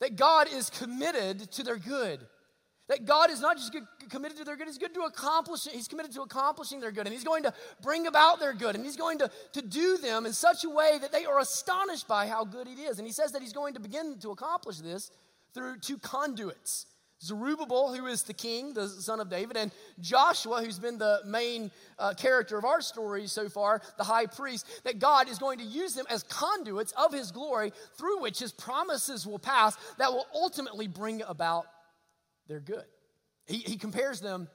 that 0.00 0.16
God 0.16 0.48
is 0.52 0.68
committed 0.68 1.50
to 1.52 1.62
their 1.62 1.76
good. 1.76 2.26
That 2.88 3.04
God 3.04 3.30
is 3.30 3.40
not 3.40 3.56
just 3.56 3.74
committed 4.10 4.38
to 4.38 4.44
their 4.44 4.56
good, 4.56 4.66
He's 4.66 4.78
good 4.78 4.94
to 4.94 5.02
accomplish 5.02 5.66
He's 5.70 5.88
committed 5.88 6.12
to 6.12 6.22
accomplishing 6.22 6.80
their 6.80 6.90
good, 6.90 7.06
and 7.06 7.14
He's 7.14 7.24
going 7.24 7.44
to 7.44 7.54
bring 7.80 8.06
about 8.06 8.40
their 8.40 8.52
good, 8.52 8.74
and 8.74 8.84
He's 8.84 8.96
going 8.96 9.18
to, 9.18 9.30
to 9.52 9.62
do 9.62 9.98
them 9.98 10.26
in 10.26 10.32
such 10.32 10.64
a 10.64 10.70
way 10.70 10.98
that 11.00 11.12
they 11.12 11.24
are 11.24 11.38
astonished 11.38 12.08
by 12.08 12.26
how 12.26 12.44
good 12.44 12.66
it 12.66 12.78
is. 12.78 12.98
And 12.98 13.06
He 13.06 13.12
says 13.12 13.32
that 13.32 13.42
He's 13.42 13.52
going 13.52 13.74
to 13.74 13.80
begin 13.80 14.18
to 14.18 14.30
accomplish 14.30 14.78
this 14.78 15.10
through 15.54 15.78
two 15.78 15.98
conduits. 15.98 16.86
Zerubbabel, 17.22 17.94
who 17.94 18.06
is 18.06 18.24
the 18.24 18.34
king, 18.34 18.74
the 18.74 18.88
son 18.88 19.20
of 19.20 19.30
David, 19.30 19.56
and 19.56 19.70
Joshua, 20.00 20.60
who's 20.62 20.80
been 20.80 20.98
the 20.98 21.20
main 21.24 21.70
uh, 21.98 22.14
character 22.14 22.58
of 22.58 22.64
our 22.64 22.80
story 22.80 23.28
so 23.28 23.48
far, 23.48 23.80
the 23.96 24.02
high 24.02 24.26
priest, 24.26 24.66
that 24.82 24.98
God 24.98 25.28
is 25.28 25.38
going 25.38 25.58
to 25.58 25.64
use 25.64 25.94
them 25.94 26.06
as 26.10 26.24
conduits 26.24 26.92
of 26.92 27.12
his 27.12 27.30
glory 27.30 27.72
through 27.96 28.20
which 28.20 28.40
his 28.40 28.50
promises 28.50 29.24
will 29.24 29.38
pass 29.38 29.76
that 29.98 30.12
will 30.12 30.26
ultimately 30.34 30.88
bring 30.88 31.22
about 31.22 31.66
they're 32.48 32.60
good. 32.60 32.84
He, 33.46 33.58
he 33.58 33.76
compares 33.76 34.20
them 34.20 34.48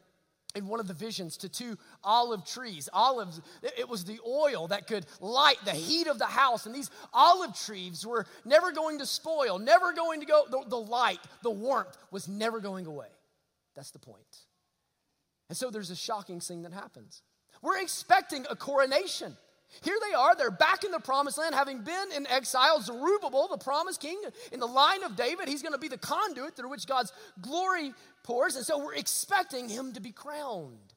in 0.56 0.67
one 0.67 0.80
of 0.80 0.88
the 0.88 0.93
visions 0.93 1.38
to 1.38 1.50
two 1.50 1.78
olive 2.04 2.45
trees. 2.45 2.89
Olives, 2.91 3.41
it 3.62 3.88
was 3.88 4.06
the 4.06 4.19
oil 4.26 4.67
that 4.69 4.88
could 4.88 5.06
light 5.19 5.58
the 5.65 5.71
heat 5.71 6.08
of 6.08 6.19
the 6.19 6.26
house. 6.26 6.65
And 6.65 6.73
these 6.73 6.89
olive 7.13 7.58
trees 7.58 8.06
were 8.06 8.26
never 8.43 8.71
going 8.71 9.00
to 9.00 9.06
spoil, 9.06 9.60
never 9.60 9.93
going 9.93 10.21
to 10.21 10.26
go, 10.26 10.43
the, 10.50 10.63
the 10.67 10.78
light, 10.78 11.19
the 11.43 11.52
warmth 11.52 11.95
was 12.12 12.28
never 12.28 12.60
going 12.60 12.88
away. 12.88 13.08
That's 13.76 13.91
the 13.91 14.00
point. 14.00 14.21
And 15.50 15.58
so 15.58 15.69
there's 15.69 15.91
a 15.91 15.95
shocking 15.95 16.39
thing 16.39 16.63
that 16.63 16.73
happens. 16.73 17.21
We're 17.62 17.80
expecting 17.80 18.45
a 18.50 18.56
coronation. 18.56 19.38
Here 19.84 19.97
they 20.08 20.15
are, 20.15 20.36
they're 20.36 20.49
back 20.49 20.84
in 20.84 20.91
the 20.91 20.99
promised 20.99 21.38
land, 21.38 21.53
having 21.53 21.82
been 21.82 22.12
in 22.15 22.25
exile. 22.27 22.82
Zerubbabel, 22.82 23.47
the 23.49 23.58
promised 23.58 24.01
king 24.01 24.19
in 24.51 24.60
the 24.60 24.67
line 24.67 25.03
of 25.03 25.15
David, 25.15 25.47
he's 25.47 25.62
going 25.62 25.73
to 25.73 25.80
be 25.80 25.89
the 25.89 25.97
conduit 25.97 26.56
through 26.56 26.69
which 26.69 26.88
God's 26.88 27.12
glory 27.41 27.93
pours. 28.23 28.56
And 28.56 28.65
so 28.65 28.84
we're 28.84 28.95
expecting 28.95 29.69
him 29.69 29.94
to 29.94 30.02
be 30.02 30.12
crowned. 30.12 30.94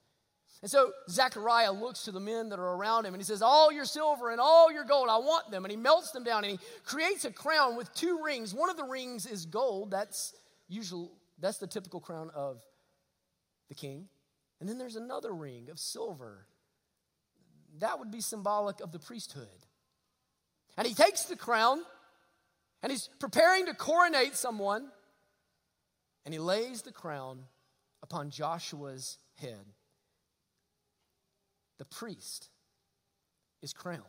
And 0.62 0.70
so 0.70 0.92
Zechariah 1.08 1.72
looks 1.72 2.04
to 2.04 2.12
the 2.12 2.20
men 2.20 2.50
that 2.50 2.58
are 2.58 2.74
around 2.76 3.06
him 3.06 3.14
and 3.14 3.20
he 3.20 3.24
says, 3.24 3.40
All 3.40 3.72
your 3.72 3.86
silver 3.86 4.30
and 4.30 4.40
all 4.40 4.70
your 4.70 4.84
gold, 4.84 5.08
I 5.10 5.16
want 5.16 5.50
them. 5.50 5.64
And 5.64 5.72
he 5.72 5.76
melts 5.76 6.10
them 6.10 6.22
down 6.22 6.44
and 6.44 6.52
he 6.52 6.58
creates 6.84 7.24
a 7.24 7.32
crown 7.32 7.76
with 7.76 7.92
two 7.94 8.22
rings. 8.22 8.54
One 8.54 8.68
of 8.68 8.76
the 8.76 8.84
rings 8.84 9.24
is 9.24 9.46
gold. 9.46 9.90
That's 9.90 10.34
usual, 10.68 11.12
that's 11.38 11.58
the 11.58 11.66
typical 11.66 12.00
crown 12.00 12.30
of 12.34 12.62
the 13.68 13.74
king. 13.74 14.08
And 14.60 14.68
then 14.68 14.76
there's 14.76 14.96
another 14.96 15.32
ring 15.32 15.70
of 15.70 15.78
silver 15.78 16.46
that 17.80 17.98
would 17.98 18.10
be 18.10 18.20
symbolic 18.20 18.80
of 18.80 18.92
the 18.92 18.98
priesthood. 18.98 19.48
And 20.76 20.86
he 20.86 20.94
takes 20.94 21.24
the 21.24 21.36
crown 21.36 21.82
and 22.82 22.90
he's 22.90 23.08
preparing 23.18 23.66
to 23.66 23.74
coronate 23.74 24.36
someone, 24.36 24.88
and 26.24 26.32
he 26.32 26.40
lays 26.40 26.82
the 26.82 26.92
crown 26.92 27.40
upon 28.02 28.30
Joshua's 28.30 29.18
head. 29.34 29.66
The 31.78 31.84
priest 31.84 32.48
is 33.62 33.72
crowned. 33.72 34.00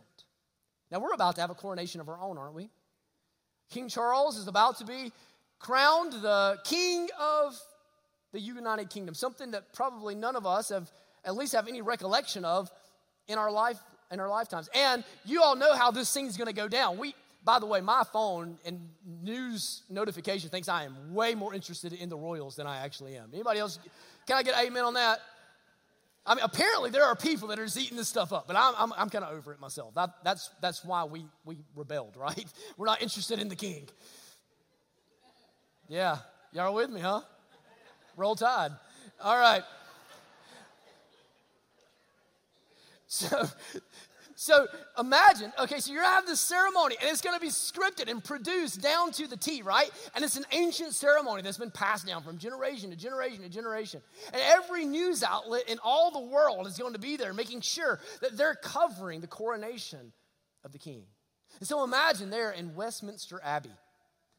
Now, 0.90 1.00
we're 1.00 1.14
about 1.14 1.36
to 1.36 1.42
have 1.42 1.50
a 1.50 1.56
coronation 1.56 2.00
of 2.02 2.10
our 2.10 2.20
own, 2.22 2.38
aren't 2.38 2.54
we? 2.54 2.70
King 3.70 3.88
Charles 3.88 4.38
is 4.38 4.48
about 4.48 4.78
to 4.80 4.86
be 4.86 5.12
crowned 5.60 6.14
the 6.14 6.60
king 6.64 7.08
of 7.20 7.60
the 8.34 8.40
United 8.40 8.90
Kingdom, 8.90 9.16
something 9.16 9.52
that 9.52 9.74
probably 9.74 10.16
none 10.16 10.36
of 10.36 10.46
us 10.46 10.70
have 10.70 10.90
at 11.24 11.36
least 11.36 11.54
have 11.54 11.68
any 11.68 11.82
recollection 11.82 12.44
of 12.46 12.72
in 13.32 13.38
our 13.38 13.52
life 13.52 13.80
in 14.12 14.20
our 14.20 14.30
lifetimes. 14.30 14.70
And 14.76 15.04
you 15.24 15.42
all 15.42 15.56
know 15.56 15.74
how 15.74 15.90
this 15.90 16.14
thing's 16.14 16.36
going 16.36 16.48
to 16.48 16.54
go 16.54 16.68
down. 16.68 16.98
We 16.98 17.16
by 17.44 17.60
the 17.60 17.66
way, 17.66 17.82
my 17.82 18.04
phone 18.14 18.60
and 18.66 18.90
news 19.24 19.84
notification 19.90 20.50
thinks 20.50 20.70
I 20.70 20.84
am 20.84 21.14
way 21.14 21.34
more 21.34 21.54
interested 21.54 21.92
in 21.94 22.08
the 22.10 22.18
Royals 22.18 22.56
than 22.56 22.68
I 22.68 22.84
actually 22.86 23.16
am. 23.16 23.30
Anybody 23.34 23.60
else? 23.60 23.80
Can 24.28 24.38
I 24.38 24.44
get 24.44 24.54
amen 24.64 24.84
on 24.84 24.94
that? 24.94 25.20
I 26.24 26.36
mean, 26.36 26.44
apparently 26.44 26.92
there 26.92 27.04
are 27.04 27.16
people 27.16 27.48
that 27.48 27.58
are 27.58 27.66
just 27.66 27.80
eating 27.80 27.98
this 27.98 28.08
stuff 28.08 28.32
up, 28.32 28.46
but 28.46 28.56
I'm, 28.56 28.76
I'm, 28.78 28.94
I'm 28.96 29.10
kind 29.10 29.26
of 29.26 29.36
over 29.36 29.52
it 29.54 29.60
myself. 29.60 29.96
That, 29.96 30.12
that's, 30.24 30.52
that's 30.62 30.86
why 30.86 31.04
we, 31.06 31.26
we 31.46 31.58
rebelled, 31.76 32.16
right? 32.18 32.46
We're 32.78 32.86
not 32.86 33.02
interested 33.02 33.40
in 33.40 33.48
the 33.48 33.56
king. 33.56 33.90
Yeah, 35.88 36.20
y'all 36.54 36.74
with 36.76 36.92
me, 36.92 37.02
huh? 37.02 37.22
Roll 38.16 38.36
Tide. 38.36 38.72
All 39.20 39.38
right. 39.38 39.64
So, 43.12 43.46
so 44.36 44.68
imagine, 44.98 45.52
okay, 45.60 45.80
so 45.80 45.92
you're 45.92 46.02
gonna 46.02 46.16
have 46.16 46.26
this 46.26 46.40
ceremony 46.40 46.96
and 47.02 47.12
it's 47.12 47.20
gonna 47.20 47.42
be 47.42 47.50
scripted 47.50 48.10
and 48.10 48.24
produced 48.24 48.82
down 48.82 49.12
to 49.12 49.28
the 49.28 49.36
T, 49.36 49.62
right? 49.62 49.92
And 50.16 50.24
it's 50.24 50.38
an 50.38 50.46
ancient 50.54 50.94
ceremony 50.94 51.42
that's 51.42 51.58
been 51.58 51.72
passed 51.72 52.08
down 52.08 52.24
from 52.24 52.38
generation 52.38 52.90
to 52.90 52.96
generation 52.96 53.42
to 53.42 53.50
generation. 53.50 54.02
And 54.32 54.42
every 54.42 54.86
news 54.86 55.24
outlet 55.24 55.68
in 55.68 55.78
all 55.84 56.12
the 56.12 56.22
world 56.22 56.68
is 56.68 56.78
going 56.78 56.94
to 56.94 57.00
be 57.00 57.18
there 57.18 57.34
making 57.34 57.62
sure 57.62 58.00
that 58.22 58.38
they're 58.38 58.56
covering 58.56 59.20
the 59.20 59.28
coronation 59.28 60.14
of 60.64 60.72
the 60.72 60.80
king. 60.80 61.04
And 61.60 61.68
so 61.68 61.84
imagine 61.84 62.30
there 62.30 62.52
in 62.52 62.76
Westminster 62.76 63.42
Abbey. 63.44 63.74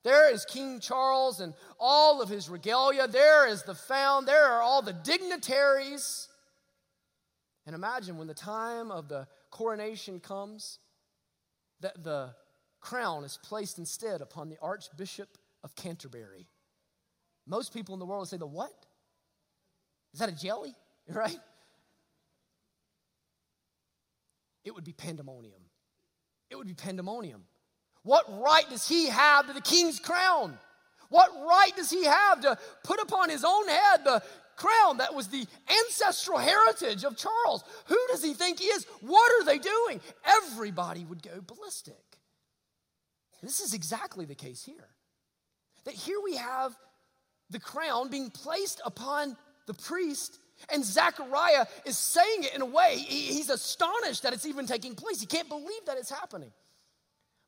There 0.03 0.33
is 0.33 0.47
King 0.47 0.81
Charles 0.81 1.41
and 1.41 1.53
all 1.79 2.23
of 2.23 2.31
his 2.31 2.49
regalia. 2.49 3.07
There 3.07 3.47
is 3.47 3.65
the 3.65 3.75
found. 3.75 4.27
There 4.27 4.47
are 4.47 4.63
all 4.63 4.81
the 4.81 4.95
dignitaries. 4.95 6.29
And 7.67 7.75
imagine 7.75 8.19
when 8.19 8.27
the 8.27 8.35
time 8.35 8.91
of 8.91 9.09
the 9.09 9.27
coronation 9.51 10.21
comes, 10.21 10.79
that 11.81 12.03
the 12.03 12.35
crown 12.81 13.25
is 13.25 13.39
placed 13.43 13.79
instead 13.79 14.21
upon 14.21 14.49
the 14.49 14.57
Archbishop 14.61 15.29
of 15.63 15.75
Canterbury. 15.77 16.47
Most 17.47 17.75
people 17.75 17.95
in 17.95 17.99
the 17.99 18.07
world 18.07 18.21
would 18.23 18.29
say, 18.29 18.37
The 18.37 18.47
what? 18.47 18.73
Is 20.15 20.21
that 20.21 20.29
a 20.29 20.33
jelly? 20.33 20.75
Right? 21.09 21.39
It 24.65 24.73
would 24.73 24.85
be 24.85 24.93
pandemonium. 24.93 25.61
It 26.49 26.57
would 26.57 26.69
be 26.69 26.75
pandemonium. 26.75 27.43
What 28.05 28.25
right 28.41 28.69
does 28.71 28.87
he 28.87 29.09
have 29.09 29.49
to 29.49 29.53
the 29.53 29.61
king's 29.61 29.99
crown? 29.99 30.59
What 31.09 31.31
right 31.47 31.73
does 31.77 31.91
he 31.91 32.05
have 32.05 32.41
to 32.43 32.57
put 32.85 33.01
upon 33.01 33.31
his 33.31 33.45
own 33.45 33.69
head 33.69 34.05
the 34.05 34.23
crown 34.63 34.99
that 34.99 35.15
was 35.15 35.29
the 35.29 35.47
ancestral 35.69 36.39
heritage 36.39 37.05
of 37.05 37.17
Charles. 37.17 37.65
Who 37.87 37.99
does 38.11 38.23
he 38.23 38.35
think 38.35 38.61
he 38.61 38.67
is? 38.67 38.87
What 39.01 39.33
are 39.33 39.45
they 39.45 39.59
doing? 39.59 40.01
Everybody 40.25 41.05
would 41.05 41.23
go 41.23 41.41
ballistic. 41.47 41.95
this 43.43 43.61
is 43.61 43.75
exactly 43.75 44.25
the 44.25 44.35
case 44.35 44.65
here. 44.65 44.89
That 45.85 45.95
here 45.95 46.19
we 46.23 46.37
have 46.37 46.77
the 47.51 47.59
crown 47.59 48.09
being 48.09 48.31
placed 48.31 48.81
upon 48.85 49.37
the 49.67 49.75
priest, 49.75 50.39
and 50.71 50.85
Zechariah 50.85 51.67
is 51.85 51.99
saying 51.99 52.45
it 52.45 52.55
in 52.55 52.63
a 52.63 52.67
way, 52.67 52.97
he's 52.99 53.51
astonished 53.51 54.23
that 54.23 54.33
it's 54.33 54.47
even 54.47 54.67
taking 54.67 54.95
place. 54.95 55.21
He 55.21 55.27
can't 55.27 55.49
believe 55.49 55.85
that 55.87 55.99
it's 55.99 56.11
happening. 56.11 56.53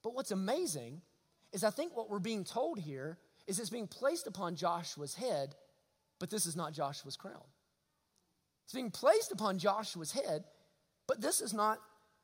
But 0.03 0.15
what's 0.15 0.33
amazing 0.33 1.01
is 1.53 1.65
I 1.65 1.71
think 1.71 1.97
what 1.97 2.11
we're 2.11 2.19
being 2.19 2.45
told 2.45 2.79
here 2.79 3.19
is 3.47 3.59
it's 3.59 3.71
being 3.71 3.87
placed 3.87 4.27
upon 4.27 4.57
Joshua's 4.57 5.15
head 5.15 5.55
but 6.19 6.31
this 6.31 6.47
is 6.47 6.57
not 6.57 6.73
Joshua's 6.73 7.17
crown. 7.17 7.43
It's 8.65 8.75
being 8.75 8.91
placed 8.91 9.33
upon 9.33 9.59
Joshua's 9.59 10.13
head, 10.13 10.45
but 11.07 11.21
this 11.21 11.41
is 11.41 11.53
not 11.53 11.79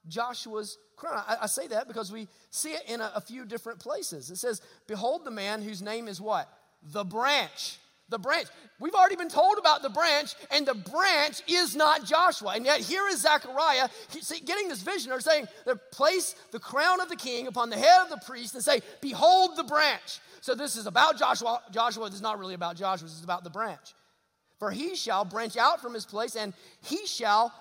Joshua's 0.09 0.79
crown. 0.97 1.23
I, 1.27 1.39
I 1.43 1.47
say 1.47 1.67
that 1.69 1.89
because 1.89 2.11
we 2.11 2.29
see 2.51 2.73
it 2.73 2.83
in 2.87 3.01
a, 3.01 3.13
a 3.15 3.21
few 3.21 3.45
different 3.45 3.79
places. 3.79 4.31
It 4.31 4.37
says, 4.37 4.63
Behold 4.87 5.25
the 5.25 5.31
man 5.31 5.63
whose 5.63 5.83
name 5.83 6.09
is 6.09 6.21
what? 6.21 6.49
The 6.83 7.05
branch. 7.05 7.79
The 8.11 8.19
branch. 8.19 8.49
We've 8.79 8.95
already 8.95 9.17
been 9.17 9.29
told 9.29 9.59
about 9.59 9.83
the 9.83 9.89
branch, 9.89 10.35
and 10.51 10.67
the 10.67 10.75
branch 10.75 11.43
is 11.47 11.77
not 11.77 12.05
Joshua. 12.05 12.53
And 12.57 12.65
yet, 12.65 12.81
here 12.81 13.07
is 13.09 13.23
Zechariah 13.23 13.89
getting 14.45 14.69
this 14.69 14.83
vision, 14.83 15.13
or 15.13 15.21
saying, 15.21 15.47
place 15.93 16.35
the 16.51 16.59
crown 16.59 17.01
of 17.01 17.09
the 17.09 17.17
king 17.17 17.47
upon 17.47 17.71
the 17.71 17.77
head 17.77 18.03
of 18.03 18.11
the 18.11 18.21
priest 18.27 18.55
and 18.55 18.63
say, 18.63 18.81
Behold 19.01 19.57
the 19.57 19.65
branch. 19.65 20.21
So 20.41 20.55
this 20.55 20.77
is 20.77 20.87
about 20.87 21.19
Joshua. 21.19 21.61
Joshua 21.71 22.07
is 22.07 22.23
not 22.23 22.39
really 22.39 22.55
about 22.55 22.77
Joshua, 22.77 23.07
this 23.07 23.17
is 23.17 23.25
about 23.25 23.45
the 23.45 23.51
branch. 23.51 23.95
For 24.59 24.71
he 24.71 24.95
shall 24.95 25.25
branch 25.25 25.57
out 25.57 25.81
from 25.81 25.95
his 25.95 26.05
place 26.05 26.37
and 26.37 26.53
he 26.83 27.07
shall 27.07 27.53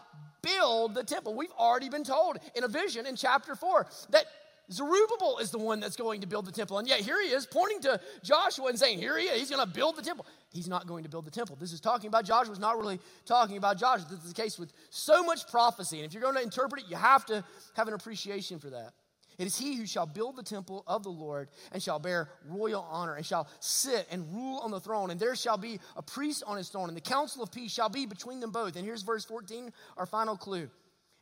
build 0.41 0.95
the 0.95 1.03
temple. 1.03 1.33
We've 1.33 1.51
already 1.57 1.89
been 1.89 2.03
told 2.03 2.37
in 2.55 2.63
a 2.63 2.67
vision 2.67 3.05
in 3.05 3.15
chapter 3.15 3.55
4 3.55 3.87
that 4.11 4.25
Zerubbabel 4.71 5.39
is 5.39 5.49
the 5.49 5.57
one 5.57 5.79
that's 5.79 5.95
going 5.95 6.21
to 6.21 6.27
build 6.27 6.45
the 6.45 6.51
temple. 6.51 6.77
And 6.77 6.87
yet 6.87 6.99
here 6.99 7.21
he 7.21 7.29
is 7.29 7.45
pointing 7.45 7.81
to 7.81 7.99
Joshua 8.23 8.67
and 8.67 8.77
saying, 8.77 8.99
Here 8.99 9.17
he 9.17 9.25
is, 9.25 9.39
he's 9.39 9.49
going 9.49 9.65
to 9.65 9.73
build 9.73 9.95
the 9.95 10.01
temple. 10.01 10.25
He's 10.51 10.67
not 10.67 10.87
going 10.87 11.03
to 11.03 11.09
build 11.09 11.25
the 11.25 11.31
temple. 11.31 11.55
This 11.59 11.73
is 11.73 11.79
talking 11.79 12.07
about 12.07 12.25
Joshua, 12.25 12.51
it's 12.51 12.59
not 12.59 12.77
really 12.77 12.99
talking 13.25 13.57
about 13.57 13.77
Joshua. 13.77 14.07
This 14.09 14.23
is 14.23 14.33
the 14.33 14.41
case 14.41 14.57
with 14.57 14.73
so 14.89 15.23
much 15.23 15.47
prophecy. 15.47 15.97
And 15.97 16.05
if 16.05 16.13
you're 16.13 16.23
going 16.23 16.35
to 16.35 16.41
interpret 16.41 16.83
it, 16.83 16.89
you 16.89 16.95
have 16.95 17.25
to 17.27 17.43
have 17.75 17.87
an 17.87 17.93
appreciation 17.93 18.59
for 18.59 18.71
that. 18.71 18.93
It 19.37 19.47
is 19.47 19.57
he 19.57 19.75
who 19.75 19.85
shall 19.85 20.05
build 20.05 20.35
the 20.35 20.43
temple 20.43 20.83
of 20.85 21.03
the 21.03 21.09
Lord 21.09 21.47
and 21.71 21.81
shall 21.81 21.97
bear 21.97 22.29
royal 22.45 22.85
honor 22.89 23.15
and 23.15 23.25
shall 23.25 23.47
sit 23.61 24.05
and 24.11 24.25
rule 24.33 24.59
on 24.59 24.69
the 24.69 24.81
throne. 24.81 25.11
And 25.11 25.19
there 25.19 25.33
shall 25.33 25.57
be 25.57 25.79
a 25.95 26.01
priest 26.01 26.43
on 26.45 26.57
his 26.57 26.67
throne, 26.67 26.89
and 26.89 26.97
the 26.97 27.01
counsel 27.01 27.41
of 27.41 27.49
peace 27.49 27.71
shall 27.71 27.87
be 27.87 28.05
between 28.05 28.41
them 28.41 28.51
both. 28.51 28.75
And 28.75 28.83
here's 28.83 29.01
verse 29.01 29.23
14, 29.23 29.71
our 29.95 30.05
final 30.05 30.35
clue. 30.35 30.69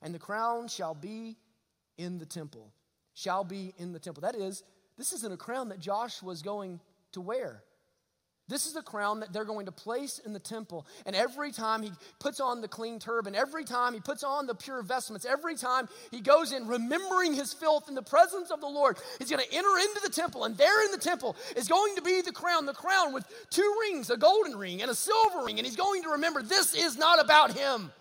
And 0.01 0.15
the 0.15 0.19
crown 0.19 0.67
shall 0.67 0.95
be 0.95 1.37
in 1.97 2.17
the 2.17 2.25
temple. 2.25 2.73
Shall 3.13 3.43
be 3.43 3.75
in 3.77 3.91
the 3.91 3.99
temple. 3.99 4.21
That 4.21 4.35
is, 4.35 4.63
this 4.97 5.13
isn't 5.13 5.31
a 5.31 5.37
crown 5.37 5.69
that 5.69 5.79
Joshua 5.79 6.27
was 6.27 6.41
going 6.41 6.79
to 7.11 7.21
wear. 7.21 7.61
This 8.49 8.65
is 8.65 8.73
the 8.73 8.81
crown 8.81 9.19
that 9.19 9.33
they're 9.33 9.43
going 9.43 9.65
to 9.65 9.73
place 9.73 10.19
in 10.19 10.31
the 10.31 10.39
temple. 10.39 10.85
And 11.05 11.15
every 11.15 11.51
time 11.51 11.83
he 11.83 11.91
puts 12.19 12.39
on 12.39 12.61
the 12.61 12.67
clean 12.67 12.97
turban, 12.97 13.35
every 13.35 13.65
time 13.65 13.93
he 13.93 13.99
puts 13.99 14.23
on 14.23 14.47
the 14.47 14.55
pure 14.55 14.81
vestments, 14.81 15.25
every 15.25 15.55
time 15.55 15.89
he 16.11 16.21
goes 16.21 16.53
in 16.53 16.65
remembering 16.65 17.33
his 17.33 17.51
filth 17.51 17.89
in 17.89 17.95
the 17.95 18.01
presence 18.01 18.49
of 18.49 18.61
the 18.61 18.67
Lord, 18.67 18.97
he's 19.19 19.29
going 19.29 19.45
to 19.45 19.53
enter 19.53 19.77
into 19.77 19.99
the 20.01 20.09
temple. 20.09 20.45
And 20.45 20.55
there 20.55 20.85
in 20.85 20.91
the 20.91 20.97
temple 20.97 21.35
is 21.57 21.67
going 21.67 21.95
to 21.97 22.01
be 22.01 22.21
the 22.21 22.31
crown, 22.31 22.65
the 22.65 22.73
crown 22.73 23.11
with 23.11 23.25
two 23.49 23.75
rings, 23.81 24.09
a 24.09 24.17
golden 24.17 24.57
ring 24.57 24.81
and 24.81 24.89
a 24.89 24.95
silver 24.95 25.43
ring. 25.43 25.59
And 25.59 25.65
he's 25.65 25.75
going 25.75 26.03
to 26.03 26.09
remember 26.11 26.41
this 26.41 26.73
is 26.73 26.97
not 26.97 27.23
about 27.23 27.51
him. 27.51 27.91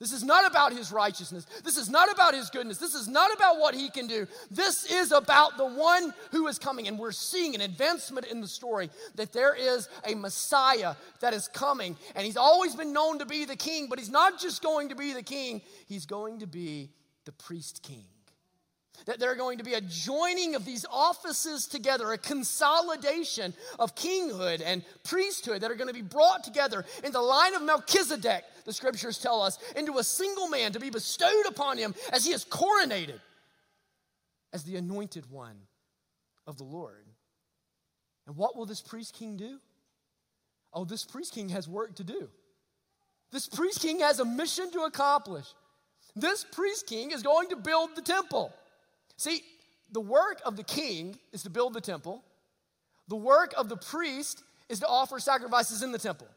This 0.00 0.12
is 0.12 0.22
not 0.22 0.46
about 0.46 0.72
his 0.72 0.92
righteousness. 0.92 1.44
This 1.64 1.76
is 1.76 1.90
not 1.90 2.12
about 2.12 2.32
his 2.32 2.50
goodness. 2.50 2.78
This 2.78 2.94
is 2.94 3.08
not 3.08 3.34
about 3.34 3.58
what 3.58 3.74
he 3.74 3.90
can 3.90 4.06
do. 4.06 4.28
This 4.48 4.90
is 4.90 5.10
about 5.10 5.58
the 5.58 5.66
one 5.66 6.14
who 6.30 6.46
is 6.46 6.56
coming. 6.56 6.86
And 6.86 6.98
we're 6.98 7.10
seeing 7.10 7.56
an 7.56 7.62
advancement 7.62 8.26
in 8.26 8.40
the 8.40 8.46
story 8.46 8.90
that 9.16 9.32
there 9.32 9.54
is 9.54 9.88
a 10.06 10.14
Messiah 10.14 10.94
that 11.20 11.34
is 11.34 11.48
coming. 11.48 11.96
And 12.14 12.24
he's 12.24 12.36
always 12.36 12.76
been 12.76 12.92
known 12.92 13.18
to 13.18 13.26
be 13.26 13.44
the 13.44 13.56
king, 13.56 13.88
but 13.88 13.98
he's 13.98 14.10
not 14.10 14.38
just 14.38 14.62
going 14.62 14.90
to 14.90 14.94
be 14.94 15.14
the 15.14 15.22
king, 15.22 15.62
he's 15.86 16.06
going 16.06 16.38
to 16.40 16.46
be 16.46 16.90
the 17.24 17.32
priest 17.32 17.82
king. 17.82 18.04
That 19.06 19.18
there 19.18 19.30
are 19.30 19.36
going 19.36 19.58
to 19.58 19.64
be 19.64 19.74
a 19.74 19.80
joining 19.80 20.54
of 20.54 20.64
these 20.64 20.84
offices 20.90 21.66
together, 21.66 22.12
a 22.12 22.18
consolidation 22.18 23.54
of 23.78 23.94
kinghood 23.94 24.62
and 24.64 24.82
priesthood 25.04 25.60
that 25.62 25.70
are 25.70 25.76
going 25.76 25.88
to 25.88 25.94
be 25.94 26.02
brought 26.02 26.44
together 26.44 26.84
in 27.04 27.12
the 27.12 27.20
line 27.20 27.54
of 27.54 27.62
Melchizedek, 27.62 28.44
the 28.64 28.72
scriptures 28.72 29.18
tell 29.18 29.40
us, 29.40 29.58
into 29.76 29.98
a 29.98 30.04
single 30.04 30.48
man 30.48 30.72
to 30.72 30.80
be 30.80 30.90
bestowed 30.90 31.46
upon 31.46 31.78
him 31.78 31.94
as 32.12 32.24
he 32.24 32.32
is 32.32 32.44
coronated 32.44 33.20
as 34.52 34.64
the 34.64 34.76
anointed 34.76 35.30
one 35.30 35.56
of 36.46 36.56
the 36.58 36.64
Lord. 36.64 37.06
And 38.26 38.36
what 38.36 38.56
will 38.56 38.66
this 38.66 38.80
priest 38.80 39.14
king 39.14 39.36
do? 39.36 39.58
Oh, 40.72 40.84
this 40.84 41.04
priest 41.04 41.32
king 41.32 41.48
has 41.50 41.66
work 41.66 41.96
to 41.96 42.04
do. 42.04 42.28
This 43.30 43.46
priest 43.46 43.80
king 43.80 44.00
has 44.00 44.20
a 44.20 44.24
mission 44.24 44.70
to 44.72 44.80
accomplish. 44.80 45.46
This 46.16 46.44
priest 46.44 46.86
king 46.86 47.10
is 47.10 47.22
going 47.22 47.48
to 47.50 47.56
build 47.56 47.90
the 47.94 48.02
temple. 48.02 48.52
See, 49.18 49.42
the 49.92 50.00
work 50.00 50.40
of 50.46 50.56
the 50.56 50.62
king 50.62 51.18
is 51.32 51.42
to 51.42 51.50
build 51.50 51.74
the 51.74 51.80
temple, 51.80 52.24
the 53.08 53.16
work 53.16 53.52
of 53.56 53.68
the 53.68 53.76
priest 53.76 54.42
is 54.68 54.80
to 54.80 54.86
offer 54.86 55.18
sacrifices 55.18 55.82
in 55.82 55.92
the 55.92 55.98
temple. 55.98 56.28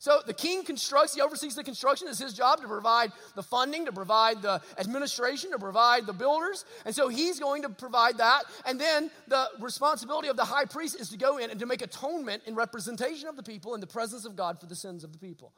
So 0.00 0.20
the 0.26 0.32
king 0.32 0.64
constructs, 0.64 1.14
he 1.14 1.20
oversees 1.20 1.54
the 1.54 1.62
construction. 1.62 2.08
It's 2.08 2.18
his 2.18 2.32
job 2.32 2.62
to 2.62 2.66
provide 2.66 3.12
the 3.36 3.42
funding, 3.42 3.84
to 3.84 3.92
provide 3.92 4.40
the 4.40 4.62
administration, 4.78 5.50
to 5.50 5.58
provide 5.58 6.06
the 6.06 6.14
builders. 6.14 6.64
And 6.86 6.94
so 6.94 7.08
he's 7.08 7.38
going 7.38 7.62
to 7.62 7.68
provide 7.68 8.16
that. 8.16 8.44
And 8.64 8.80
then 8.80 9.10
the 9.28 9.48
responsibility 9.60 10.28
of 10.28 10.36
the 10.36 10.44
high 10.44 10.64
priest 10.64 10.98
is 10.98 11.10
to 11.10 11.18
go 11.18 11.36
in 11.36 11.50
and 11.50 11.60
to 11.60 11.66
make 11.66 11.82
atonement 11.82 12.44
in 12.46 12.54
representation 12.54 13.28
of 13.28 13.36
the 13.36 13.42
people 13.42 13.74
in 13.74 13.80
the 13.82 13.86
presence 13.86 14.24
of 14.24 14.36
God 14.36 14.58
for 14.58 14.64
the 14.64 14.74
sins 14.74 15.04
of 15.04 15.12
the 15.12 15.18
people. 15.18 15.52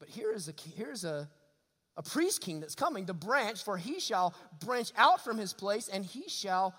But 0.00 0.08
here 0.08 0.32
is 0.32 0.48
a, 0.48 0.54
here's 0.74 1.04
a 1.04 1.28
a 1.96 2.02
priest 2.02 2.40
king 2.40 2.60
that's 2.60 2.74
coming, 2.74 3.06
the 3.06 3.14
branch, 3.14 3.62
for 3.62 3.76
he 3.76 4.00
shall 4.00 4.34
branch 4.64 4.92
out 4.96 5.22
from 5.22 5.38
his 5.38 5.52
place 5.52 5.88
and 5.88 6.04
he 6.04 6.24
shall 6.28 6.74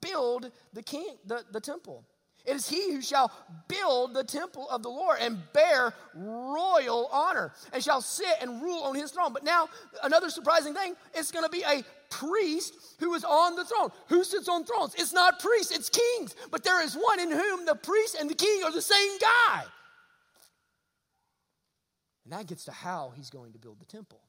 build 0.00 0.50
the 0.72 0.82
king, 0.82 1.16
the, 1.26 1.44
the 1.50 1.60
temple. 1.60 2.04
It 2.46 2.56
is 2.56 2.68
he 2.68 2.92
who 2.92 3.02
shall 3.02 3.30
build 3.68 4.14
the 4.14 4.24
temple 4.24 4.68
of 4.70 4.82
the 4.82 4.88
Lord 4.88 5.18
and 5.20 5.38
bear 5.52 5.92
royal 6.14 7.08
honor 7.12 7.52
and 7.72 7.84
shall 7.84 8.00
sit 8.00 8.34
and 8.40 8.62
rule 8.62 8.82
on 8.82 8.94
his 8.94 9.10
throne. 9.10 9.32
But 9.32 9.44
now, 9.44 9.68
another 10.02 10.30
surprising 10.30 10.74
thing, 10.74 10.94
it's 11.14 11.30
going 11.30 11.44
to 11.44 11.50
be 11.50 11.62
a 11.62 11.84
priest 12.08 12.74
who 12.98 13.14
is 13.14 13.24
on 13.24 13.56
the 13.56 13.64
throne. 13.64 13.90
Who 14.08 14.24
sits 14.24 14.48
on 14.48 14.64
thrones? 14.64 14.94
It's 14.96 15.12
not 15.12 15.38
priests, 15.38 15.70
it's 15.70 15.90
kings. 15.90 16.34
But 16.50 16.64
there 16.64 16.82
is 16.82 16.94
one 16.94 17.20
in 17.20 17.30
whom 17.30 17.66
the 17.66 17.74
priest 17.74 18.16
and 18.18 18.28
the 18.28 18.34
king 18.34 18.62
are 18.64 18.72
the 18.72 18.82
same 18.82 19.18
guy. 19.18 19.64
And 22.24 22.32
that 22.32 22.46
gets 22.46 22.64
to 22.64 22.72
how 22.72 23.12
he's 23.14 23.28
going 23.28 23.52
to 23.52 23.58
build 23.58 23.80
the 23.80 23.86
temple. 23.86 24.20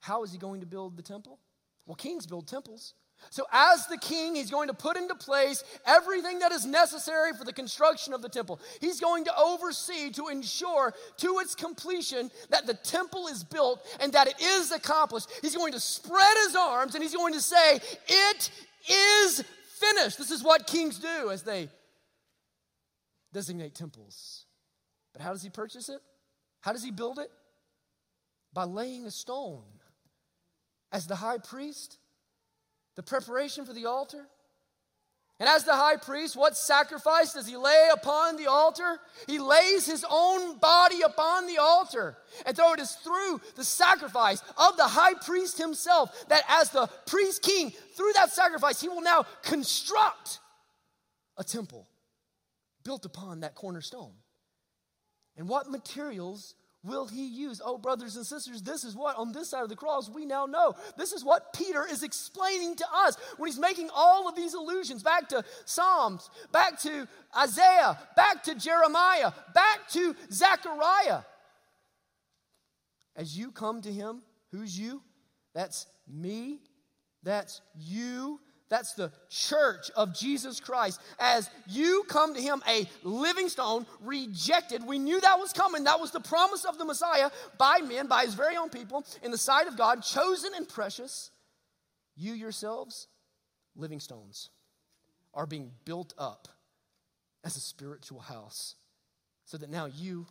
How 0.00 0.22
is 0.22 0.32
he 0.32 0.38
going 0.38 0.60
to 0.60 0.66
build 0.66 0.96
the 0.96 1.02
temple? 1.02 1.38
Well, 1.86 1.96
kings 1.96 2.26
build 2.26 2.46
temples. 2.46 2.94
So, 3.28 3.44
as 3.52 3.86
the 3.86 3.98
king, 3.98 4.34
he's 4.34 4.50
going 4.50 4.68
to 4.68 4.74
put 4.74 4.96
into 4.96 5.14
place 5.14 5.62
everything 5.84 6.38
that 6.38 6.52
is 6.52 6.64
necessary 6.64 7.32
for 7.34 7.44
the 7.44 7.52
construction 7.52 8.14
of 8.14 8.22
the 8.22 8.30
temple. 8.30 8.60
He's 8.80 8.98
going 8.98 9.24
to 9.26 9.36
oversee 9.36 10.10
to 10.12 10.28
ensure 10.28 10.94
to 11.18 11.38
its 11.40 11.54
completion 11.54 12.30
that 12.48 12.66
the 12.66 12.74
temple 12.74 13.28
is 13.28 13.44
built 13.44 13.86
and 14.00 14.12
that 14.14 14.26
it 14.26 14.40
is 14.40 14.72
accomplished. 14.72 15.28
He's 15.42 15.54
going 15.54 15.72
to 15.72 15.80
spread 15.80 16.36
his 16.46 16.56
arms 16.56 16.94
and 16.94 17.02
he's 17.02 17.14
going 17.14 17.34
to 17.34 17.42
say, 17.42 17.80
It 18.08 18.50
is 18.88 19.44
finished. 19.78 20.16
This 20.16 20.30
is 20.30 20.42
what 20.42 20.66
kings 20.66 20.98
do 20.98 21.30
as 21.30 21.42
they 21.42 21.68
designate 23.32 23.74
temples. 23.74 24.46
But 25.12 25.22
how 25.22 25.32
does 25.32 25.42
he 25.42 25.50
purchase 25.50 25.88
it? 25.88 26.00
How 26.60 26.72
does 26.72 26.82
he 26.82 26.90
build 26.90 27.18
it? 27.18 27.30
By 28.52 28.64
laying 28.64 29.04
a 29.04 29.10
stone 29.10 29.64
as 30.92 31.06
the 31.06 31.16
high 31.16 31.38
priest, 31.38 31.98
the 32.96 33.02
preparation 33.02 33.64
for 33.64 33.72
the 33.72 33.86
altar. 33.86 34.26
And 35.38 35.48
as 35.48 35.64
the 35.64 35.74
high 35.74 35.96
priest, 35.96 36.36
what 36.36 36.54
sacrifice 36.54 37.32
does 37.32 37.46
he 37.46 37.56
lay 37.56 37.88
upon 37.94 38.36
the 38.36 38.46
altar? 38.46 38.98
He 39.26 39.38
lays 39.38 39.86
his 39.86 40.04
own 40.10 40.58
body 40.58 41.00
upon 41.00 41.46
the 41.46 41.56
altar. 41.56 42.18
And 42.44 42.54
so 42.54 42.74
it 42.74 42.80
is 42.80 42.92
through 42.92 43.40
the 43.56 43.64
sacrifice 43.64 44.42
of 44.58 44.76
the 44.76 44.84
high 44.84 45.14
priest 45.14 45.56
himself 45.56 46.28
that, 46.28 46.42
as 46.46 46.68
the 46.68 46.88
priest 47.06 47.40
king, 47.40 47.72
through 47.96 48.12
that 48.16 48.30
sacrifice, 48.30 48.82
he 48.82 48.88
will 48.90 49.00
now 49.00 49.24
construct 49.42 50.40
a 51.38 51.44
temple 51.44 51.88
built 52.84 53.06
upon 53.06 53.40
that 53.40 53.54
cornerstone. 53.54 54.12
And 55.38 55.48
what 55.48 55.70
materials 55.70 56.54
will 56.82 57.06
he 57.06 57.26
use? 57.26 57.60
Oh, 57.64 57.78
brothers 57.78 58.16
and 58.16 58.26
sisters, 58.26 58.62
this 58.62 58.84
is 58.84 58.96
what 58.96 59.16
on 59.16 59.32
this 59.32 59.50
side 59.50 59.62
of 59.62 59.68
the 59.68 59.76
cross 59.76 60.08
we 60.08 60.24
now 60.24 60.46
know. 60.46 60.74
This 60.96 61.12
is 61.12 61.24
what 61.24 61.52
Peter 61.52 61.86
is 61.86 62.02
explaining 62.02 62.76
to 62.76 62.86
us 62.94 63.16
when 63.36 63.48
he's 63.48 63.58
making 63.58 63.90
all 63.94 64.28
of 64.28 64.34
these 64.34 64.54
allusions 64.54 65.02
back 65.02 65.28
to 65.28 65.44
Psalms, 65.64 66.30
back 66.52 66.80
to 66.80 67.06
Isaiah, 67.36 67.98
back 68.16 68.42
to 68.44 68.54
Jeremiah, 68.54 69.32
back 69.54 69.88
to 69.90 70.14
Zechariah. 70.32 71.22
As 73.16 73.36
you 73.36 73.50
come 73.50 73.82
to 73.82 73.92
him, 73.92 74.22
who's 74.50 74.78
you? 74.78 75.02
That's 75.54 75.86
me, 76.08 76.60
that's 77.22 77.60
you, 77.76 78.40
that's 78.70 78.94
the 78.94 79.10
church 79.28 79.90
of 79.96 80.14
Jesus 80.14 80.60
Christ. 80.60 81.00
As 81.18 81.50
you 81.66 82.04
come 82.08 82.34
to 82.34 82.40
him, 82.40 82.62
a 82.68 82.88
living 83.02 83.48
stone, 83.48 83.84
rejected. 84.00 84.86
We 84.86 85.00
knew 85.00 85.20
that 85.20 85.40
was 85.40 85.52
coming. 85.52 85.84
That 85.84 86.00
was 86.00 86.12
the 86.12 86.20
promise 86.20 86.64
of 86.64 86.78
the 86.78 86.84
Messiah 86.84 87.30
by 87.58 87.80
men, 87.80 88.06
by 88.06 88.24
his 88.24 88.34
very 88.34 88.56
own 88.56 88.70
people, 88.70 89.04
in 89.24 89.32
the 89.32 89.38
sight 89.38 89.66
of 89.66 89.76
God, 89.76 90.04
chosen 90.04 90.52
and 90.56 90.68
precious. 90.68 91.32
You 92.16 92.32
yourselves, 92.32 93.08
living 93.74 93.98
stones, 93.98 94.50
are 95.34 95.46
being 95.46 95.72
built 95.84 96.14
up 96.16 96.46
as 97.42 97.56
a 97.56 97.60
spiritual 97.60 98.20
house, 98.20 98.76
so 99.46 99.56
that 99.56 99.70
now 99.70 99.86
you 99.86 100.26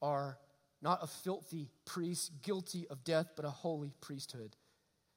are 0.00 0.38
not 0.80 1.02
a 1.02 1.06
filthy 1.06 1.68
priest, 1.84 2.32
guilty 2.42 2.86
of 2.88 3.04
death, 3.04 3.32
but 3.36 3.44
a 3.44 3.50
holy 3.50 3.92
priesthood 4.00 4.56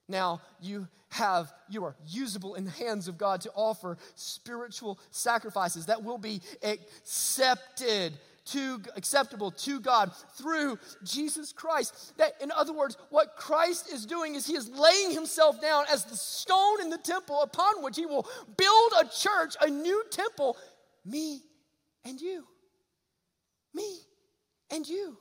now 0.07 0.41
you 0.61 0.87
have 1.09 1.53
you 1.69 1.83
are 1.85 1.95
usable 2.05 2.55
in 2.55 2.65
the 2.65 2.71
hands 2.71 3.07
of 3.07 3.17
god 3.17 3.41
to 3.41 3.51
offer 3.55 3.97
spiritual 4.15 4.99
sacrifices 5.09 5.85
that 5.85 6.03
will 6.03 6.17
be 6.17 6.41
accepted 6.63 8.13
to 8.45 8.81
acceptable 8.95 9.51
to 9.51 9.79
god 9.79 10.11
through 10.35 10.77
jesus 11.03 11.53
christ. 11.53 12.17
That 12.17 12.33
in 12.41 12.51
other 12.51 12.73
words 12.73 12.97
what 13.09 13.35
christ 13.37 13.91
is 13.91 14.05
doing 14.05 14.35
is 14.35 14.45
he 14.45 14.55
is 14.55 14.69
laying 14.69 15.11
himself 15.11 15.61
down 15.61 15.85
as 15.91 16.05
the 16.05 16.15
stone 16.15 16.81
in 16.81 16.89
the 16.89 16.97
temple 16.97 17.41
upon 17.41 17.83
which 17.83 17.95
he 17.95 18.05
will 18.05 18.27
build 18.57 18.91
a 18.99 19.05
church 19.09 19.55
a 19.61 19.69
new 19.69 20.03
temple. 20.11 20.57
Me 21.05 21.41
and 22.03 22.19
you. 22.19 22.45
Me 23.73 23.99
and 24.71 24.87
you. 24.87 25.17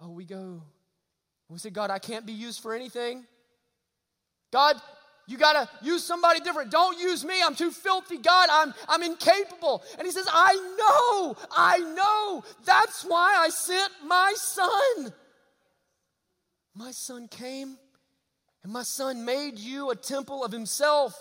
Oh 0.00 0.10
we 0.10 0.24
go 0.24 0.62
we 1.52 1.58
say, 1.58 1.70
God, 1.70 1.90
I 1.90 1.98
can't 1.98 2.24
be 2.24 2.32
used 2.32 2.60
for 2.60 2.74
anything. 2.74 3.24
God, 4.52 4.76
you 5.26 5.38
got 5.38 5.52
to 5.52 5.84
use 5.84 6.02
somebody 6.04 6.40
different. 6.40 6.70
Don't 6.70 6.98
use 6.98 7.24
me. 7.24 7.34
I'm 7.42 7.54
too 7.54 7.70
filthy. 7.70 8.18
God, 8.18 8.48
I'm, 8.50 8.74
I'm 8.88 9.02
incapable. 9.02 9.82
And 9.98 10.06
he 10.06 10.12
says, 10.12 10.26
I 10.30 10.54
know, 10.78 11.36
I 11.50 11.78
know. 11.78 12.44
That's 12.64 13.04
why 13.04 13.36
I 13.38 13.48
sent 13.48 13.92
my 14.06 14.32
son. 14.36 15.12
My 16.74 16.90
son 16.90 17.28
came, 17.28 17.76
and 18.62 18.72
my 18.72 18.82
son 18.82 19.24
made 19.24 19.58
you 19.58 19.90
a 19.90 19.96
temple 19.96 20.44
of 20.44 20.52
himself. 20.52 21.14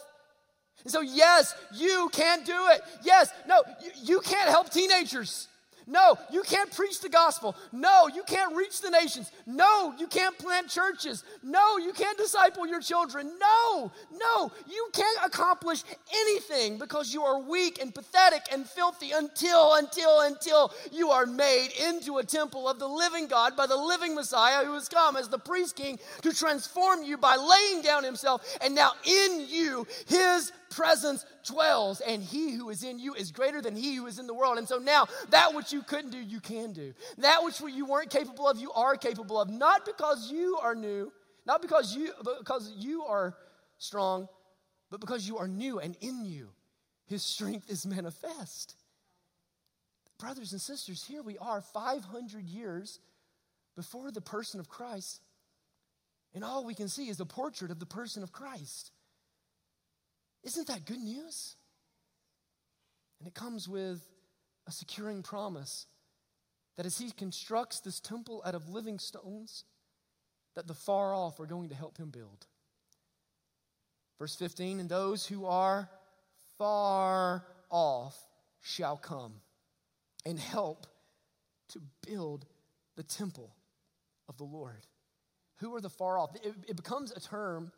And 0.83 0.91
so, 0.91 1.01
yes, 1.01 1.53
you 1.73 2.09
can't 2.11 2.45
do 2.45 2.67
it. 2.69 2.81
Yes, 3.03 3.31
no, 3.47 3.61
you, 3.83 3.91
you 4.03 4.19
can't 4.21 4.49
help 4.49 4.71
teenagers. 4.71 5.47
No, 5.87 6.17
you 6.31 6.41
can't 6.43 6.71
preach 6.71 7.01
the 7.01 7.09
gospel. 7.09 7.55
No, 7.71 8.07
you 8.07 8.23
can't 8.23 8.55
reach 8.55 8.81
the 8.81 8.89
nations. 8.89 9.31
No, 9.45 9.93
you 9.97 10.07
can't 10.07 10.37
plant 10.37 10.69
churches. 10.69 11.23
No, 11.43 11.77
you 11.77 11.93
can't 11.93 12.17
disciple 12.17 12.67
your 12.67 12.81
children. 12.81 13.31
No, 13.39 13.91
no, 14.11 14.51
you 14.67 14.89
can't 14.93 15.25
accomplish 15.25 15.83
anything 16.13 16.77
because 16.77 17.13
you 17.13 17.23
are 17.23 17.39
weak 17.39 17.81
and 17.81 17.93
pathetic 17.93 18.43
and 18.51 18.65
filthy 18.65 19.11
until, 19.11 19.75
until, 19.75 20.21
until 20.21 20.73
you 20.91 21.09
are 21.09 21.25
made 21.25 21.69
into 21.89 22.17
a 22.17 22.23
temple 22.23 22.69
of 22.69 22.79
the 22.79 22.87
living 22.87 23.27
God 23.27 23.55
by 23.55 23.67
the 23.67 23.77
living 23.77 24.15
Messiah 24.15 24.65
who 24.65 24.73
has 24.73 24.89
come 24.89 25.15
as 25.15 25.29
the 25.29 25.39
priest 25.39 25.75
king 25.75 25.99
to 26.21 26.33
transform 26.33 27.03
you 27.03 27.17
by 27.17 27.35
laying 27.35 27.81
down 27.81 28.03
himself. 28.03 28.57
And 28.61 28.75
now 28.75 28.91
in 29.05 29.45
you, 29.47 29.87
his 30.07 30.51
presence 30.71 31.25
dwells, 31.45 32.01
and 32.01 32.23
he 32.23 32.53
who 32.53 32.69
is 32.69 32.83
in 32.83 32.97
you 32.97 33.13
is 33.13 33.31
greater 33.31 33.61
than 33.61 33.75
he 33.75 33.95
who 33.95 34.07
is 34.07 34.17
in 34.17 34.25
the 34.25 34.33
world. 34.33 34.57
And 34.57 34.67
so 34.67 34.77
now, 34.77 35.05
that 35.29 35.53
which 35.53 35.71
you 35.71 35.83
couldn't 35.83 36.11
do, 36.11 36.17
you 36.17 36.39
can 36.39 36.73
do. 36.73 36.93
That 37.19 37.43
which 37.43 37.61
you 37.61 37.85
weren't 37.85 38.09
capable 38.09 38.47
of, 38.47 38.57
you 38.57 38.71
are 38.71 38.95
capable 38.95 39.39
of. 39.39 39.49
Not 39.49 39.85
because 39.85 40.31
you 40.31 40.57
are 40.61 40.73
new, 40.73 41.11
not 41.45 41.61
because 41.61 41.95
you, 41.95 42.11
because 42.39 42.71
you 42.77 43.03
are 43.03 43.35
strong, 43.77 44.27
but 44.89 44.99
because 44.99 45.27
you 45.27 45.37
are 45.37 45.47
new 45.47 45.79
and 45.79 45.95
in 46.01 46.25
you, 46.25 46.49
his 47.05 47.21
strength 47.21 47.69
is 47.69 47.85
manifest. 47.85 48.75
Brothers 50.17 50.51
and 50.51 50.61
sisters, 50.61 51.03
here 51.03 51.21
we 51.21 51.37
are 51.37 51.61
500 51.61 52.45
years 52.45 52.99
before 53.75 54.11
the 54.11 54.21
person 54.21 54.59
of 54.59 54.69
Christ, 54.69 55.21
and 56.33 56.43
all 56.43 56.63
we 56.63 56.75
can 56.75 56.87
see 56.87 57.09
is 57.09 57.19
a 57.19 57.25
portrait 57.25 57.71
of 57.71 57.79
the 57.79 57.85
person 57.85 58.23
of 58.23 58.31
Christ. 58.31 58.91
Isn't 60.43 60.67
that 60.67 60.85
good 60.85 60.99
news? 60.99 61.55
And 63.19 63.27
it 63.27 63.33
comes 63.33 63.67
with 63.67 64.01
a 64.67 64.71
securing 64.71 65.21
promise 65.21 65.85
that 66.77 66.85
as 66.85 66.97
he 66.97 67.11
constructs 67.11 67.79
this 67.79 67.99
temple 67.99 68.41
out 68.45 68.55
of 68.55 68.69
living 68.69 68.97
stones, 68.97 69.65
that 70.55 70.67
the 70.67 70.73
far 70.73 71.13
off 71.13 71.39
are 71.39 71.45
going 71.45 71.69
to 71.69 71.75
help 71.75 71.97
him 71.97 72.09
build. 72.09 72.47
Verse 74.17 74.35
15, 74.35 74.79
and 74.79 74.89
those 74.89 75.25
who 75.25 75.45
are 75.45 75.89
far 76.57 77.45
off 77.69 78.17
shall 78.61 78.97
come 78.97 79.33
and 80.25 80.39
help 80.39 80.87
to 81.69 81.81
build 82.07 82.45
the 82.95 83.03
temple 83.03 83.55
of 84.29 84.37
the 84.37 84.43
Lord. 84.43 84.85
Who 85.57 85.75
are 85.75 85.81
the 85.81 85.89
far 85.89 86.19
off? 86.19 86.35
It, 86.43 86.53
it 86.67 86.75
becomes 86.75 87.11
a 87.11 87.19
term 87.19 87.71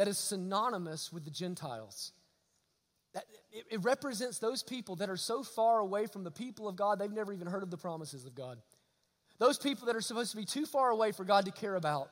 that 0.00 0.08
is 0.08 0.16
synonymous 0.16 1.12
with 1.12 1.26
the 1.26 1.30
Gentiles. 1.30 2.12
That 3.12 3.24
it, 3.52 3.66
it 3.70 3.84
represents 3.84 4.38
those 4.38 4.62
people 4.62 4.96
that 4.96 5.10
are 5.10 5.16
so 5.18 5.42
far 5.42 5.78
away 5.78 6.06
from 6.06 6.24
the 6.24 6.30
people 6.30 6.68
of 6.68 6.74
God, 6.74 6.98
they've 6.98 7.12
never 7.12 7.34
even 7.34 7.46
heard 7.46 7.62
of 7.62 7.70
the 7.70 7.76
promises 7.76 8.24
of 8.24 8.34
God. 8.34 8.56
Those 9.38 9.58
people 9.58 9.84
that 9.88 9.96
are 9.96 10.00
supposed 10.00 10.30
to 10.30 10.38
be 10.38 10.46
too 10.46 10.64
far 10.64 10.88
away 10.88 11.12
for 11.12 11.24
God 11.24 11.44
to 11.44 11.50
care 11.50 11.74
about, 11.74 12.08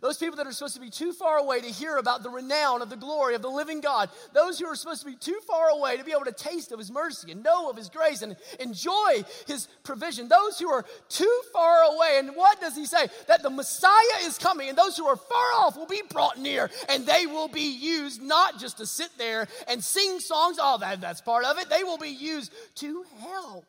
Those 0.00 0.18
people 0.18 0.36
that 0.36 0.46
are 0.46 0.52
supposed 0.52 0.76
to 0.76 0.80
be 0.80 0.88
too 0.88 1.12
far 1.12 1.38
away 1.38 1.60
to 1.60 1.66
hear 1.66 1.96
about 1.96 2.22
the 2.22 2.30
renown 2.30 2.80
of 2.80 2.90
the 2.90 2.96
glory 2.96 3.34
of 3.34 3.42
the 3.42 3.48
living 3.48 3.80
God. 3.80 4.08
Those 4.32 4.58
who 4.58 4.66
are 4.66 4.76
supposed 4.76 5.02
to 5.02 5.06
be 5.06 5.16
too 5.16 5.38
far 5.46 5.68
away 5.68 5.96
to 5.96 6.04
be 6.04 6.12
able 6.12 6.24
to 6.26 6.32
taste 6.32 6.70
of 6.70 6.78
his 6.78 6.92
mercy 6.92 7.32
and 7.32 7.42
know 7.42 7.68
of 7.68 7.76
his 7.76 7.88
grace 7.88 8.22
and 8.22 8.36
enjoy 8.60 9.24
his 9.48 9.66
provision. 9.82 10.28
Those 10.28 10.58
who 10.58 10.70
are 10.70 10.84
too 11.08 11.40
far 11.52 11.82
away. 11.92 12.18
And 12.18 12.36
what 12.36 12.60
does 12.60 12.76
he 12.76 12.86
say? 12.86 13.08
That 13.26 13.42
the 13.42 13.50
Messiah 13.50 14.22
is 14.22 14.38
coming 14.38 14.68
and 14.68 14.78
those 14.78 14.96
who 14.96 15.06
are 15.06 15.16
far 15.16 15.46
off 15.58 15.76
will 15.76 15.86
be 15.86 16.02
brought 16.08 16.38
near 16.38 16.70
and 16.88 17.04
they 17.04 17.26
will 17.26 17.48
be 17.48 17.76
used 17.80 18.22
not 18.22 18.60
just 18.60 18.78
to 18.78 18.86
sit 18.86 19.10
there 19.18 19.48
and 19.66 19.82
sing 19.82 20.20
songs. 20.20 20.58
Oh, 20.60 20.78
that, 20.78 21.00
that's 21.00 21.20
part 21.20 21.44
of 21.44 21.58
it. 21.58 21.68
They 21.68 21.82
will 21.82 21.98
be 21.98 22.10
used 22.10 22.52
to 22.76 23.04
help. 23.18 23.64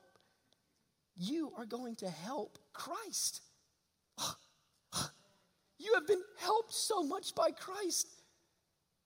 You 1.17 1.51
are 1.57 1.65
going 1.65 1.95
to 1.97 2.09
help 2.09 2.57
Christ. 2.73 3.41
Ah, 4.19 4.35
You 5.81 5.93
have 5.95 6.07
been 6.07 6.21
helped 6.39 6.73
so 6.73 7.03
much 7.03 7.33
by 7.33 7.51
Christ. 7.51 8.07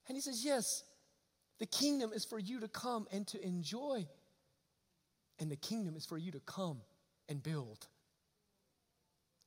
And 0.08 0.16
he 0.16 0.22
says, 0.22 0.44
Yes, 0.44 0.84
the 1.60 1.66
kingdom 1.66 2.12
is 2.14 2.26
for 2.26 2.38
you 2.38 2.60
to 2.60 2.68
come 2.68 3.08
and 3.12 3.26
to 3.28 3.44
enjoy, 3.46 4.06
and 5.40 5.50
the 5.50 5.56
kingdom 5.56 5.96
is 5.96 6.06
for 6.06 6.18
you 6.18 6.32
to 6.32 6.40
come 6.42 6.82
and 7.30 7.42
build. 7.42 7.88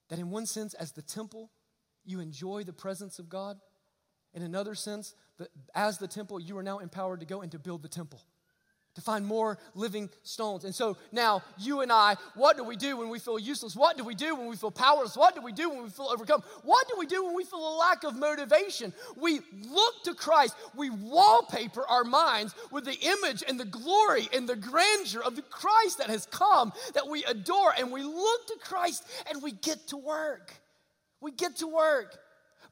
That 0.08 0.18
in 0.18 0.30
one 0.30 0.46
sense, 0.46 0.72
as 0.74 0.92
the 0.92 1.02
temple, 1.02 1.50
you 2.04 2.20
enjoy 2.20 2.64
the 2.64 2.72
presence 2.72 3.18
of 3.18 3.28
God. 3.28 3.58
In 4.32 4.42
another 4.42 4.74
sense, 4.74 5.14
that 5.38 5.48
as 5.74 5.98
the 5.98 6.08
temple, 6.08 6.40
you 6.40 6.56
are 6.56 6.62
now 6.62 6.78
empowered 6.78 7.20
to 7.20 7.26
go 7.26 7.42
and 7.42 7.52
to 7.52 7.58
build 7.58 7.82
the 7.82 7.88
temple 7.88 8.22
to 8.98 9.04
find 9.04 9.24
more 9.24 9.58
living 9.74 10.10
stones. 10.24 10.64
And 10.64 10.74
so 10.74 10.96
now, 11.12 11.42
you 11.56 11.82
and 11.82 11.92
I, 11.92 12.16
what 12.34 12.56
do 12.56 12.64
we 12.64 12.76
do 12.76 12.96
when 12.96 13.08
we 13.08 13.20
feel 13.20 13.38
useless? 13.38 13.76
What 13.76 13.96
do 13.96 14.02
we 14.02 14.16
do 14.16 14.34
when 14.34 14.48
we 14.48 14.56
feel 14.56 14.72
powerless? 14.72 15.16
What 15.16 15.36
do 15.36 15.40
we 15.40 15.52
do 15.52 15.70
when 15.70 15.84
we 15.84 15.88
feel 15.88 16.08
overcome? 16.12 16.42
What 16.64 16.88
do 16.88 16.96
we 16.98 17.06
do 17.06 17.24
when 17.24 17.34
we 17.34 17.44
feel 17.44 17.60
a 17.60 17.76
lack 17.78 18.02
of 18.02 18.16
motivation? 18.16 18.92
We 19.16 19.40
look 19.70 20.02
to 20.04 20.14
Christ. 20.14 20.56
We 20.74 20.90
wallpaper 20.90 21.86
our 21.88 22.02
minds 22.02 22.54
with 22.72 22.84
the 22.84 22.98
image 22.98 23.44
and 23.46 23.58
the 23.58 23.64
glory 23.64 24.28
and 24.34 24.48
the 24.48 24.56
grandeur 24.56 25.22
of 25.22 25.36
the 25.36 25.42
Christ 25.42 25.98
that 25.98 26.10
has 26.10 26.26
come 26.26 26.72
that 26.94 27.06
we 27.06 27.24
adore. 27.24 27.72
And 27.78 27.92
we 27.92 28.02
look 28.02 28.46
to 28.48 28.56
Christ 28.60 29.04
and 29.30 29.42
we 29.42 29.52
get 29.52 29.86
to 29.88 29.96
work. 29.96 30.52
We 31.20 31.30
get 31.30 31.56
to 31.56 31.68
work. 31.68 32.18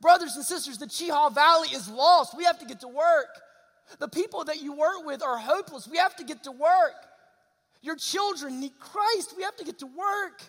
Brothers 0.01 0.35
and 0.35 0.45
sisters, 0.45 0.79
the 0.79 0.87
Chihah 0.87 1.35
Valley 1.35 1.69
is 1.69 1.89
lost. 1.89 2.37
We 2.37 2.45
have 2.45 2.59
to 2.59 2.67
get 2.67 2.81
to 2.81 2.89
work. 2.89 3.29
The 3.99 4.09
people 4.09 4.45
that 4.45 4.61
you 4.61 4.73
work 4.73 5.05
with 5.05 5.23
are 5.23 5.39
hopeless. 5.39 5.89
We 5.89 5.99
have 5.99 6.17
to 6.17 6.25
get 6.25 6.45
to 6.45 6.53
work. 6.53 6.95
Your 7.83 7.97
children 7.97 8.61
need 8.61 8.79
Christ. 8.79 9.35
We 9.37 9.43
have 9.43 9.57
to 9.57 9.65
get 9.65 9.79
to 9.81 9.87
work. 9.87 10.43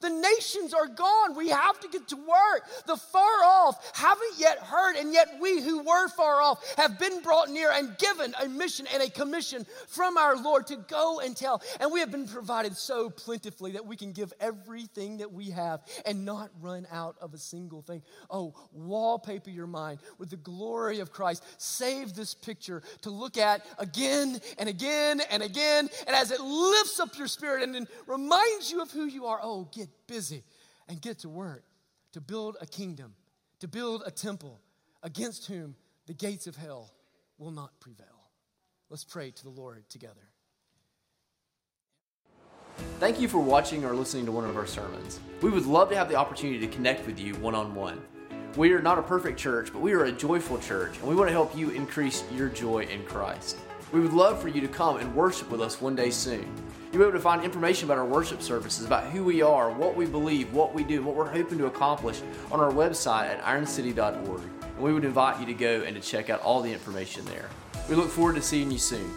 The 0.00 0.10
nations 0.10 0.74
are 0.74 0.86
gone. 0.86 1.36
We 1.36 1.48
have 1.48 1.80
to 1.80 1.88
get 1.88 2.08
to 2.08 2.16
work. 2.16 2.64
The 2.86 2.96
far 2.96 3.44
off 3.44 3.96
haven't 3.96 4.34
yet 4.38 4.58
heard, 4.58 4.96
and 4.96 5.12
yet 5.12 5.38
we 5.40 5.62
who 5.62 5.78
were 5.82 6.08
far 6.08 6.42
off 6.42 6.62
have 6.76 6.98
been 6.98 7.22
brought 7.22 7.50
near 7.50 7.70
and 7.70 7.96
given 7.98 8.34
a 8.42 8.48
mission 8.48 8.86
and 8.92 9.02
a 9.02 9.10
commission 9.10 9.66
from 9.88 10.16
our 10.16 10.36
Lord 10.36 10.66
to 10.68 10.76
go 10.76 11.20
and 11.20 11.36
tell. 11.36 11.62
And 11.80 11.92
we 11.92 12.00
have 12.00 12.10
been 12.10 12.28
provided 12.28 12.76
so 12.76 13.10
plentifully 13.10 13.72
that 13.72 13.86
we 13.86 13.96
can 13.96 14.12
give 14.12 14.32
everything 14.40 15.18
that 15.18 15.32
we 15.32 15.50
have 15.50 15.80
and 16.04 16.24
not 16.24 16.50
run 16.60 16.86
out 16.90 17.16
of 17.20 17.34
a 17.34 17.38
single 17.38 17.82
thing. 17.82 18.02
Oh, 18.30 18.54
wallpaper 18.72 19.50
your 19.50 19.66
mind 19.66 20.00
with 20.18 20.30
the 20.30 20.36
glory 20.36 21.00
of 21.00 21.12
Christ. 21.12 21.44
Save 21.58 22.14
this 22.14 22.34
picture 22.34 22.82
to 23.02 23.10
look 23.10 23.38
at 23.38 23.64
again 23.78 24.40
and 24.58 24.68
again 24.68 25.20
and 25.30 25.42
again. 25.42 25.88
And 26.06 26.16
as 26.16 26.30
it 26.30 26.40
lifts 26.40 27.00
up 27.00 27.16
your 27.16 27.28
spirit 27.28 27.62
and 27.62 27.86
reminds 28.06 28.70
you 28.70 28.82
of 28.82 28.90
who 28.90 29.06
you 29.06 29.26
are, 29.26 29.40
oh, 29.42 29.68
get 29.74 29.88
busy 30.06 30.44
and 30.88 31.00
get 31.00 31.18
to 31.20 31.28
work 31.28 31.64
to 32.12 32.20
build 32.20 32.56
a 32.60 32.66
kingdom, 32.66 33.14
to 33.58 33.66
build 33.66 34.02
a 34.06 34.10
temple 34.10 34.60
against 35.02 35.46
whom 35.46 35.74
the 36.06 36.14
gates 36.14 36.46
of 36.46 36.54
hell 36.56 36.92
will 37.38 37.50
not 37.50 37.80
prevail. 37.80 38.06
Let's 38.88 39.04
pray 39.04 39.32
to 39.32 39.42
the 39.42 39.50
Lord 39.50 39.88
together. 39.90 40.30
Thank 43.00 43.20
you 43.20 43.28
for 43.28 43.38
watching 43.38 43.84
or 43.84 43.94
listening 43.94 44.26
to 44.26 44.32
one 44.32 44.44
of 44.44 44.56
our 44.56 44.66
sermons. 44.66 45.18
We 45.42 45.50
would 45.50 45.66
love 45.66 45.88
to 45.90 45.96
have 45.96 46.08
the 46.08 46.14
opportunity 46.14 46.64
to 46.64 46.72
connect 46.72 47.06
with 47.06 47.18
you 47.18 47.34
one 47.36 47.54
on 47.54 47.74
one. 47.74 48.00
We 48.56 48.72
are 48.72 48.82
not 48.82 48.98
a 48.98 49.02
perfect 49.02 49.38
church, 49.38 49.72
but 49.72 49.82
we 49.82 49.92
are 49.92 50.04
a 50.04 50.12
joyful 50.12 50.58
church, 50.58 50.96
and 50.98 51.08
we 51.08 51.16
want 51.16 51.28
to 51.28 51.32
help 51.32 51.56
you 51.56 51.70
increase 51.70 52.22
your 52.32 52.48
joy 52.48 52.84
in 52.84 53.02
Christ. 53.04 53.56
We 53.92 54.00
would 54.00 54.12
love 54.12 54.40
for 54.40 54.48
you 54.48 54.60
to 54.60 54.68
come 54.68 54.96
and 54.96 55.14
worship 55.14 55.50
with 55.50 55.60
us 55.60 55.80
one 55.80 55.94
day 55.94 56.10
soon. 56.10 56.48
You'll 56.92 57.02
be 57.02 57.08
able 57.08 57.18
to 57.18 57.20
find 57.20 57.42
information 57.42 57.86
about 57.86 57.98
our 57.98 58.04
worship 58.04 58.40
services, 58.40 58.86
about 58.86 59.10
who 59.10 59.24
we 59.24 59.42
are, 59.42 59.70
what 59.70 59.96
we 59.96 60.06
believe, 60.06 60.52
what 60.52 60.74
we 60.74 60.84
do, 60.84 61.02
what 61.02 61.16
we're 61.16 61.30
hoping 61.30 61.58
to 61.58 61.66
accomplish 61.66 62.20
on 62.52 62.60
our 62.60 62.70
website 62.70 63.26
at 63.26 63.44
ironcity.org. 63.44 64.40
And 64.62 64.78
we 64.78 64.92
would 64.92 65.04
invite 65.04 65.40
you 65.40 65.46
to 65.46 65.54
go 65.54 65.82
and 65.82 65.94
to 65.96 66.00
check 66.00 66.30
out 66.30 66.40
all 66.40 66.62
the 66.62 66.72
information 66.72 67.24
there. 67.24 67.48
We 67.88 67.96
look 67.96 68.10
forward 68.10 68.36
to 68.36 68.42
seeing 68.42 68.70
you 68.70 68.78
soon. 68.78 69.10